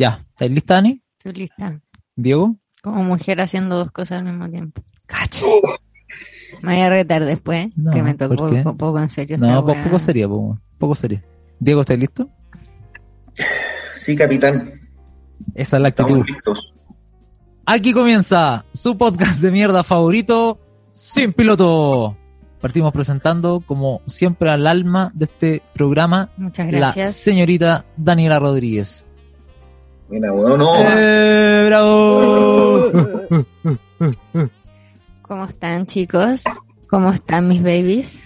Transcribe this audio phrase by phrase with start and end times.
[0.00, 1.02] Ya, ¿estáis lista, Dani?
[1.18, 1.78] estoy lista.
[2.16, 2.56] Diego.
[2.82, 4.82] Como mujer haciendo dos cosas al mismo tiempo.
[5.04, 5.46] Cacho.
[6.62, 9.36] Me voy a retar después, No, que me tocó un poco en serio.
[9.38, 11.22] No, po- poco sería, po, poco sería.
[11.58, 12.28] Diego, ¿estás listo?
[14.04, 14.80] Sí, capitán.
[15.54, 16.08] Esa es la actitud.
[16.20, 16.72] Estamos listos.
[17.66, 20.58] Aquí comienza su podcast de mierda favorito,
[20.92, 22.16] Sin Piloto.
[22.60, 27.14] Partimos presentando, como siempre, al alma de este programa, Muchas la gracias.
[27.16, 29.06] señorita Daniela Rodríguez.
[30.10, 30.66] Mira, weón, no.
[30.90, 32.90] ¡Eh, bravo!
[35.30, 36.42] ¿Cómo están, chicos?
[36.88, 38.20] ¿Cómo están mis babies?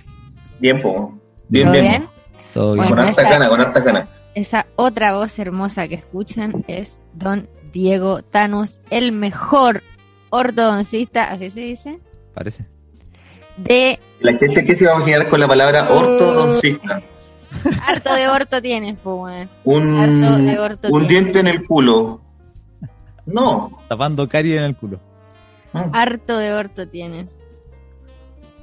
[0.58, 1.12] Bien, po.
[1.50, 1.84] Bien, ¿Todo bien.
[1.90, 2.08] bien?
[2.54, 2.86] Todo bien.
[2.88, 4.08] Bueno, Con harta gana, con harta gana.
[4.34, 9.82] Esa otra voz hermosa que escuchan es Don Diego Thanos, el mejor
[10.30, 11.98] ortodoncista, así se dice,
[12.32, 12.64] Parece.
[13.58, 17.02] de La gente que se va a imaginar con la palabra ortodoncista.
[17.86, 19.50] harto de orto tienes, pues, weón.
[19.64, 22.22] Un, Harto de orto un diente en el culo.
[23.26, 23.78] No.
[23.88, 25.00] Tapando caries en el culo.
[25.92, 27.42] Harto de orto tienes.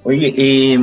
[0.03, 0.79] Oye, eh,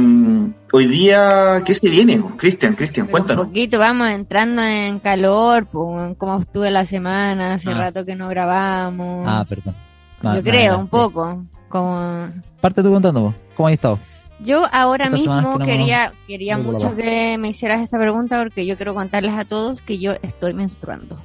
[0.73, 2.23] hoy día, ¿qué se viene?
[2.37, 3.47] Cristian, Cristian, Pero un cuéntanos.
[3.47, 7.75] poquito, vamos entrando en calor, pues, cómo estuve la semana, hace Ah.
[7.75, 9.27] rato que no grabamos.
[9.29, 9.75] Ah, perdón.
[10.23, 11.45] Yo creo, un poco.
[11.69, 12.29] Como
[12.61, 13.35] Parte tú contando.
[13.57, 13.99] ¿cómo has estado?
[14.41, 18.77] Yo ahora mismo que no- quería, quería mucho que me hicieras esta pregunta porque yo
[18.77, 21.19] quiero contarles a todos que yo estoy menstruando.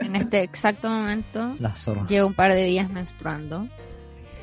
[0.00, 2.06] En este exacto momento La zorra.
[2.08, 3.68] llevo un par de días menstruando.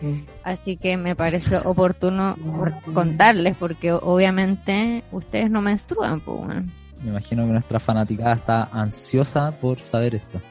[0.02, 0.22] Mm.
[0.44, 6.66] Así que me pareció oportuno por- contarles porque obviamente ustedes no menstruan, pues.
[7.02, 10.42] Me imagino que nuestra fanaticada está ansiosa por saber esto.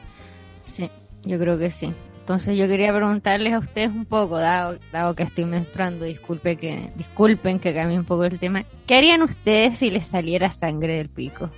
[0.65, 0.89] Sí,
[1.23, 1.93] yo creo que sí.
[2.19, 6.89] Entonces yo quería preguntarles a ustedes un poco, dado, dado que estoy menstruando, disculpe que,
[6.95, 8.63] disculpen que cambie un poco el tema.
[8.87, 11.49] ¿Qué harían ustedes si les saliera sangre del pico?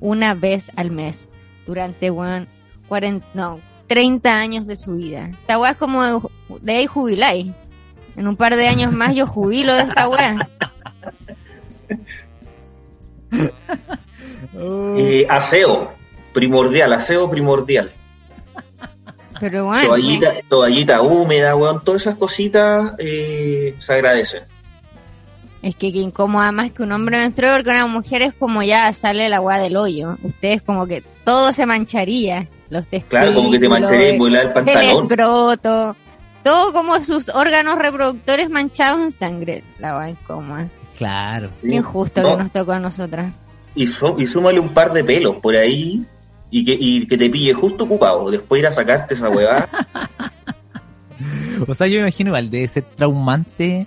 [0.00, 1.26] Una vez al mes,
[1.68, 2.48] durante weón,
[2.88, 5.28] 40, no, 30 años de su vida.
[5.28, 6.18] Esta weá es como de,
[6.62, 7.52] de ahí jubiláis.
[8.16, 10.48] En un par de años más yo jubilo de esta weá.
[14.60, 15.92] Eh, aseo,
[16.32, 17.92] primordial, aseo primordial.
[19.38, 24.44] Pero weón, Toallita, toallita húmeda, weón, todas esas cositas eh, se agradecen.
[25.62, 28.92] Es que que incómoda más que un hombre menstrue porque una mujer es como ya
[28.92, 30.16] sale la agua del hoyo.
[30.22, 32.48] Ustedes como que todo se mancharía.
[32.70, 35.02] Los testículos, Claro, como que te mancharía y volar el el pantalón.
[35.04, 35.96] escroto,
[36.42, 39.64] todo como sus órganos reproductores manchados en sangre.
[39.78, 40.68] La agua incómoda.
[40.96, 41.50] Claro.
[41.62, 41.68] Sí.
[41.70, 43.32] Qué injusto No, que nos tocó a nosotras.
[43.74, 46.02] y, y súmale un par de pelos por ahí
[46.50, 48.30] y que, y que te pille justo ocupado.
[48.30, 49.68] Después ir a sacarte esa huevada.
[51.66, 53.86] O sea, yo me imagino igual, debe ser traumante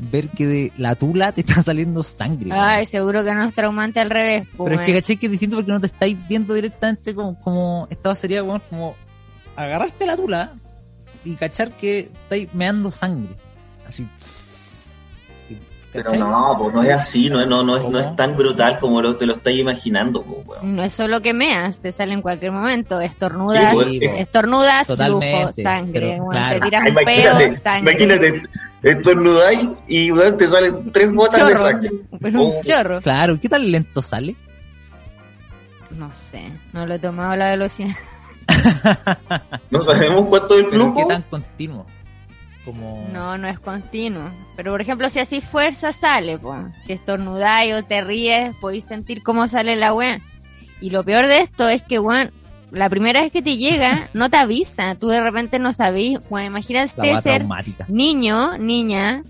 [0.00, 2.50] ver que de la tula te está saliendo sangre.
[2.52, 4.46] Ay, seguro que no es traumante al revés.
[4.56, 7.38] Pero es pues, que caché que es distinto porque no te estáis viendo directamente como,
[7.40, 8.96] como esta sería como, como
[9.56, 10.52] agarrarte la tula
[11.24, 13.34] y cachar que estáis meando sangre.
[13.88, 14.06] Así.
[15.92, 18.78] Pero no, pues no es así, no, es- no, no, es, no es tan brutal
[18.78, 20.22] como lo, te lo estáis imaginando.
[20.22, 20.62] pues.
[20.62, 23.00] No es solo que meas, te sale en cualquier momento.
[23.00, 26.00] Estornudas, Sí, pues, estornudas, Totalmente, flujo, sangre.
[26.00, 26.54] pero, weón, claro.
[26.54, 27.90] Te tiras un pedo, sangre.
[27.92, 28.42] imagínate,
[28.82, 31.90] estornudáis y weón, te salen tres gotas de sangre.
[32.20, 32.60] pero un Oh.
[32.62, 33.00] chorro.
[33.00, 34.34] Claro, ¿qué tan lento sale?
[35.98, 37.94] No sé, no lo he tomado la velocidad.
[39.70, 40.96] No sabemos cuánto es el flujo.
[40.96, 41.86] ¿qué tan continuo?
[42.64, 43.08] Como...
[43.12, 44.30] No, no es continuo.
[44.56, 46.58] Pero por ejemplo, si así fuerza sale, pues.
[46.82, 50.18] Si estornudáis o te ríes, podéis sentir cómo sale la weá.
[50.80, 52.30] Y lo peor de esto es que, weón,
[52.72, 54.94] la primera vez que te llega, no te avisa.
[54.94, 56.88] Tú de repente no sabís, La imagínate
[57.20, 57.86] ser traumática.
[57.88, 59.22] niño, niña,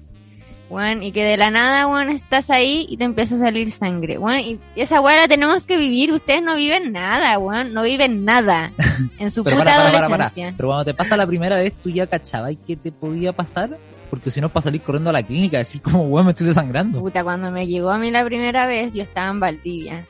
[0.69, 4.19] weón, y que de la nada, weón, estás ahí y te empieza a salir sangre,
[4.19, 8.25] weón, y esa weá la tenemos que vivir, ustedes no viven nada, weón, no viven
[8.25, 8.73] nada
[9.19, 10.15] en su Pero puta para, para, para, para.
[10.25, 10.55] adolescencia.
[10.57, 13.77] Pero cuando te pasa la primera vez, ¿tú ya cachabas que te podía pasar?
[14.11, 16.99] porque si no para salir corriendo a la clínica, decir como, weón, me estoy desangrando.
[16.99, 20.05] Puta, cuando me llegó a mí la primera vez, yo estaba en Valdivia,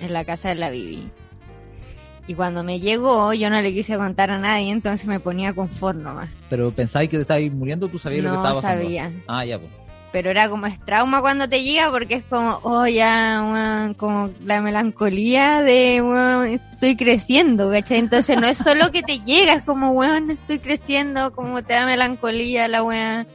[0.00, 1.02] en la casa de la Bibi.
[2.30, 5.68] Y cuando me llegó, yo no le quise contar a nadie, entonces me ponía con
[6.00, 6.28] nomás.
[6.48, 8.76] Pero pensáis que te estabas muriendo, tú sabías lo que estaba pasando.
[8.76, 9.10] No sabía.
[9.26, 9.72] Ah, ya, pues.
[10.12, 14.30] Pero era como es trauma cuando te llega porque es como, oh, ya, weón, como
[14.44, 17.98] la melancolía de, weón, estoy creciendo, ¿cachai?
[17.98, 21.84] Entonces no es solo que te llega, es como, weón, estoy creciendo, como te da
[21.84, 23.26] melancolía la weón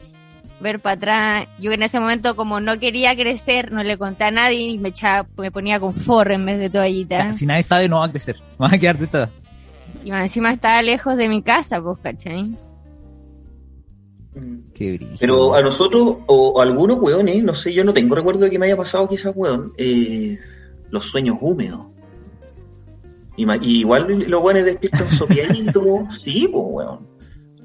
[0.60, 1.48] ver para atrás.
[1.60, 4.90] Yo en ese momento, como no quería crecer, no le conté a nadie y me
[4.90, 7.34] echaba, me ponía con forro en vez de toallita.
[7.34, 8.38] Si nadie sabe, no va a crecer.
[8.62, 9.30] Va a quedar de esta.
[10.04, 12.56] Y encima estaba lejos de mi casa, pues, ¿cachai?
[14.74, 15.16] Qué brillo.
[15.20, 18.60] Pero a nosotros, o a algunos weones, no sé, yo no tengo recuerdo de que
[18.60, 20.38] me haya pasado quizás, weón, eh,
[20.92, 21.88] los sueños húmedos.
[23.38, 23.46] Y,
[23.80, 27.15] igual los weones despiertan sopiaditos, sí, pues, weón.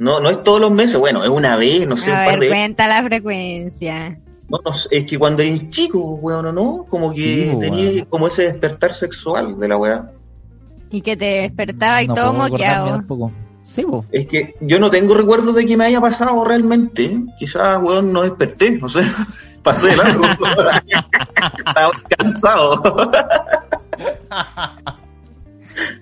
[0.01, 2.41] No, no es todos los meses, bueno, es una vez, no sé, a un par
[2.41, 4.19] de cuenta la frecuencia.
[4.49, 6.87] No, no, es que cuando eres chico, weón, ¿o no?
[6.89, 10.11] Como que tenía como ese despertar sexual de la weá.
[10.91, 13.03] Y que te despertaba y todo moqueado.
[13.63, 17.21] Sí, Es que yo no tengo recuerdo de que me haya pasado realmente.
[17.39, 19.03] Quizás, weón, no desperté, no sé.
[19.63, 20.25] Pasé largo.
[21.59, 22.83] Estaba cansado.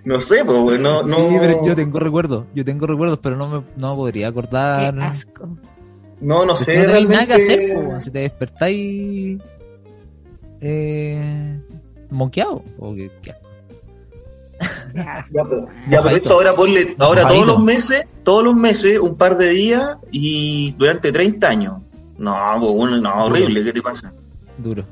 [0.04, 1.16] No sé, pues, no, no.
[1.16, 4.94] Sí, pero yo tengo recuerdos, yo tengo recuerdos, pero no me no podría acordar.
[4.94, 5.48] Qué asco.
[6.20, 6.78] No, no sé.
[6.78, 7.14] No realmente...
[7.14, 9.40] nada que hacer, pues, si te despertáis
[10.60, 11.60] eh,
[12.10, 13.48] moqueado, o qué, qué asco.
[14.94, 19.16] Ya, pero, ya, pero esto ahora ponle, ahora todos los meses, todos los meses, un
[19.16, 21.78] par de días y durante 30 años.
[22.16, 24.12] No, pues, no, horrible, ¿qué te pasa?
[24.56, 24.84] Duro.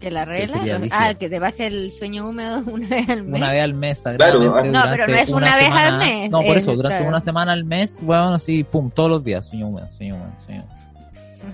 [0.00, 0.62] ¿Que la regla?
[0.90, 3.40] ah, que te pase el sueño húmedo una vez al mes.
[3.40, 4.40] Una vez al mes, claro.
[4.40, 6.30] No, pero no es una, vez al mes.
[6.30, 9.68] No, por eso, durante una semana al mes, bueno, así, pum, todos los días, sueño
[9.68, 10.76] húmedo, sueño húmedo, sueño húmedo.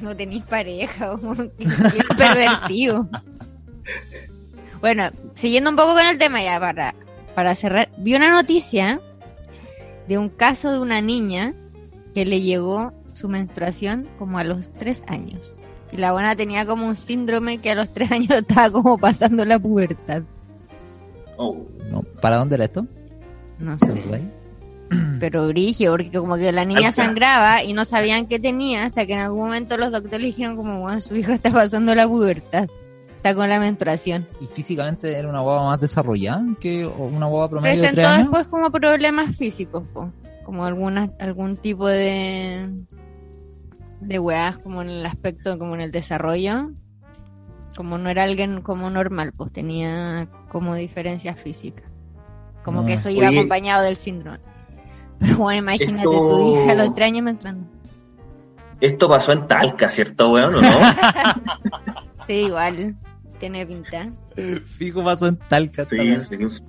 [0.00, 1.16] No tenéis pareja,
[1.58, 3.08] que pervertido.
[4.80, 6.94] bueno, siguiendo un poco con el tema ya, para,
[7.34, 9.00] para cerrar, vi una noticia
[10.08, 11.54] de un caso de una niña
[12.14, 15.61] que le llegó su menstruación como a los tres años.
[15.92, 19.44] Y la buena tenía como un síndrome que a los tres años estaba como pasando
[19.44, 20.22] la pubertad.
[21.36, 21.56] Oh.
[22.20, 22.86] ¿Para dónde era esto?
[23.58, 23.92] No sé.
[25.20, 29.12] Pero brigio, porque como que la niña sangraba y no sabían qué tenía hasta que
[29.14, 32.68] en algún momento los doctores le dijeron como, bueno, su hijo está pasando la pubertad.
[33.16, 34.26] Está con la menstruación.
[34.40, 38.18] ¿Y físicamente era una guagua más desarrollada que una guagua promedio Presentó de tres años?
[38.30, 39.84] después como problemas físicos,
[40.44, 42.68] como alguna, algún tipo de
[44.02, 46.70] de weas como en el aspecto, como en el desarrollo.
[47.76, 51.86] Como no era alguien como normal, pues tenía como diferencias físicas.
[52.64, 52.96] Como que ah.
[52.96, 54.40] eso iba acompañado del síndrome.
[55.18, 57.66] Pero bueno, imagínate tu hija a los tres años entrando.
[58.80, 60.56] Esto pasó en Talca, ¿cierto, weón?
[60.56, 60.68] ¿O no?
[62.26, 62.96] sí, igual.
[63.38, 64.10] Tiene pinta.
[64.64, 65.86] Fijo pasó en Talca.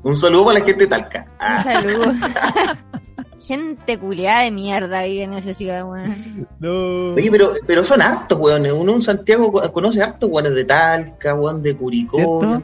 [0.04, 1.26] Un saludo para la gente de Talca.
[1.28, 1.64] Un ah.
[1.64, 2.14] saludo.
[3.46, 6.48] Gente culiada de mierda ahí en esa ciudad, weón.
[6.60, 7.14] No.
[7.14, 8.66] Oye, pero, pero son hartos, weón.
[8.68, 12.62] Uno en Santiago conoce hartos, weones de Talca, weón, de Curicó.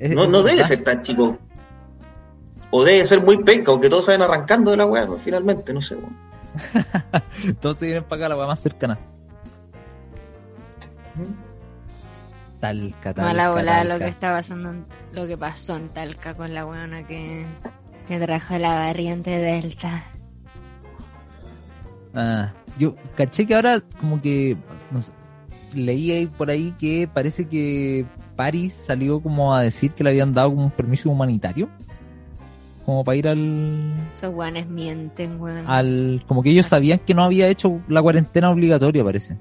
[0.00, 1.38] No, no debe ser tan chico.
[2.70, 5.94] O debe ser muy penca, aunque todos saben arrancando de la weá, finalmente, no sé,
[5.94, 6.16] weón.
[7.60, 8.98] todos se vienen para acá, la weá más cercana.
[12.60, 13.22] Talca, Talca.
[13.22, 17.46] Mala volada lo que está pasando, lo que pasó en Talca con la weona que
[18.06, 20.04] que trajo la variante Delta.
[22.14, 24.56] Ah, yo caché que ahora como que
[25.74, 28.06] leí ahí por ahí que parece que
[28.36, 31.68] París salió como a decir que le habían dado como un permiso humanitario.
[32.84, 33.94] Como para ir al...
[34.12, 35.66] Esos guanes mienten, weón.
[35.66, 39.38] Al, como que ellos sabían que no había hecho la cuarentena obligatoria, parece.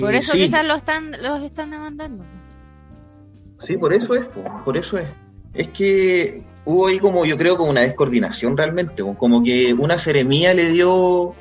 [0.00, 2.24] Por eso quizás los están, los están demandando.
[3.64, 4.26] Sí, por eso es,
[4.64, 5.06] por eso es.
[5.54, 10.52] Es que hubo ahí como yo creo como una descoordinación realmente, como que una seremía
[10.52, 11.34] le dio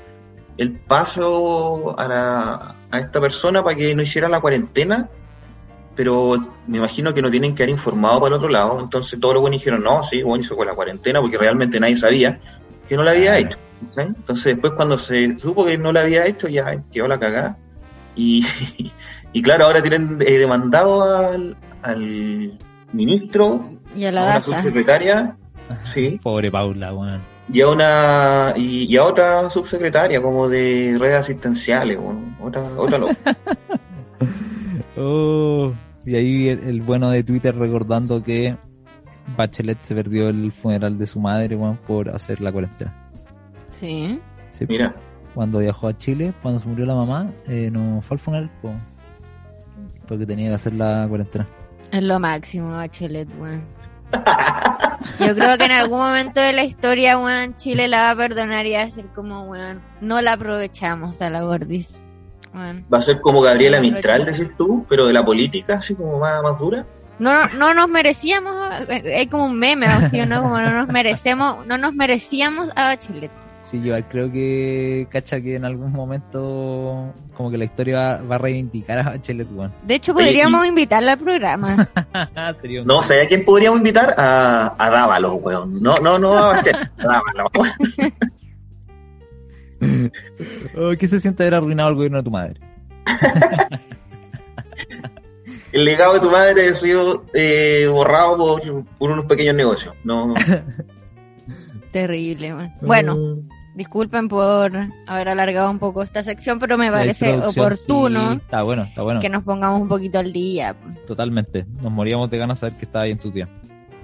[0.58, 5.10] el paso a, la, a esta persona para que no hiciera la cuarentena,
[5.98, 9.34] pero me imagino que no tienen que haber informado para el otro lado, entonces todos
[9.34, 12.40] los buenos dijeron, no, sí, bueno, hizo con la cuarentena, porque realmente nadie sabía
[12.88, 13.58] que no la había hecho.
[13.98, 17.58] Entonces después cuando se supo que no la había hecho, ya quedó la cagada.
[18.16, 18.46] Y,
[19.34, 22.58] y claro, ahora tienen eh, demandado al, al
[22.94, 23.62] ministro
[23.98, 25.36] y a la, subsecretaria.
[25.94, 26.20] Sí.
[26.22, 27.20] Pobre Paula, bueno.
[27.52, 33.00] Y a una y, a otra subsecretaria como de redes asistenciales, bueno, otra otra
[34.98, 35.74] oh,
[36.06, 38.56] y ahí el, bueno de Twitter recordando que
[39.36, 42.94] Bachelet se perdió el funeral de su madre, bueno, por hacer la cuarentena.
[43.72, 44.20] Sí.
[44.68, 44.96] Mira.
[45.34, 48.72] cuando viajó a Chile, cuando se murió la mamá, eh, no fue al funeral, po,
[50.08, 51.48] porque tenía que hacer la cuarentena.
[51.92, 53.62] Es lo máximo, Bachelet, weón.
[55.20, 58.66] Yo creo que en algún momento de la historia, weón, Chile la va a perdonar
[58.66, 62.04] y va a ser como, weón, no la aprovechamos a la gordis.
[62.54, 62.86] Weón.
[62.92, 66.42] Va a ser como Gabriela Mistral, decís tú, pero de la política, así como más,
[66.42, 66.86] más dura.
[67.20, 68.56] No, no nos merecíamos,
[68.90, 70.42] eh, hay como un meme, así, ¿no?
[70.42, 73.32] Como no nos merecemos, no nos merecíamos a Bachelet.
[73.70, 78.36] Sí, yo creo que, cacha, que en algún momento como que la historia va, va
[78.36, 79.74] a reivindicar a Bachelet, weón.
[79.86, 81.76] De hecho, Oye, podríamos y- invitarla al programa.
[82.62, 85.82] Sería un- No sé a quién podríamos invitar a, a Dávalos, weón.
[85.82, 87.52] No, no, no a Bachelet, a Dávalos.
[90.76, 92.60] Oh, ¿Qué se siente haber arruinado el gobierno de tu madre?
[95.72, 99.94] El legado de tu madre ha sido eh, borrado por, por unos pequeños negocios.
[100.04, 100.34] No,
[101.92, 102.72] Terrible, weón.
[102.82, 103.18] Bueno,
[103.78, 104.72] disculpen por
[105.06, 109.22] haber alargado un poco esta sección, pero me parece oportuno sí, está bueno, está bueno.
[109.22, 110.76] que nos pongamos un poquito al día.
[111.06, 111.66] Totalmente.
[111.82, 113.48] Nos moríamos de ganas de saber que estaba ahí en tu tía.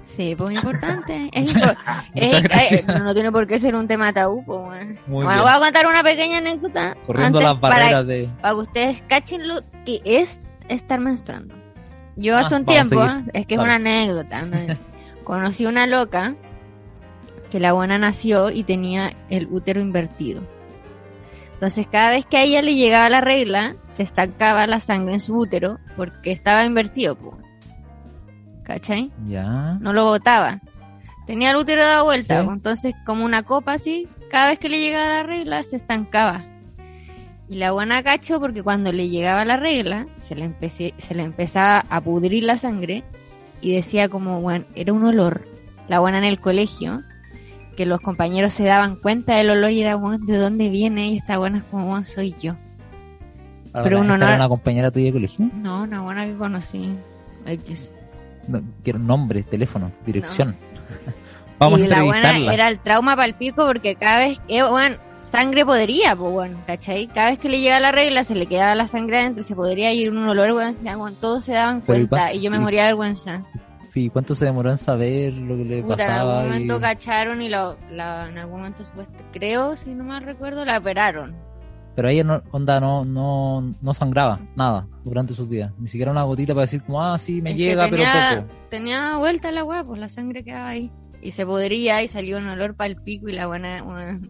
[0.05, 1.29] Sí, pues importante.
[1.33, 1.75] Es impor-
[2.13, 5.87] es- eh, no tiene por qué ser un tema tabú, pues, Bueno, voy a contar
[5.87, 8.29] una pequeña anécdota Corriendo antes las barreras para, de...
[8.41, 11.55] para que ustedes cachen lo que es estar menstruando.
[12.15, 13.01] Yo Ah, hace un tiempo,
[13.33, 13.71] es que Dale.
[13.71, 14.57] es una anécdota, ¿no?
[15.23, 16.35] conocí una loca
[17.53, 20.41] que la buena nació y tenía el útero invertido.
[21.53, 25.19] Entonces cada vez que a ella le llegaba la regla, se estancaba la sangre en
[25.19, 27.35] su útero porque estaba invertido, pues.
[28.63, 29.11] ¿Cachai?
[29.27, 29.77] Ya.
[29.81, 30.61] no lo botaba.
[31.27, 32.49] Tenía el útero dado vuelta, Sí.
[32.49, 36.43] entonces como una copa así, cada vez que le llegaba la regla se estancaba.
[37.47, 41.21] Y la buena cacho porque cuando le llegaba la regla, se le, empecé, se le
[41.21, 43.03] empezaba a pudrir la sangre
[43.61, 45.45] y decía como, bueno, era un olor.
[45.87, 47.03] La buena en el colegio,
[47.75, 51.09] que los compañeros se daban cuenta del olor y era, bueno, ¿de dónde viene?
[51.09, 52.55] Y esta buena es como, bueno, soy yo.
[53.73, 55.49] Ahora, Pero uno ¿esta no- era una compañera tuya de colegio?
[55.61, 56.95] No, una buena que conocí.
[57.45, 57.91] X.
[58.47, 60.55] No, quiero nombre, teléfono, dirección.
[61.59, 64.63] Vamos y a la buena era el trauma para el pico porque cada vez, eh,
[64.63, 67.07] bueno, sangre podría, pues bueno, ¿cachai?
[67.07, 69.93] Cada vez que le llegaba la regla se le quedaba la sangre adentro se podría
[69.93, 72.81] ir un olor, se daban- todos se daban Pero ¿y cuenta y yo me moría
[72.83, 73.41] de vergüenza.
[74.11, 76.33] ¿Cuánto se demoró en saber lo que le Puta, en pasaba?
[76.39, 78.83] algún momento y- cacharon y lo, la- en algún momento
[79.31, 81.35] creo, si no mal recuerdo, la operaron.
[81.95, 85.71] Pero ella no, onda, no, no, no sangraba nada durante sus días.
[85.77, 88.03] Ni siquiera una gotita para decir como, ah, sí, me Es llega, pero
[88.41, 88.51] poco.
[88.71, 90.91] Tenía vuelta la weá, pues la sangre quedaba ahí.
[91.21, 94.27] Y se podría y salió un olor para el pico y la buena, un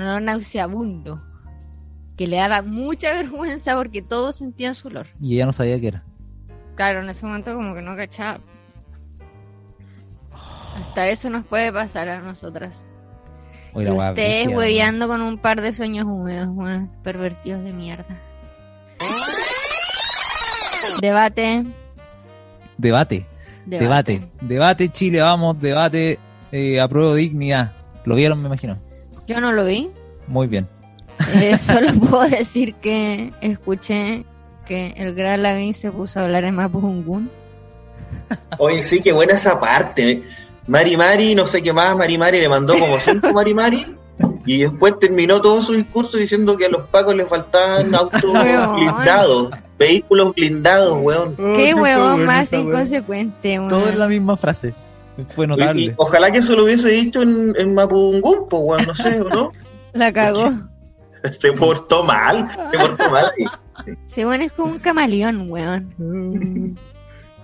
[0.00, 1.22] olor nauseabundo.
[2.16, 5.08] Que le daba mucha vergüenza porque todos sentían su olor.
[5.20, 6.04] Y ella no sabía qué era.
[6.74, 8.40] Claro, en ese momento como que no cachaba.
[10.78, 12.88] Hasta eso nos puede pasar a nosotras.
[13.74, 18.18] Y ustedes hueveando con un par de sueños húmedos, weón, pervertidos de mierda.
[21.00, 21.64] Debate,
[22.78, 23.26] Debate,
[23.66, 26.16] debate, debate, Chile, vamos, debate,
[26.52, 27.72] eh, apruebo dignidad.
[28.04, 28.76] ¿Lo vieron, me imagino?
[29.26, 29.90] Yo no lo vi.
[30.28, 30.68] Muy bien.
[31.34, 34.24] Eh, solo puedo decir que escuché
[34.64, 37.28] que el Gran Lavín se puso a hablar en Mapudungun.
[38.58, 40.22] Oye, sí, qué buena esa parte.
[40.68, 43.96] Mari Mari, no sé qué más, Mari Mari le mandó como cinco Mari Mari.
[44.46, 48.76] Y después terminó todo su discurso diciendo que a los pacos les faltaban autos Weón.
[48.76, 51.36] blindados, vehículos blindados, weón.
[51.36, 53.68] Qué huevón bueno más inconsecuente, weón.
[53.68, 54.74] Todo en la misma frase.
[55.34, 55.82] Fue Y, notable.
[55.82, 59.28] y ojalá que eso lo hubiese dicho en, en Mapudungun, pues, weón, no sé, ¿o
[59.28, 59.52] ¿no?
[59.92, 60.50] La cagó.
[61.32, 63.32] Se portó mal, se portó mal.
[64.06, 66.78] Sí, bueno, es como un camaleón, weón.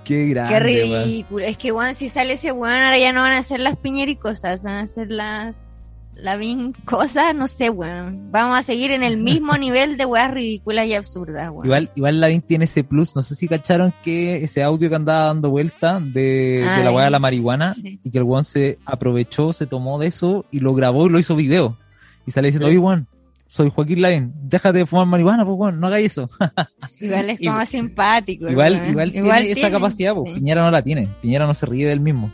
[0.05, 0.55] Qué grande.
[0.55, 1.45] Qué ridículo.
[1.45, 4.63] Es que, weón, si sale ese weón, ahora ya no van a hacer las piñericosas,
[4.63, 5.71] van a hacer las.
[6.17, 8.31] La bin cosas, no sé, weón.
[8.31, 11.65] Vamos a seguir en el mismo nivel de weas ridículas y absurdas, weón.
[11.67, 13.17] Igual, igual Lavín tiene ese plus.
[13.17, 17.07] No sé si cacharon que ese audio que andaba dando vuelta de, de la weá
[17.07, 17.99] de la marihuana sí.
[18.05, 21.19] y que el weón se aprovechó, se tomó de eso y lo grabó y lo
[21.19, 21.77] hizo video.
[22.27, 22.75] Y sale diciendo, Sí.
[22.77, 23.09] oye, weón,
[23.55, 26.29] soy Joaquín Lavín, déjate de fumar marihuana, pues weón, no hagáis eso.
[27.01, 28.49] Igual es como Igual- simpático.
[28.49, 29.15] igual, weón.
[29.15, 30.41] igual, tiene esa capacidad, pues sí.
[30.41, 31.09] Piñera no la tiene.
[31.23, 32.33] Piñera no se ríe del mismo.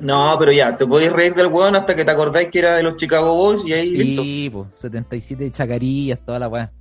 [0.00, 2.82] No, pero ya, te podés reír del weón hasta que te acordáis que era de
[2.82, 4.22] los Chicago Boys y ahí listo.
[4.22, 6.72] Sí, pues, 77 chacarillas, toda la weá.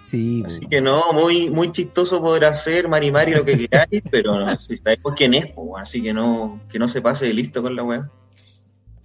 [0.00, 0.56] Sí, pues.
[0.56, 4.58] Así que no, muy, muy chistoso podrá ser Mari Mari lo que queráis, pero no,
[4.58, 7.76] si sabemos quién es, pues, así que no, que no se pase de listo con
[7.76, 8.10] la weá.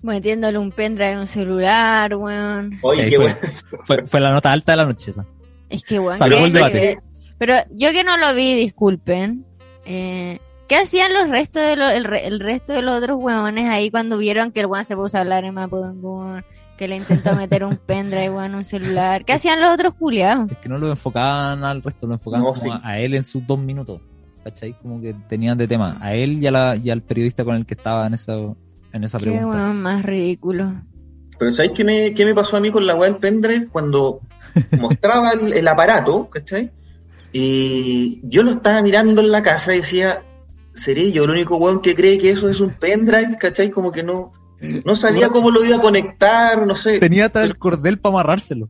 [0.03, 2.77] Metiéndole un pendrive en un celular, weón.
[2.83, 3.25] Oye, qué fue.
[3.25, 3.37] weón.
[3.83, 5.25] Fue, fue la nota alta de la noche esa.
[5.69, 6.17] Es que, weón.
[6.17, 6.99] Salvó ¿qué- el debate.
[7.37, 9.45] Pero yo que no lo vi, disculpen.
[9.85, 13.67] Eh, ¿Qué hacían los restos de los, el, re- el resto de los otros weones
[13.69, 16.43] ahí cuando vieron que el weón se puso a hablar en Mapudungun?
[16.77, 19.23] Que le intentó meter un pendrive o en un celular.
[19.25, 20.51] ¿Qué hacían los otros culiados?
[20.51, 22.79] Es que no lo enfocaban al resto, lo enfocaban No, como sí.
[22.83, 24.01] a, a él en sus dos minutos.
[24.43, 24.73] ¿Cachai?
[24.81, 27.65] Como que tenían de tema a él y, a la, y al periodista con el
[27.65, 28.35] que estaba en esa,
[28.93, 29.57] en esa Qué pregunta.
[29.57, 30.73] weón más ridículo.
[31.37, 33.67] Pero ¿sabéis qué me, qué me pasó a mí con la weá del pendrive?
[33.69, 34.21] Cuando
[34.79, 36.71] mostraba el, el aparato, ¿cachai?
[37.31, 40.21] Y yo lo estaba mirando en la casa y decía,
[40.73, 43.35] ¿seré yo el único weón que cree que eso es un pendrive?
[43.39, 43.71] ¿Cachai?
[43.71, 44.31] Como que no,
[44.85, 46.99] no sabía cómo lo iba a conectar, no sé.
[46.99, 48.69] Tenía hasta el cordel para amarrárselo.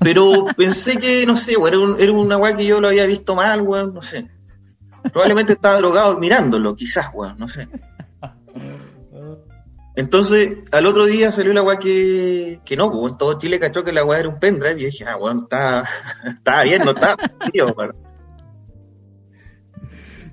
[0.00, 3.06] Pero pensé que, no sé, weón, era, un- era una weá que yo lo había
[3.06, 4.26] visto mal, weón, no sé.
[5.12, 7.68] Probablemente estaba drogado mirándolo, quizás, weón, no sé.
[9.96, 13.82] Entonces, al otro día salió la weá que, que no, pues en todo Chile cachó
[13.82, 15.84] que la weá era un pendrive y dije, ah, weón, está,
[16.26, 17.16] está bien, no está,
[17.52, 17.96] tío, weón.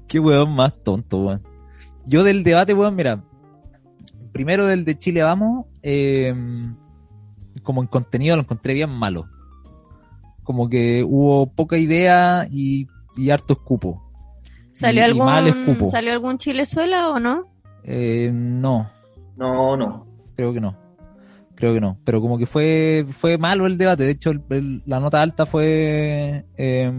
[0.08, 1.42] Qué weón más tonto, weón.
[2.06, 3.24] Yo del debate, weón, mira.
[4.32, 6.34] Primero del de Chile Vamos, eh,
[7.62, 9.30] como en contenido lo encontré bien malo.
[10.44, 14.02] Como que hubo poca idea y, y harto escupo.
[14.74, 15.92] ¿Salió Y- y mal algún, escupo.
[15.92, 17.46] ¿Salió algún Chilezuela o no?
[17.84, 18.90] Eh, no,
[19.38, 20.08] No, no.
[20.36, 20.78] creo que no.
[21.56, 21.98] Creo que no.
[22.04, 24.04] Pero como que fue, fue malo el debate.
[24.04, 26.46] De hecho, el- el- la nota alta fue...
[26.58, 26.92] eh,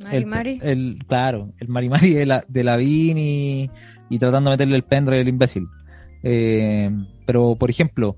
[0.00, 0.58] Mari el, Mari.
[0.62, 3.70] el- claro, el Marimari de, la, de Lavín y,
[4.10, 5.66] y tratando de meterle el pendrive al imbécil.
[6.22, 6.90] Eh,
[7.26, 8.16] pero, por ejemplo,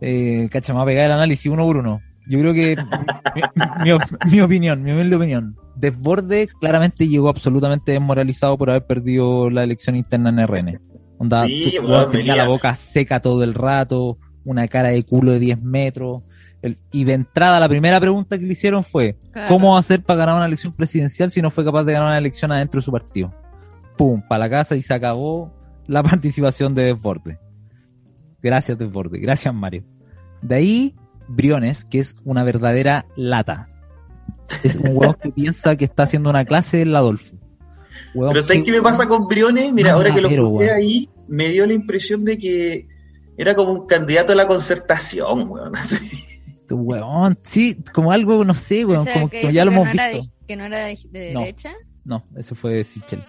[0.00, 2.00] eh, cacha, me va a pegar el análisis uno por uno.
[2.28, 2.76] Yo creo que
[3.84, 3.90] mi,
[4.30, 9.96] mi opinión, mi humilde opinión, Desborde claramente llegó absolutamente desmoralizado por haber perdido la elección
[9.96, 10.80] interna en RN.
[11.22, 15.38] Onda, Sí, tú- tenía la boca seca todo el rato, una cara de culo de
[15.38, 16.22] 10 metros.
[16.62, 19.48] El- y de entrada, la primera pregunta que le hicieron fue: Claro.
[19.48, 22.50] ¿Cómo hacer para ganar una elección presidencial si no fue capaz de ganar una elección
[22.52, 23.32] adentro de su partido?
[23.96, 25.52] Pum, para la casa y se acabó
[25.86, 27.38] la participación de Desborde.
[28.42, 29.18] Gracias, Desborde.
[29.20, 29.84] Gracias, Mario.
[30.40, 30.96] De ahí,
[31.28, 33.68] Briones, que es una verdadera lata.
[34.64, 37.36] Es un huevón que piensa que está haciendo una clase en la Adolfo.
[38.14, 39.72] Pero ¿sabes que- qué me pasa con Briones?
[39.72, 40.70] Mira, ahora que lo weón.
[40.74, 42.86] ahí, me dio la impresión de que
[43.36, 45.74] era como un candidato a la concertación, weón.
[45.76, 45.96] así.
[46.46, 49.92] Este Huevón, sí, como algo, no sé, O sea, como que ya lo hemos no
[49.92, 50.22] era visto.
[50.30, 51.40] de- que no era de, de No.
[51.40, 51.72] derecha.
[52.04, 53.22] No, ese fue Sichel.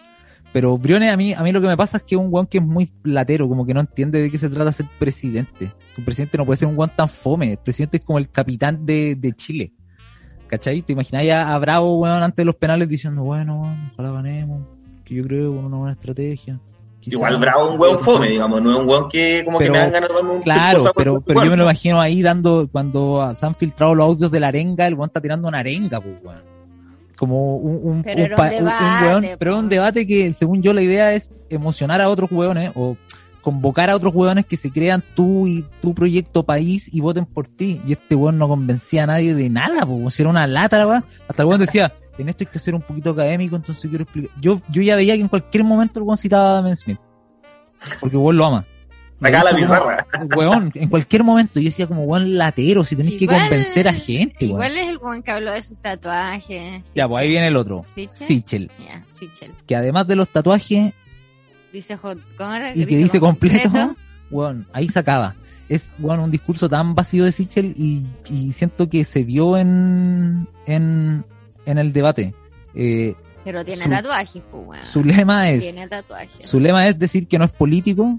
[0.51, 2.45] Pero Briones, a mí, a mí lo que me pasa es que es un guan
[2.45, 5.71] que es muy latero, como que no entiende de qué se trata ser presidente.
[5.97, 7.51] Un presidente no puede ser un guan tan fome.
[7.53, 9.73] El presidente es como el capitán de, de Chile.
[10.47, 10.83] ¿Cachai?
[10.83, 14.67] ¿Te imaginas a, a Bravo, weón, antes de los penales diciendo, bueno, weón, ojalá ganemos,
[15.03, 16.59] que yo creo con una buena estrategia.
[16.99, 19.73] Quizá- Igual Bravo es un weón fome, digamos, no es un weón que como Pero-
[19.73, 22.67] que me dan ganas de un Claro, pero, pero yo me lo imagino ahí dando,
[22.71, 25.99] cuando se han filtrado los audios de la arenga, el weón está tirando una arenga,
[25.99, 26.41] pues, weón.
[27.17, 29.29] Como un, un, Pero un era un pa- un- un debate, weón, po.
[29.37, 32.95] pero es un debate que, según yo, la idea es emocionar a otros weones o
[33.41, 37.47] convocar a otros weones que se crean tú y tu proyecto país y voten por
[37.49, 37.81] ti.
[37.85, 40.87] Y este weón no convencía a nadie de nada, pues, si era una lata, la
[40.87, 41.03] weá.
[41.27, 44.35] Hasta el weón decía, en esto hay que ser un poquito académico, entonces quiero explicar.
[44.39, 46.99] Yo, yo ya veía que en cualquier momento el weón citaba a Dan Smith.
[47.99, 48.65] Porque el weón lo ama.
[49.19, 50.07] Sacá la pizarra.
[50.35, 53.93] Weón, en cualquier momento yo decía como weón latero, si tenés que Igual- convencer a
[53.93, 54.51] gente, weón.
[54.51, 56.93] Igual es el buen que habló de sus tatuajes.
[56.93, 57.83] Ya, pues ahí viene el otro.
[57.87, 58.69] ¿Sichel?
[59.11, 59.51] Sichel.
[59.65, 60.93] Que además de los tatuajes
[61.71, 62.19] Dice hot,
[62.75, 63.95] y que dice completo,
[64.29, 65.35] weón, ahí se acaba.
[65.67, 70.47] Es, weón, un discurso tan vacío de Sichel y, y siento que se vio en,
[70.67, 71.25] en,
[71.65, 72.33] en el debate.
[72.75, 76.45] Eh, Pero tiene Su- tatuajes, pues, su lema es, Tiene tatuajes.
[76.45, 78.17] su lema es decir que no es político,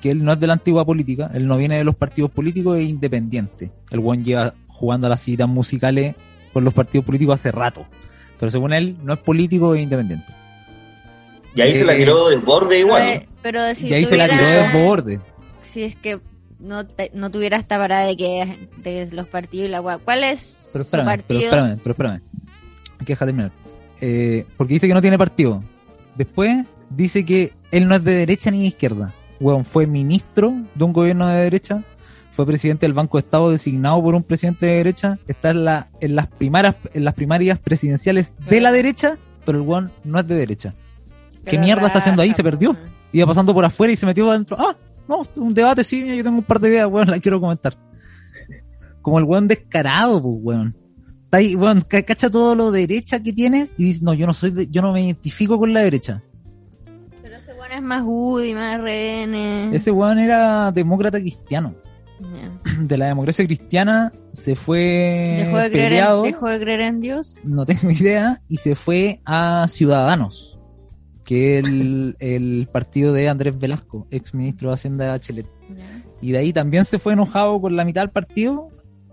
[0.00, 2.78] que él no es de la antigua política, él no viene de los partidos políticos,
[2.78, 3.70] es independiente.
[3.90, 6.14] El weón lleva jugando a las citas musicales
[6.52, 7.86] con los partidos políticos hace rato.
[8.38, 10.26] Pero según él, no es político, es independiente.
[11.54, 13.02] Y ahí se la Eh, tiró de borde igual.
[13.02, 15.20] Pero, pero si y ahí se la tiró de borde.
[15.62, 16.18] Si es que
[16.58, 19.98] no, te- no tuviera esta parada de que de los partidos y la weá.
[19.98, 21.40] ¿Cuál es Pero su espérame, partido?
[21.50, 22.20] pero espérame, pero espérame.
[23.12, 23.52] Dejar terminar.
[24.00, 25.62] Eh, porque dice que no tiene partido.
[26.16, 29.12] Después dice que él no es de derecha ni de izquierda.
[29.40, 31.82] Weón, fue ministro de un gobierno de derecha.
[32.30, 35.18] Fue presidente del Banco de Estado designado por un presidente de derecha.
[35.26, 39.64] Está en, la, en, las, primarias, en las primarias presidenciales de la derecha, pero el
[39.66, 40.74] weón no es de derecha.
[41.44, 42.32] ¿Qué mierda está haciendo ahí?
[42.32, 42.76] Se perdió.
[43.12, 44.56] Iba pasando por afuera y se metió adentro.
[44.58, 44.76] Ah,
[45.08, 47.76] no, un debate, sí, yo tengo un par de ideas, weón, las quiero comentar.
[49.02, 50.83] Como el weón descarado, pues, weón.
[51.38, 54.50] Está ahí, ca- cacha todo lo derecha que tienes y dice, no, yo no soy,
[54.50, 56.22] de- yo no me identifico con la derecha.
[57.22, 59.74] Pero ese weón es más UDI, más RN.
[59.74, 61.74] Ese weón era demócrata cristiano.
[62.80, 67.00] De la democracia cristiana se fue Dejó, de creer peleado, en, dejó de creer en
[67.00, 67.38] Dios.
[67.44, 70.58] no tengo idea, y se fue a Ciudadanos,
[71.24, 75.46] que es el, el partido de Andrés Velasco, ex ministro de Hacienda de Bachelet.
[76.22, 78.68] Y de ahí también se fue enojado con la mitad del partido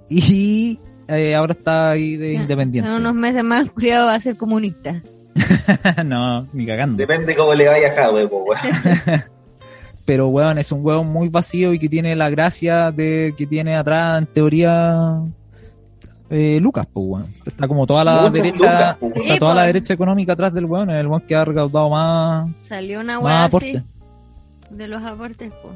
[0.10, 0.80] y
[1.12, 2.90] eh, ahora está ahí de independiente.
[2.90, 5.02] En unos meses más, el culiado va a ser comunista.
[6.06, 6.98] no, ni cagando.
[6.98, 8.62] Depende cómo le vaya a Jadwe, po, weón.
[10.06, 13.76] Pero, weón, es un weón muy vacío y que tiene la gracia de que tiene
[13.76, 15.22] atrás, en teoría,
[16.30, 17.28] eh, Lucas, pues, weón.
[17.46, 20.66] Está como toda la Muchas derecha, lucas, está Sí, toda la derecha económica atrás del
[20.66, 23.78] weón, es el weón que ha recaudado más, Salió una weá aporte.
[23.78, 25.76] así de los aportes, pues.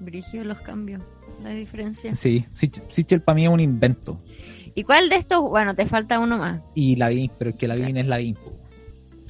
[0.00, 1.02] Brigio los cambios,
[1.44, 2.14] la diferencia.
[2.16, 4.16] Sí, Sich- Sichel para mí es un invento.
[4.74, 5.40] ¿Y cuál de estos?
[5.40, 6.60] Bueno, te falta uno más.
[6.74, 8.60] Y Lavín, pero es que Lavín es Lavín, po.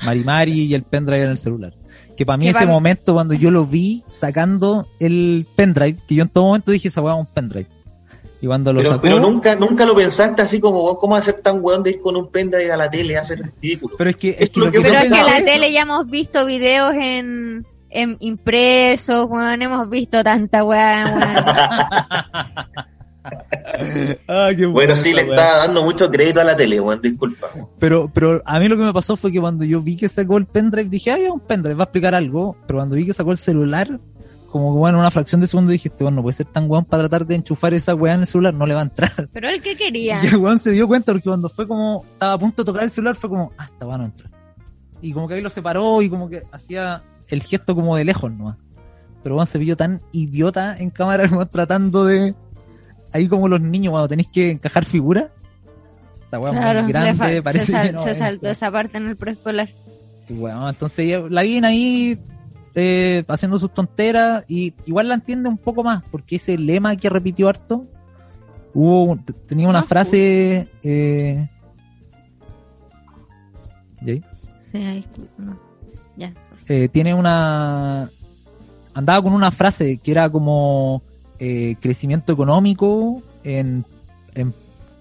[0.04, 1.74] Mari Mari y el pendrive en el celular.
[2.16, 6.28] Que para mí ese momento cuando yo lo vi sacando el pendrive, que yo en
[6.28, 7.66] todo momento dije esa weá es un pendrive.
[8.42, 11.42] Y cuando lo Pero, sacó, pero nunca, nunca lo pensaste así como, weón, ¿cómo ser
[11.42, 13.96] tan weón de ir con un pendrive a la tele a hacer ridículo?
[13.98, 16.08] pero es que, es que lo que Pero es que en la tele ya hemos
[16.08, 22.86] visto videos en, en impresos, weón, hemos visto tanta weá, weón.
[24.28, 27.48] Ah, qué Bueno, sí, esa le está dando mucho crédito a la tele, weón, disculpa.
[27.78, 30.36] Pero, pero a mí lo que me pasó fue que cuando yo vi que sacó
[30.36, 32.56] el pendrive, dije, ay, es un pendrive, va a explicar algo.
[32.66, 33.98] Pero cuando vi que sacó el celular,
[34.50, 36.68] como que bueno, en una fracción de segundo dije, este weón no puede ser tan
[36.68, 39.28] weón para tratar de enchufar esa weá en el celular, no le va a entrar.
[39.32, 40.20] Pero él que quería.
[40.24, 42.82] Y el weón se dio cuenta porque cuando fue como, estaba a punto de tocar
[42.82, 44.28] el celular, fue como, ah, esta weá no entra.
[45.00, 48.30] Y como que ahí lo separó y como que hacía el gesto como de lejos
[48.32, 48.56] nomás.
[49.22, 52.34] Pero weón se vio tan idiota en cámara como tratando de,
[53.12, 55.26] ahí como los niños cuando tenéis que encajar figuras.
[56.24, 59.16] Esta weá Claro, grande, parece se, que sal- no se saltó esa parte en el
[59.16, 59.68] preescolar.
[60.28, 62.18] Bueno, entonces la vi ahí
[62.76, 67.08] eh, haciendo sus tonteras y igual la entiende un poco más porque ese lema que
[67.10, 67.84] repitió harto
[68.72, 69.18] hubo
[69.48, 71.48] tenía una Ah, frase eh,
[74.02, 74.22] ¿y?
[74.70, 75.04] Sí, ahí.
[75.36, 75.58] no.
[76.16, 76.32] Ya.
[76.68, 78.08] Eh, tiene una
[78.94, 81.02] andaba con una frase que era como
[81.40, 83.84] eh, crecimiento económico en,
[84.34, 84.54] en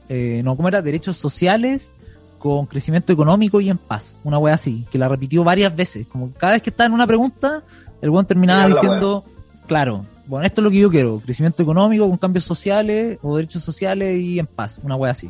[0.07, 1.91] eh, no cómo era derechos sociales
[2.37, 4.17] con crecimiento económico y en paz.
[4.23, 6.07] Una wea así que la repitió varias veces.
[6.07, 7.63] Como cada vez que estaba en una pregunta
[8.01, 9.25] el weón terminaba diciendo
[9.67, 13.61] claro bueno esto es lo que yo quiero crecimiento económico con cambios sociales o derechos
[13.61, 14.79] sociales y en paz.
[14.83, 15.29] Una wea así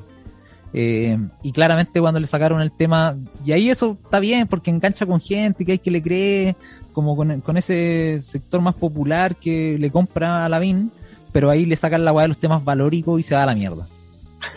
[0.74, 5.06] eh, y claramente cuando le sacaron el tema, y ahí eso está bien porque engancha
[5.06, 6.56] con gente que hay que le cree,
[6.94, 10.92] como con, con ese sector más popular que le compra a Lavín,
[11.32, 13.56] pero ahí le sacan la weá de los temas valóricos y se va a la
[13.56, 13.88] mierda.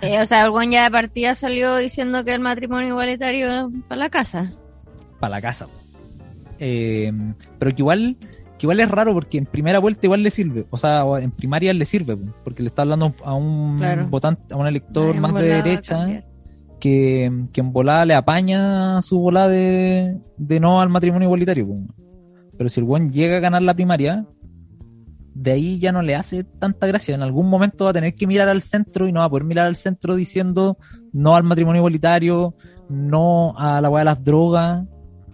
[0.00, 3.98] Eh, o sea, el ya de partida salió diciendo que el matrimonio igualitario es para
[3.98, 4.52] la casa.
[5.18, 5.66] Para la casa.
[6.58, 7.12] Eh,
[7.58, 8.16] pero que igual,
[8.62, 11.72] que igual es raro porque en primera vuelta igual le sirve, o sea, en primaria
[11.74, 14.06] le sirve, po, porque le está hablando a un Claro.
[14.08, 16.22] votante, a un elector más de derecha.
[16.78, 21.66] que, que en volada le apaña su volada de, de no al matrimonio igualitario.
[22.56, 24.26] Pero si el buen llega a ganar la primaria,
[25.34, 27.14] de ahí ya no le hace tanta gracia.
[27.14, 29.44] En algún momento va a tener que mirar al centro y no va a poder
[29.44, 30.76] mirar al centro diciendo
[31.12, 32.54] no al matrimonio igualitario,
[32.88, 34.84] no a la weá de las drogas.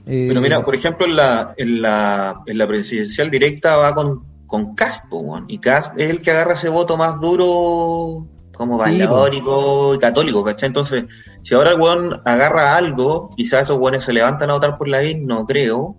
[0.09, 4.25] Eh, Pero mira, por ejemplo, en la, en la, en la presidencial directa va con,
[4.47, 5.44] con Cast, po, weón.
[5.49, 10.42] y Cast es el que agarra ese voto más duro como Sí, valórico y católico,
[10.42, 10.66] ¿cachai?
[10.66, 11.05] Entonces,
[11.44, 15.05] si ahora el weón agarra algo, quizás esos weones se levantan a votar por la
[15.05, 15.94] IN, no creo.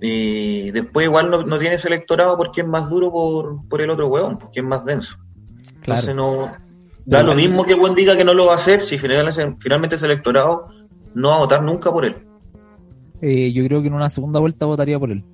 [0.00, 3.90] Y después igual no, no tiene ese electorado porque es más duro por, por el
[3.90, 5.16] otro weón, porque es más denso.
[5.76, 6.14] Entonces claro.
[6.14, 6.52] no
[7.06, 9.56] da lo mismo que el buen diga que no lo va a hacer si finalmente,
[9.60, 10.66] finalmente ese electorado
[11.14, 12.27] no va a votar nunca por él.
[13.20, 15.24] Eh, yo creo que en una segunda vuelta votaría por él.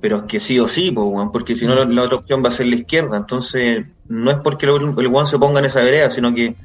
[0.00, 0.92] Pero es que sí o sí,
[1.32, 3.16] porque si no la, la otra opción va a ser la izquierda.
[3.16, 6.56] Entonces, no es porque el, el weón se ponga en esa vereda, sino que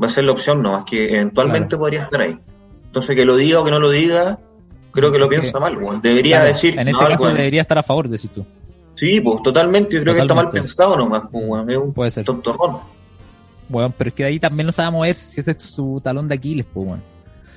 [0.00, 1.80] va a ser la opción, no, es que eventualmente Claro.
[1.80, 2.38] podría estar ahí.
[2.86, 4.38] Entonces, que lo diga o que no lo diga,
[4.92, 6.00] creo que lo piensa mal, weón.
[6.00, 6.78] Debería Claro, decir.
[6.78, 8.44] en ese caso debería estar a favor, decís tú.
[8.94, 9.96] Sí, pues totalmente.
[9.96, 11.44] Yo creo que está mal pensado nomás, pues.
[11.68, 12.24] Es un Puede ser.
[12.24, 12.78] tontorrón.
[13.68, 16.36] Bueno, pero es que ahí también no a mover si ese es su talón de
[16.36, 17.02] Aquiles, pues, bueno.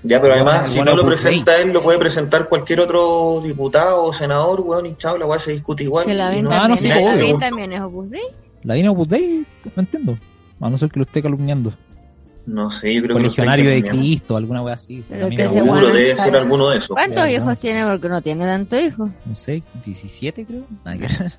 [0.04, 3.42] Ya, pero Bueno, además, si bueno, no lo presenta él, lo puede presentar cualquier otro
[3.44, 6.06] diputado o senador, weón, y chao, la weá se discute igual.
[6.06, 8.22] Que la no- Ah, también, no, sí, la ven también es Opus Dei.
[8.64, 10.18] La Dina Opus Dei, no entiendo.
[10.62, 11.74] A no ser que lo esté calumniando.
[12.46, 13.84] No sé, yo creo que Colegionario de.
[13.84, 15.04] Cristo, alguna wea así.
[15.10, 15.50] Pero que.
[15.50, 16.90] Seguro bueno debe ser alguno de esos.
[16.90, 17.56] ¿Cuántos hijos no.
[17.58, 17.86] tiene?
[17.86, 19.12] Porque no tiene tantos hijos.
[19.26, 20.64] No sé, 17 creo.
[20.86, 21.34] Nada que ver.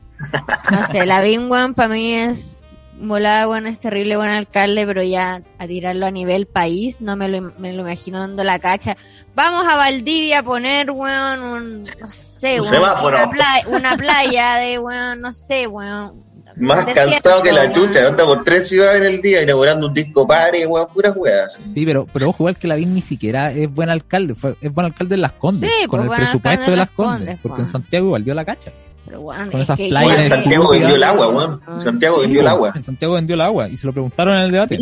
[0.70, 2.58] No sé, la Bing One para mí es
[3.00, 7.28] volada, bueno, es terrible buen alcalde, pero ya a tirarlo a nivel país, no me
[7.28, 8.96] lo, me lo imagino dando la cacha.
[9.34, 13.16] Vamos a Valdivia a poner, weón, un, no sé, Un weón, semáforo.
[13.16, 16.26] una, playa, una playa de, weón, no sé, weón.
[16.56, 17.72] Más cansado que la weón.
[17.72, 21.58] chucha, anda por tres ciudades en el día inaugurando un disco padre, weón, puras weas.
[21.74, 24.34] Sí, pero, pero ojo, igual que Lavín ni siquiera es buen alcalde.
[24.34, 25.70] Fue, es buen alcalde en Las Condes.
[25.70, 27.18] Sí, con pues, el presupuesto de Las Condes.
[27.18, 27.68] Condes, porque pues.
[27.68, 28.72] en Santiago igual dio la cacha.
[29.08, 31.60] Pero, weón, Con es esas que playas que- Santiago vendió el agua, weón.
[31.66, 32.72] Ah, Santiago Sí, vendió el agua.
[32.76, 34.78] en Santiago vendió el agua y se lo preguntaron en el debate.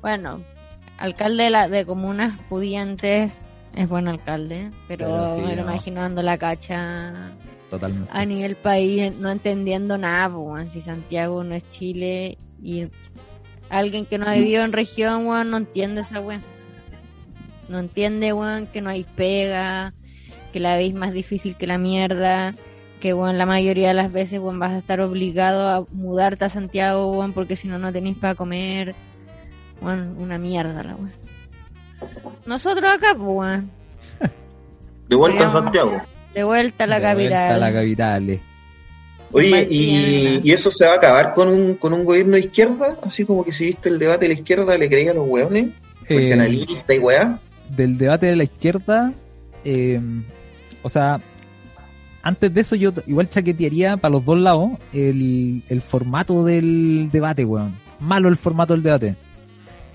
[0.00, 0.40] Bueno,
[0.98, 3.32] alcalde de, la, de comunas pudientes
[3.74, 5.70] es buen alcalde, pero, Pero sí, me lo no.
[5.72, 7.12] imagino dando la cacha
[7.70, 8.10] Totalmente.
[8.12, 12.86] a nivel país, no entendiendo nada, pues, weón, si Santiago no es Chile y
[13.70, 16.42] alguien que no ha vivido en región, weón, no entiende esa weón.
[17.68, 19.92] No entiende, weón, que no hay pega,
[20.52, 22.54] que la es más difícil que la mierda,
[23.00, 26.48] que, weón, la mayoría de las veces, weón, vas a estar obligado a mudarte a
[26.48, 28.94] Santiago, weón, porque si no, no tenéis para comer.
[29.80, 31.12] Weón, una mierda la weón.
[32.46, 33.70] Nosotros acá, pues, weón,
[35.08, 36.00] De vuelta a Santiago.
[36.34, 37.52] de vuelta a la De vuelta capital.
[37.52, 38.30] a la capital.
[38.30, 38.40] eh.
[39.30, 42.96] Oye, y, y eso se va a acabar con un, con un gobierno de izquierda?
[43.02, 45.68] Así como que si viste el debate de la izquierda, le creía a los hueones,
[46.08, 47.38] Eh, analista y weá.
[47.68, 49.12] del debate de la izquierda,
[49.66, 50.00] eh,
[50.82, 51.20] o sea,
[52.22, 57.44] antes de eso yo igual chaquetearía para los dos lados el, el formato del debate,
[57.44, 57.74] weón.
[58.00, 59.14] Malo el formato del debate.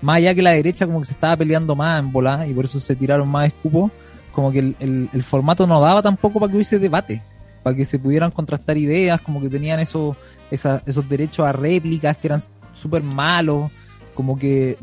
[0.02, 2.64] Más allá que la derecha como que se estaba peleando más en bola y por
[2.66, 3.90] eso se tiraron más escupos,
[4.32, 7.22] como que el, el- el formato no daba tampoco para que hubiese debate,
[7.62, 10.16] para que se pudieran contrastar ideas, como que tenían esos,
[10.50, 12.42] esos derechos a réplicas que eran
[12.74, 13.70] súper malos,
[14.14, 14.76] como que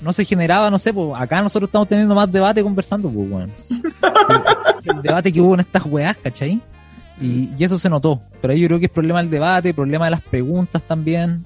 [0.00, 3.50] no se generaba, no sé, pues acá nosotros estamos teniendo más debate conversando, pues, weón.
[4.84, 6.60] El, el debate que hubo en estas weás, ¿cachai?
[7.20, 8.20] Y, y eso se notó.
[8.40, 11.44] Pero ahí yo creo que es problema del debate, problema de las preguntas también.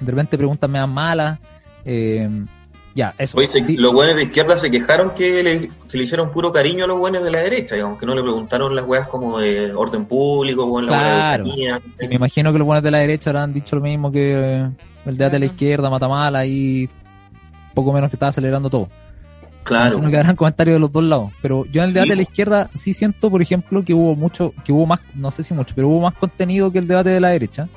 [0.00, 1.38] De repente preguntas me dan malas.
[1.84, 2.26] Eh,
[2.94, 3.36] ya, eso.
[3.36, 6.84] Oye, se- los buenos de izquierda se quejaron que le, que le hicieron puro cariño
[6.84, 9.72] a los buenos de la derecha, digamos, que no le preguntaron las weas como de
[9.74, 11.44] orden público, o en la Claro.
[11.46, 14.70] y me imagino que los buenos de la derecha habrán dicho lo mismo que eh,
[15.04, 16.88] el debate de la izquierda, mata mala y
[17.84, 18.88] poco menos que estaba acelerando todo.
[19.64, 19.92] Claro.
[19.98, 21.30] Imagino que habrán comentarios de los dos lados.
[21.42, 22.10] Pero yo en el debate Sí.
[22.10, 25.42] de la izquierda sí siento, por ejemplo, que hubo mucho, que hubo más, no sé
[25.42, 27.68] si mucho, pero hubo más contenido que el debate de la derecha.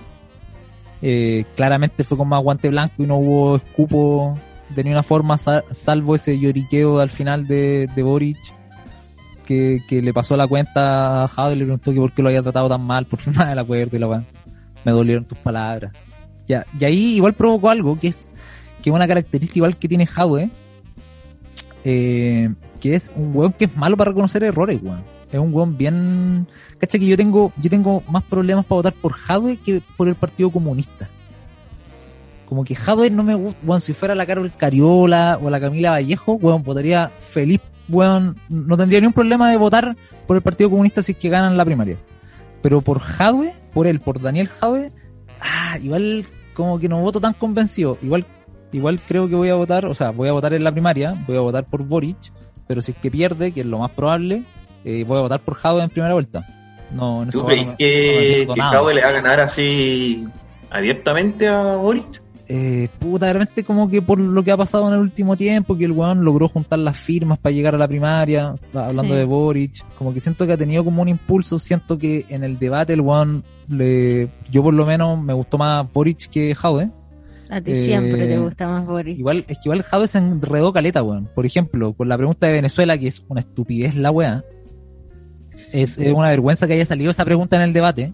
[1.01, 4.37] Eh, claramente fue con más guante blanco y no hubo escupo
[4.69, 8.37] de ninguna forma, sa- salvo ese lloriqueo al final de, de Boric,
[9.45, 12.29] que, que le pasó la cuenta a Jado y le preguntó que por qué lo
[12.29, 14.23] había tratado tan mal por firmar el acuerdo y la.
[14.85, 15.91] Me dolieron tus palabras.
[16.47, 18.31] Ya, y ahí igual provocó algo que es
[18.81, 20.49] que es una característica igual que tiene Jadwe,
[21.83, 25.03] eh, que es un weón que es malo para reconocer errores, weón.
[25.31, 26.47] Es un weón bien...
[26.77, 30.15] Cacha que yo tengo, yo tengo más problemas para votar por Jadwe que por el
[30.15, 31.09] Partido Comunista.
[32.49, 35.91] Como que Jadwe no me gusta, weón, si fuera la Carol Cariola o la Camila
[35.91, 39.95] Vallejo, weón, votaría feliz, weón, no tendría ni un problema de votar
[40.27, 41.97] por el Partido Comunista si es que ganan la primaria.
[42.61, 44.91] Pero por Jadwe, por él, por Daniel Jadwe,
[45.39, 47.97] ah, igual como que no voto tan convencido.
[48.01, 48.25] Igual,
[48.71, 51.37] igual creo que voy a votar, o sea, voy a votar en la primaria, voy
[51.37, 52.17] a votar por Boric,
[52.67, 54.43] pero si es que pierde, que es lo más probable,
[54.85, 56.45] eh, voy a votar por Jadwe en primera vuelta.
[56.91, 58.61] No, en ¿Tú crees no me- que, no que.
[58.61, 60.27] Jadwe le va a ganar así
[60.69, 62.21] abiertamente a Boric?
[62.53, 65.77] Eh, puta, de repente como que por lo que ha pasado en el último tiempo,
[65.77, 69.19] que el weón logró juntar las firmas para llegar a la primaria, hablando Sí.
[69.19, 72.59] de Boric, como que siento que ha tenido como un impulso, siento que en el
[72.59, 76.89] debate el weón le, yo por lo menos me gustó más Boric que Jaude.
[77.51, 79.19] A ti Eh, siempre te gusta más Boris.
[79.19, 81.29] Igual, es que igual Jaude se enredó caleta, weón.
[81.35, 84.45] Por ejemplo, con la pregunta de Venezuela, que es una estupidez la weá,
[85.73, 88.13] es, es una vergüenza que haya salido esa pregunta en el debate.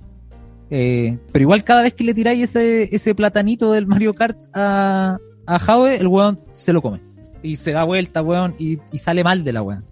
[0.72, 5.18] Eh, pero igual cada vez que le tiráis ese, ese platanito del Mario Kart a,
[5.46, 7.00] a Jaude, el weón se lo come.
[7.44, 9.84] Y se da vuelta, weón, y, y sale mal de la weá.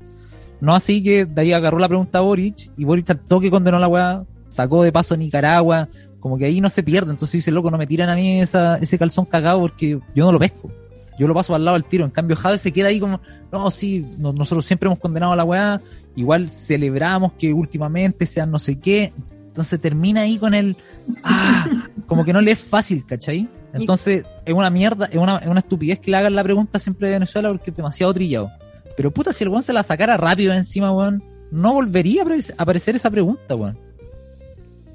[0.60, 3.78] No así que de ahí agarró la pregunta a Boric, y Boric al toque condenó
[3.78, 5.88] la weá, sacó de paso a Nicaragua,
[6.26, 7.12] como que ahí no se pierde.
[7.12, 10.32] Entonces dice, loco, no me tiran a mí esa, ese calzón cagado porque yo no
[10.32, 10.72] lo pesco.
[11.20, 12.04] Yo lo paso al lado del tiro.
[12.04, 15.36] En cambio, Jade se queda ahí como, no, sí, no- nosotros siempre hemos condenado a
[15.36, 15.80] la weá.
[16.16, 19.14] Igual celebramos que últimamente sean no sé qué.
[19.50, 20.76] Entonces termina ahí con el,
[21.24, 21.70] ah,
[22.08, 23.48] como que no le es fácil, ¿cachai?
[23.76, 27.06] Entonces es una mierda, es una, es una estupidez que le hagan la pregunta siempre
[27.08, 28.50] de Venezuela porque es demasiado trillado.
[28.98, 32.96] Pero puta, si el weón se la sacara rápido encima, weón, no volvería a aparecer
[32.96, 33.78] esa pregunta, weón.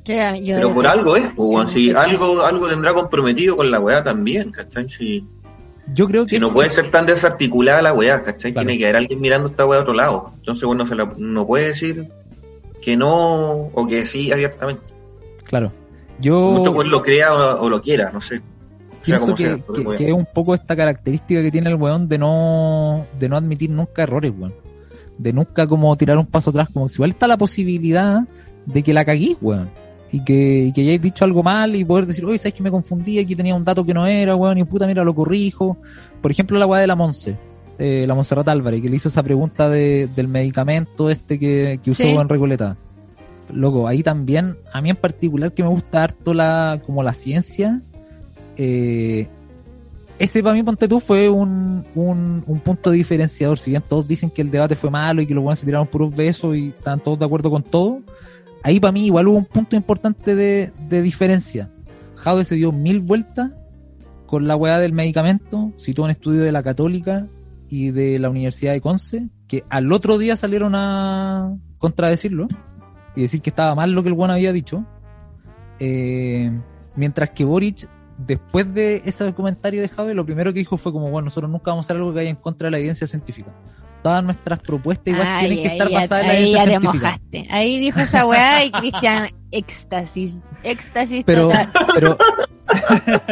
[0.04, 4.02] Yo- Pero por algo es, pues, weón, si algo, algo tendrá comprometido con la weá
[4.02, 4.88] también, ¿cachai?
[4.88, 5.24] Si,
[5.92, 8.52] Yo creo que si no puede ser tan desarticulada la weá, ¿cachai?
[8.52, 8.66] Claro.
[8.66, 10.32] Tiene que haber alguien mirando esta weá a otro lado.
[10.36, 12.08] Entonces, bueno, se la- no puede decir
[12.82, 14.82] que no o que sí abiertamente.
[15.44, 15.72] Claro.
[16.20, 18.40] Yo Mucho pues lo crea o, o lo quiera, no sé.
[19.04, 21.76] Pienso como que, sea, que- pues, que es un poco esta característica que tiene el
[21.76, 24.54] weón de no, de no admitir nunca errores, weón.
[25.18, 28.20] De nunca como tirar un paso atrás, como si igual está la posibilidad
[28.66, 29.70] de que la caguís, weón.
[30.12, 32.70] Y que, y que hayáis dicho algo mal y poder decir, oye, sabes que me
[32.70, 35.76] confundí, aquí tenía un dato que no era, weón, y puta, mira, lo corrijo.
[36.20, 37.36] Por ejemplo, la weá de la Monse,
[37.78, 41.90] eh, la Monserrat Álvarez, que le hizo esa pregunta de, del medicamento este que, que
[41.92, 42.08] usó Sí.
[42.08, 42.76] en Recoleta.
[43.52, 47.80] loco, ahí también, a mí en particular que me gusta harto la, como la ciencia,
[48.56, 49.28] eh,
[50.18, 53.58] ese para mí, ponte tú, fue un, un, un, punto diferenciador.
[53.58, 55.86] Si bien todos dicen que el debate fue malo y que los buenos se tiraron
[55.86, 58.00] puros besos y estaban todos de acuerdo con todo,
[58.62, 61.70] ahí para mí igual hubo un punto importante de, de diferencia.
[62.16, 63.50] Jaude se dio mil vueltas
[64.26, 67.26] con la weá del medicamento, citó un estudio de la Católica
[67.68, 72.46] y de la Universidad de Conce, que al otro día salieron a contradecirlo
[73.16, 74.84] y decir que estaba mal lo que el Juan había dicho.
[75.78, 76.52] Eh,
[76.94, 81.10] mientras que Boric, después de ese comentario de Javi, lo primero que dijo fue como,
[81.10, 83.52] bueno, nosotros nunca vamos a hacer algo que vaya en contra de la evidencia científica.
[84.02, 86.64] Todas nuestras propuestas igual Ay, tienen que estar ya- basadas en la ahí evidencia ya
[86.64, 87.06] te científica.
[87.06, 87.46] mojaste.
[87.50, 90.42] Ahí dijo esa weá y Cristian, éxtasis.
[90.62, 91.68] Éxtasis Pero, total.
[91.94, 92.18] pero,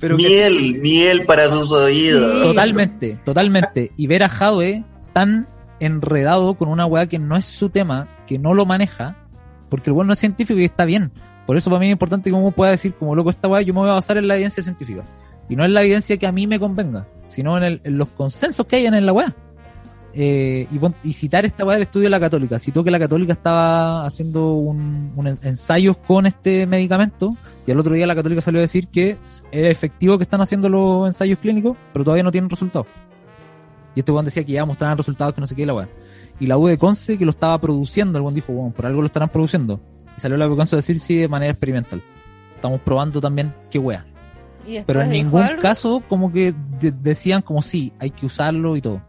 [0.00, 2.38] pero que- miel, miel para tus oídos.
[2.42, 2.42] Sí.
[2.48, 3.92] Totalmente, totalmente.
[3.96, 5.46] Y ver a Jadwe tan
[5.80, 9.16] enredado con una weá que no es su tema, que no lo maneja,
[9.68, 11.10] porque el weón no es científico y está bien.
[11.46, 13.74] Por eso para mí es importante que uno pueda decir, como loco esta weá, yo
[13.74, 15.02] me voy a basar en la evidencia científica.
[15.48, 18.08] Y no en la evidencia que a mí me convenga, sino en, el- en los
[18.08, 19.34] consensos que hayan en la weá.
[20.16, 22.58] Eh, y, y citar esta weá del estudio de la católica.
[22.60, 27.80] Citó que la católica estaba haciendo un, un en- ensayos con este medicamento y al
[27.80, 31.38] otro día la católica salió a decir que es efectivo que están haciendo los ensayos
[31.40, 32.86] clínicos, pero todavía no tienen resultados.
[33.96, 35.88] Y este weón decía que ya mostraban resultados que no sé qué la weá.
[36.38, 39.00] Y la U de Conce que lo estaba produciendo, el weón dijo, bueno, por algo
[39.00, 39.80] lo estarán produciendo.
[40.16, 42.00] Y salió la U de Conce a decir sí de manera experimental.
[42.54, 44.04] Estamos probando también qué weá.
[44.86, 45.60] Pero en ningún algo.
[45.62, 49.02] caso como que de- decían como sí, hay que usarlo y todo.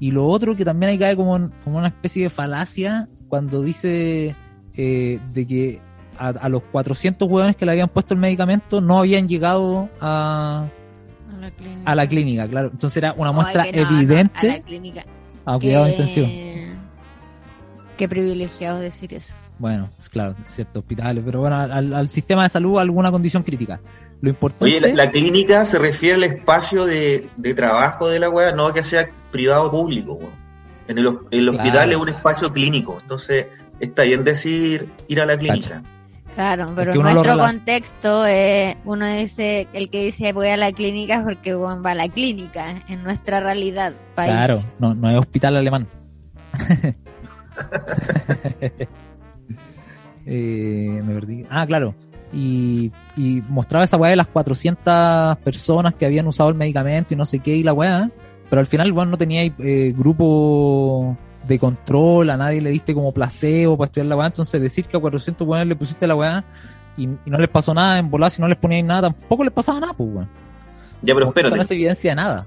[0.00, 4.34] Y lo otro que también hay cae como, como una especie de falacia cuando dice
[4.74, 5.80] eh, de que
[6.18, 10.66] a, a los 400 hueones que le habían puesto el medicamento no habían llegado a,
[11.30, 11.82] A la clínica.
[11.90, 12.68] a la clínica, claro.
[12.72, 15.04] Entonces era una muestra que no, no, evidente a la clínica.
[15.44, 16.26] a cuidado Eh, intensivo.
[17.96, 19.34] Qué privilegiado decir eso.
[19.58, 23.80] Bueno, es claro, ciertos hospitales, pero bueno, al, al sistema de salud alguna condición crítica.
[24.20, 28.28] Lo importante Oye, la, la clínica se refiere al espacio de, de trabajo de la
[28.30, 30.48] weá, no que sea privado o público, weón.
[30.88, 31.50] En el, Claro.
[31.52, 33.46] hospital es un espacio clínico, entonces
[33.78, 35.82] está bien decir ir a la clínica.
[36.34, 41.16] Claro, pero en nuestro contexto, eh, uno dice, el que dice voy a la clínica
[41.16, 44.32] es porque weón, va a la clínica, en nuestra realidad, país.
[44.32, 45.86] Claro, no, no es hospital alemán.
[50.30, 51.46] Eh, me perdí.
[51.50, 51.94] Ah, claro.
[52.32, 57.16] Y, y mostraba esa weá de las 400 personas que habían usado el medicamento y
[57.16, 58.10] no sé qué y la weá.
[58.50, 63.12] Pero al final, bueno, no tenía eh, grupo de control, a nadie le diste como
[63.12, 64.26] placebo para estudiar la weá.
[64.26, 66.44] Entonces, decir que a 400 weones le pusiste la weá
[66.98, 69.52] y, y no les pasó nada en volar, si no les poníais nada, tampoco les
[69.52, 70.28] pasaba nada, pues, weón.
[71.00, 72.46] Ya, pero espérate, No es evidencia de nada.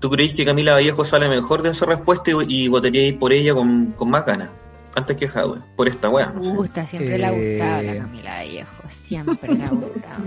[0.00, 3.54] ¿tú crees que Camila Vallejo sale mejor de esa respuesta y, y votaríais por ella
[3.54, 4.50] con, con más ganas?
[4.94, 6.32] Antes que Jadwe, por esta weá.
[6.32, 6.52] no Me sé.
[6.56, 7.98] gusta, siempre le ha gustado la Eh.
[7.98, 10.22] Camila Vallejo, siempre le ha gustado.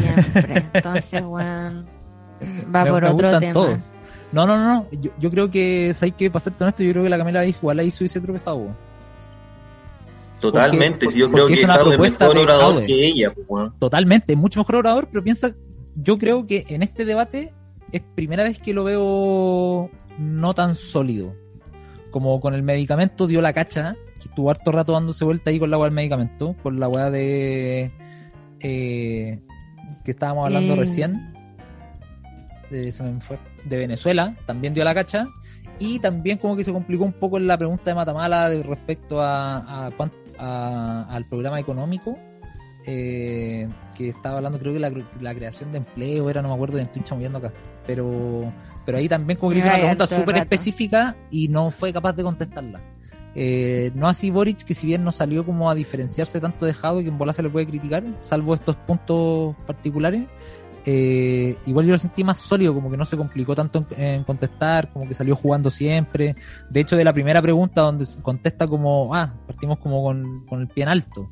[0.00, 0.64] Siempre.
[0.72, 1.86] Entonces, weón,
[2.74, 3.52] va Me- por me otro gustan tema.
[3.52, 3.92] todos.
[4.32, 4.86] No, no, no, no.
[5.00, 6.30] Yo, yo creo que, ¿sabes qué?
[6.30, 8.76] Para ser honesto, yo creo que la Camila Vallejo igual ahí se hubiese tropezado, weón.
[10.40, 13.46] Totalmente, Porque- yo creo que es una es propuesta mejor de orador que ella, pues,
[13.48, 13.74] weón.
[13.78, 15.50] Totalmente, es mucho mejor orador, pero piensa,
[15.94, 17.54] yo creo que en este debate
[17.92, 21.34] es primera vez que lo veo no tan sólido.
[22.16, 25.70] Como con el medicamento dio la cacha, que estuvo harto rato dándose vuelta ahí con
[25.70, 27.90] la weá del medicamento, con la weá de...
[28.60, 29.38] eh,
[30.02, 30.76] que estábamos hablando Eh.
[30.76, 31.34] recién.
[32.70, 35.26] De, se me fue, de Venezuela, también dio la cacha.
[35.78, 39.20] Y también como que se complicó un poco en la pregunta de Matamala de respecto
[39.20, 42.16] a, a cuán- a- al programa económico
[42.86, 46.78] eh, que estaba hablando, creo que la, la creación de empleo era, no me acuerdo,
[46.78, 47.52] estoy chamullando acá,
[47.86, 48.50] pero,
[48.86, 52.12] pero ahí también como que le hizo una pregunta súper específica y no fue capaz
[52.14, 52.80] de contestarla.
[53.34, 57.02] Eh, no así Boric, que si bien no salió como a diferenciarse tanto de Jadwe,
[57.02, 60.22] que en bola se le puede criticar, salvo estos puntos particulares,
[60.86, 64.24] eh, igual yo lo sentí más sólido, como que no se complicó tanto en, en
[64.24, 66.36] contestar, como que salió jugando siempre.
[66.70, 70.60] De hecho, de la primera pregunta donde se contesta como, ah, partimos como con, con
[70.60, 71.28] el pie en alto,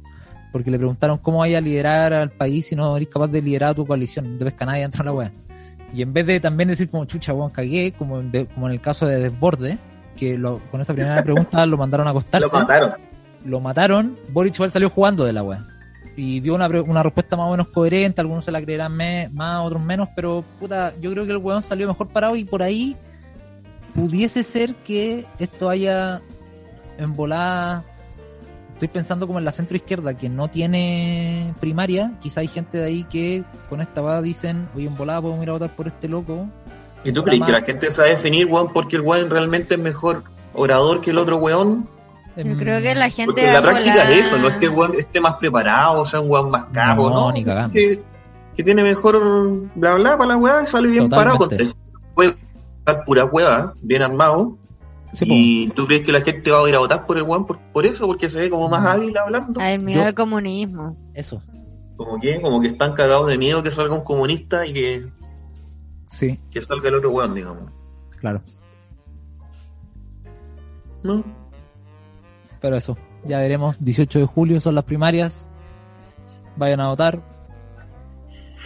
[0.52, 3.70] porque le preguntaron cómo vaya a liderar al país si no eres capaz de liderar
[3.70, 5.32] a tu coalición, no te pesca nadie dentro de la wea.
[5.94, 8.72] Y en vez de también decir como chucha, weón, cagué, como en, de- como en
[8.72, 9.78] el caso de Desborde,
[10.16, 12.92] que lo- con esa primera pregunta lo mandaron a acostarse Lo mataron.
[13.44, 15.60] lo mataron, Boric igual salió jugando de la wea.
[16.16, 19.64] Y dio una, una respuesta más o menos coherente, algunos se la creerán me- más,
[19.64, 22.96] otros menos, pero puta, yo creo que el weón salió mejor parado y por ahí
[23.94, 26.20] pudiese ser que esto haya
[26.98, 27.84] en volada.
[28.74, 32.84] Estoy pensando como en la centro izquierda que no tiene primaria, quizá hay gente de
[32.84, 36.08] ahí que con esta va dicen, oye, en volada podemos ir a votar por este
[36.08, 36.46] loco.
[37.04, 40.24] ¿Y tú crees que la gente sabe definir, weón, porque el weón realmente es mejor
[40.54, 41.86] orador que el otro weón?
[42.36, 44.64] Yo creo que la gente Porque en la práctica volar- es eso, no es que
[44.64, 47.32] el weón esté más preparado, o sea, un weón más capo, No, ¿no?
[47.32, 47.72] ni cagando.
[47.72, 48.02] Que,
[48.56, 49.20] que tiene mejor
[49.76, 51.38] bla bla para la weá y sale bien parado.
[51.38, 51.74] Totalmente.
[51.74, 52.36] Con, puede
[52.78, 54.56] estar pura hueá, bien armado.
[55.14, 57.46] Sí, y tú crees que la gente va a ir a votar por el weón
[57.46, 59.60] por, por eso, porque se ve como más hábil hablando.
[59.60, 60.96] Al miedo Yo- al comunismo.
[61.14, 61.42] Eso.
[61.96, 65.06] Como que, como que están cagados de miedo que salga un comunista y que,
[66.06, 67.72] Sí, que salga el otro weón, digamos.
[68.18, 68.40] claro.
[71.02, 71.22] ¿No?
[72.60, 73.76] Pero eso, ya veremos.
[73.84, 75.46] 18 de julio son las primarias.
[76.56, 77.20] Vayan a votar.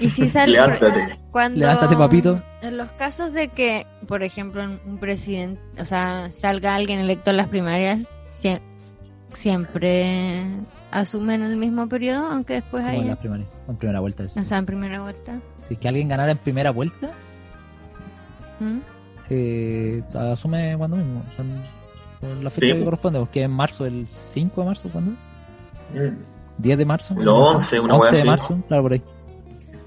[0.00, 1.18] Y si sale Levántate.
[1.30, 2.42] cuando Levántate, papito.
[2.62, 7.36] en los casos de que, por ejemplo, un presidente, o sea, salga alguien electo en
[7.38, 8.60] las primarias, sie-
[9.34, 10.44] siempre
[10.90, 13.48] asumen el mismo periodo, aunque después Como en haya, las primarias.
[13.68, 14.22] En primera vuelta.
[14.24, 14.40] Eso.
[14.40, 15.38] o sea, en primera vuelta.
[15.60, 17.10] Si es que alguien ganara en primera vuelta,
[18.60, 18.78] ¿Mm?
[19.30, 21.22] eh, asume cuando mismo.
[21.28, 21.44] O sea,
[22.20, 22.72] por la fecha Sí.
[22.78, 25.10] que corresponde, porque es en marzo, el 5 de marzo, ¿cuándo?
[25.12, 26.16] Mm.
[26.58, 27.14] 10 de marzo.
[27.20, 29.02] El 11, una 11 wea de marzo, claro, por ahí.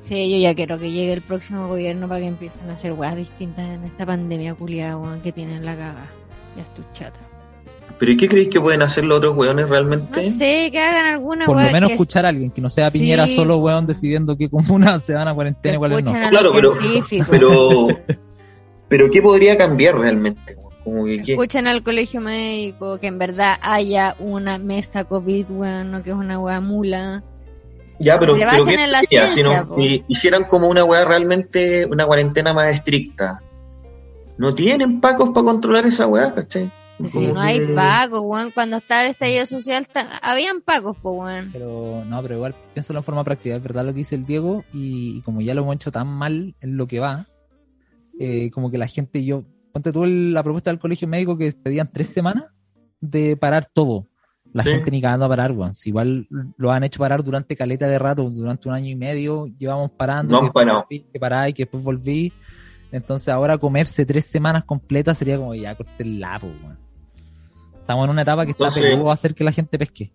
[0.01, 3.15] Sí, yo ya quiero que llegue el próximo gobierno para que empiecen a hacer weas
[3.15, 6.07] distintas en esta pandemia culiada weón, que tienen la caga.
[6.57, 7.19] Ya estoy chata.
[7.99, 10.23] ¿Pero y qué creéis que pueden hacer los otros weones No realmente?
[10.31, 12.97] sé, que hagan alguna Por lo menos que escuchar a alguien, que no sea Sí.
[12.97, 16.11] Piñera solo, weón, decidiendo qué comunas se van a cuarentena y cuáles no.
[16.11, 16.73] Claro, pero,
[17.29, 17.87] pero,
[18.87, 20.55] pero ¿qué podría cambiar realmente?
[20.83, 21.33] Como que, ¿qué?
[21.33, 26.15] Escuchen al colegio médico, que en verdad haya una mesa COVID, weón, no que es
[26.15, 27.23] una wea mula.
[28.03, 29.27] Ya, pero, se pero basen ¿qué en la sería?
[29.27, 29.75] ciencia, Si, no- po.
[29.77, 33.41] si hicieran como una weá realmente, una cuarentena más estricta.
[34.37, 36.71] No tienen pacos para controlar esa weá, ¿cachai?
[37.03, 41.49] Si no hay pagos, weón, cuando estaba el estallido social, ta- habían pagos, pues, weón.
[41.51, 44.63] Pero no, pero igual piénsalo en forma práctica, es verdad lo que dice el Diego,
[44.73, 47.27] y, y como ya lo hemos hecho tan mal en lo que va,
[48.19, 49.43] eh, como que la gente, yo,
[49.73, 52.45] ponte tú el- la propuesta del colegio médico que pedían tres semanas
[52.99, 54.07] de parar todo.
[54.53, 54.71] La Sí.
[54.71, 55.73] gente ni cagando a parar, weón.
[55.75, 56.27] Si igual
[56.57, 60.33] lo han hecho parar durante caleta de rato, durante un año y medio, llevamos parando,
[60.35, 60.79] No que parado.
[60.89, 62.33] después volví, que que después volví.
[62.91, 66.77] Entonces ahora comerse tres semanas completas sería como ya corte el lapo, weón.
[67.79, 70.11] Estamos en una etapa que está peludo a hacer que la gente pesque.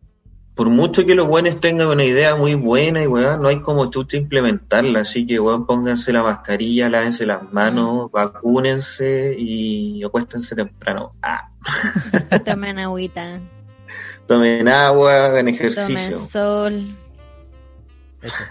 [0.54, 3.90] Por mucho que los buenos tengan una idea muy buena y weá, no hay como
[3.90, 5.00] chucha implementarla.
[5.00, 11.12] Así que weón, pónganse la mascarilla, lávense las manos, vacúnense y acuéstense temprano.
[11.22, 11.50] Ah,
[12.46, 13.40] Tomen agüita,
[14.26, 16.18] tomen agua, hagan tomen ejercicio.
[16.18, 16.96] sol.
[18.22, 18.42] Eso.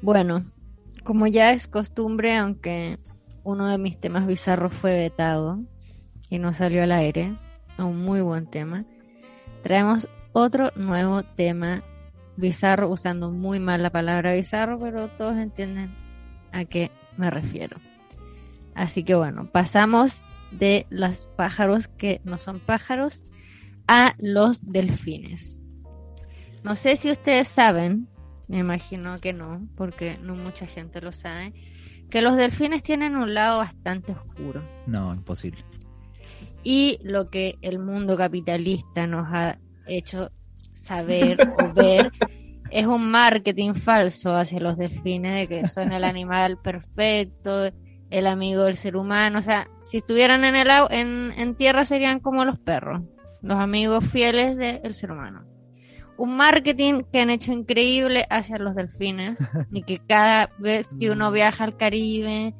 [0.00, 0.42] Bueno,
[1.04, 2.98] como ya es costumbre, aunque
[3.44, 5.60] uno de mis temas bizarros fue vetado
[6.28, 7.32] y no salió al aire,
[7.78, 8.84] un muy buen tema,
[9.62, 11.82] traemos otro nuevo tema
[12.36, 15.94] bizarro, usando muy mal la palabra bizarro, pero todos entienden
[16.52, 17.76] a qué me refiero.
[18.74, 20.22] Así que bueno, pasamos
[20.52, 23.24] de los pájaros que no son pájaros
[23.88, 25.60] a los delfines.
[26.62, 28.08] No sé si ustedes saben,
[28.48, 31.52] me imagino que no, porque no mucha gente lo sabe,
[32.10, 34.62] que los delfines tienen un lado bastante oscuro.
[34.86, 35.64] No, imposible.
[36.62, 40.30] Y lo que el mundo capitalista nos ha hecho
[40.72, 42.12] saber o ver
[42.70, 47.70] es un marketing falso hacia los delfines de que son el animal perfecto,
[48.12, 49.38] el amigo del ser humano.
[49.38, 53.02] O sea, si estuvieran en, el, au- en, en tierra serían como los perros,
[53.42, 55.44] los amigos fieles del ser humano.
[56.16, 59.38] Un marketing que han hecho increíble hacia los delfines
[59.72, 62.54] y que cada vez que uno viaja al Caribe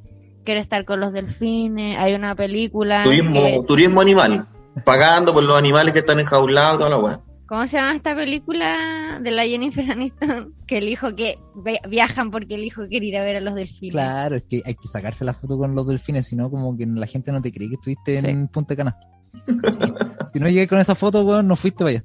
[0.45, 1.99] quiere estar con los delfines.
[1.99, 3.05] Hay una película.
[3.05, 4.49] Turismo, que- turismo animal.
[4.85, 7.21] Pagando por los animales que están enjaulados, toda la weá.
[7.53, 10.55] ¿Cómo se llama esta película de la Jennifer Aniston?
[10.67, 13.55] Que el hijo que vi- viajan porque el hijo quiere ir a ver a los
[13.55, 13.93] delfines.
[13.93, 16.87] Claro, es que hay que sacarse la foto con los delfines, si no, como que
[16.87, 18.27] la gente no te cree que estuviste Sí.
[18.27, 18.97] en Punta Cana.
[20.33, 22.05] si no llegué con esa foto, weón, no fuiste para allá.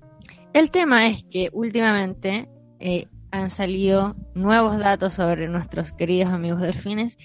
[0.51, 2.49] El tema es que últimamente
[2.81, 7.17] eh, han salido nuevos datos sobre nuestros queridos amigos delfines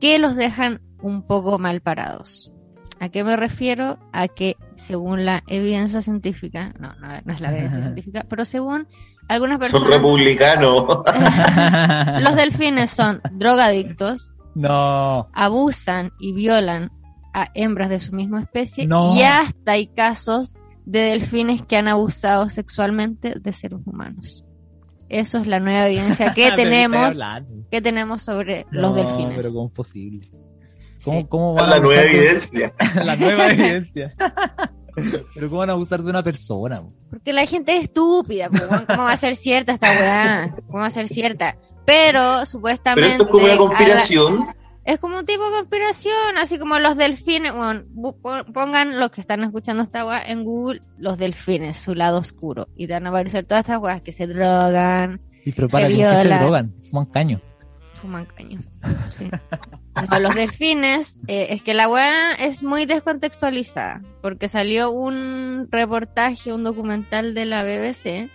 [0.00, 2.52] que los dejan un poco mal parados.
[3.04, 3.98] ¿A qué me refiero?
[4.12, 8.88] A que según la evidencia científica, no, no, no es la evidencia científica, pero según
[9.28, 10.86] algunas Son personas, republicanos.
[12.22, 16.90] los delfines son drogadictos, no, abusan y violan
[17.34, 19.14] a hembras de su misma especie No.
[19.14, 20.54] y hasta hay casos
[20.86, 24.46] de delfines que han abusado sexualmente de seres humanos.
[25.10, 27.18] Eso es la nueva evidencia que Pero ¿qué tenemos
[27.70, 29.36] que tenemos sobre los No, delfines.
[29.36, 30.30] Pero ¿cómo es posible?
[31.04, 31.26] ¿Cómo, Sí.
[31.28, 32.74] cómo van a la nueva abusar de- evidencia.
[33.04, 34.14] la nueva evidencia.
[35.34, 36.82] pero ¿cómo van a abusar de una persona?
[37.10, 38.48] Porque la gente es estúpida,
[38.86, 40.54] ¿cómo va a ser cierta esta weá?
[40.68, 41.56] ¿Cómo va a ser cierta?
[41.86, 44.46] Pero Pero supuestamente esto es como una a la- conspiración.
[44.84, 47.54] Es como un tipo de conspiración, así como los delfines.
[47.54, 51.94] Bueno, bu- pon- pongan los que están escuchando esta weá en Google, los delfines, su
[51.94, 52.68] lado oscuro.
[52.76, 55.88] Y te van a aparecer todas estas weas que se drogan, Y Que con que
[55.88, 57.40] se drogan, fuman caño.
[58.04, 58.60] Fuman caño.
[59.08, 59.30] Sí.
[60.10, 66.52] No, los delfines, eh, es que la weá es muy descontextualizada, porque salió un reportaje,
[66.52, 68.28] un documental de la BBC,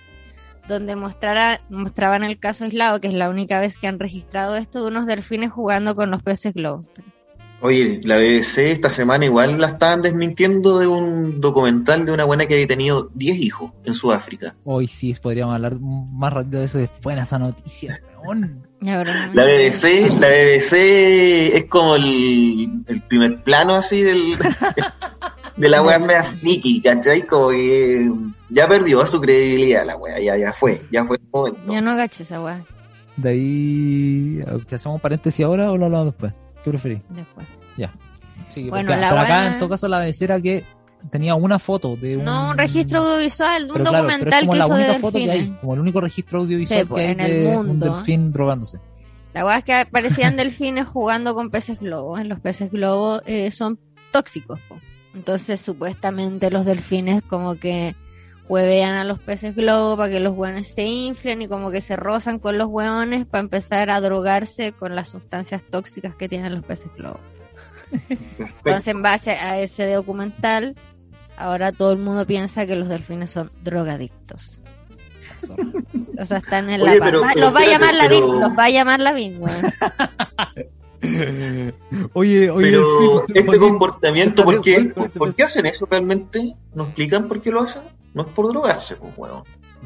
[0.67, 4.81] donde mostrara, mostraban el caso aislado, que es la única vez que han registrado esto,
[4.81, 6.85] de unos delfines jugando con los peces globo.
[7.61, 12.47] Oye, la BBC esta semana igual la estaban desmintiendo de un documental de una buena
[12.47, 14.55] que había tenido 10 hijos en Sudáfrica.
[14.63, 18.68] Hoy sí podríamos hablar más rápido de eso después de esa noticia, weón.
[18.81, 19.03] Ya,
[19.33, 20.73] La BBC, la BBC
[21.55, 24.35] es como el, el primer plano así del
[25.57, 27.25] de la wea mea friki, ¿cachai?
[27.27, 28.09] Como que
[28.49, 31.73] ya perdió su credibilidad la wea, ya, ya fue, ya fue el momento.
[31.73, 32.63] Yo no agaché esa weá
[33.17, 36.33] De ahí, ¿que hacemos paréntesis ahora o lo hablamos después?
[36.63, 36.99] ¿Qué preferís?
[37.09, 37.47] después.
[38.47, 40.63] Sí, Bueno, porque- la pero acá en todo caso la BBC era que
[41.11, 42.25] tenía una foto de un...
[42.25, 44.83] No, un registro audiovisual, un Pero claro, pero es documental como que la hizo de
[44.83, 45.59] única foto que hay, delfines.
[45.59, 47.85] como el único registro audiovisual Sí, pues, que hay en el de un mundo.
[47.85, 48.79] delfín drogándose.
[49.33, 52.25] La weá es que aparecían delfines jugando con peces globos.
[52.25, 53.79] Los peces globos eh, son
[54.11, 54.59] tóxicos.
[54.67, 54.77] po.
[55.13, 57.95] Entonces, supuestamente los delfines como que
[58.47, 61.95] huevean a los peces globos para que los hueones se inflen y como que se
[61.95, 66.63] rozan con los hueones para empezar a drogarse con las sustancias tóxicas que tienen los
[66.65, 67.21] peces globos.
[68.09, 70.75] Entonces, en base a ese documental,
[71.39, 74.59] ahora todo el mundo piensa que los delfines son drogadictos.
[76.19, 78.09] O sea, están en la Oye, pa- pero- va- pero los va a llamar la
[78.09, 79.13] pero- los va a llamar la.
[82.13, 86.53] Oye, oye, Pero este comportamiento, ¿por qué, ¿cuál- cuál por, qué hacen eso realmente?
[86.75, 87.81] ¿Nos explican por qué lo hacen?
[88.13, 89.43] No es por drogarse, pues, weón.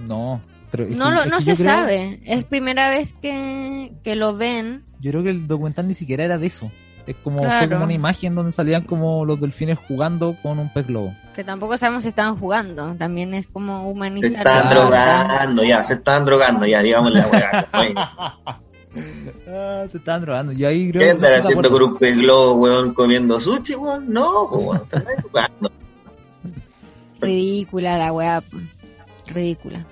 [0.07, 0.41] No,
[0.71, 2.19] pero es No, que- lo, es no se creo- sabe.
[2.25, 4.83] Es primera vez que, que lo ven.
[5.01, 6.71] Yo creo que el documental ni siquiera era de eso.
[7.05, 10.87] Es como, fue como una imagen donde salían como los delfines jugando con un pez
[10.87, 11.13] globo.
[11.35, 12.93] Que tampoco sabemos si estaban jugando.
[12.95, 14.37] También es como Se humanizar.
[14.37, 14.85] están Claro.
[14.85, 15.23] onda.
[15.27, 17.67] drogando, ya, se están drogando, ya, digamos la weá.
[19.47, 20.51] Ah, se estaban drogando.
[20.53, 23.73] Yo ahí creo ¿Qué que andan de haciendo con un pez globo, weón, comiendo sushi,
[23.73, 24.13] weón?
[24.13, 25.71] No, weón, están ahí jugando.
[27.19, 28.43] Ridícula la weá.
[29.27, 29.83] Ridícula.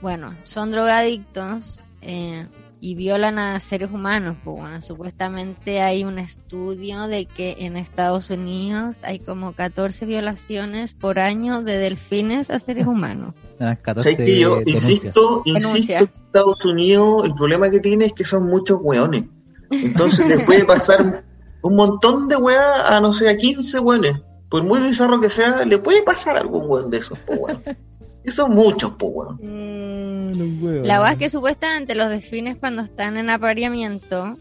[0.00, 2.46] Bueno, son drogadictos eh,
[2.84, 4.36] y violan a seres humanos.
[4.42, 10.92] Pues bueno, supuestamente hay un estudio de que en Estados Unidos hay como 14 violaciones
[10.92, 13.34] por año de delfines a seres humanos.
[13.60, 14.90] Ah, 14 ¿Sabes que yo denuncias.
[14.90, 19.26] insisto, insisto que Estados Unidos, el problema que tiene es que son muchos weones.
[19.70, 21.22] Entonces le puede pasar
[21.62, 24.20] un montón de weas a, no sé, a 15 weones.
[24.48, 27.62] Por muy bizarro que sea, le puede pasar a algún weón de esos, po weón.
[28.24, 29.40] Y son muchos, po weón.
[29.42, 30.86] Ah, los huevos.
[30.86, 34.36] La verdad es que supuestamente los delfines cuando están en apareamiento,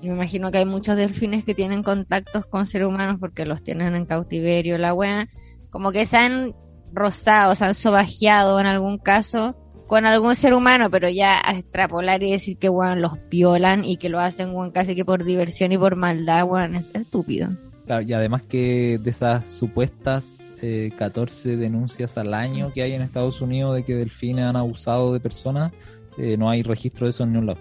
[0.00, 3.62] yo me imagino que hay muchos delfines que tienen contactos con seres humanos porque los
[3.62, 5.28] tienen en cautiverio, la wea,
[5.70, 6.54] como que se han
[6.92, 12.22] rozado, se han sobajeado en algún caso con algún ser humano, pero ya a extrapolar
[12.22, 15.72] y decir que weón los violan y que lo hacen weón casi que por diversión
[15.72, 17.50] y por maldad, weón, es estúpido.
[17.86, 20.36] Claro, y además que de esas supuestas
[20.66, 25.12] eh, 14 denuncias al año que hay en Estados Unidos de que delfines han abusado
[25.12, 25.72] de personas,
[26.16, 27.60] eh, no hay registro de eso en ningún lado.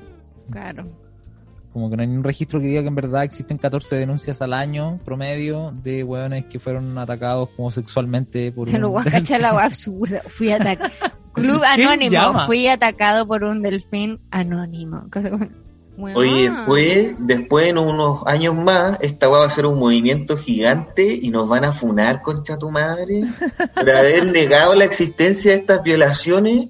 [0.50, 0.86] Claro.
[1.74, 4.54] Como que no hay ningún registro que diga que en verdad existen 14 denuncias al
[4.54, 9.70] año promedio de hueones que fueron atacados como sexualmente por Pero un la.
[10.28, 10.90] Fui atacado.
[11.34, 12.46] Club ¿Quién Anónimo.
[12.46, 15.10] Fui atacado por un delfín anónimo.
[15.96, 16.18] Weón.
[16.18, 21.20] Oye, después, después en unos años más, esta weá va a ser un movimiento gigante
[21.22, 23.22] y nos van a funar, concha tu madre,
[23.76, 26.70] por haber negado la existencia de estas violaciones.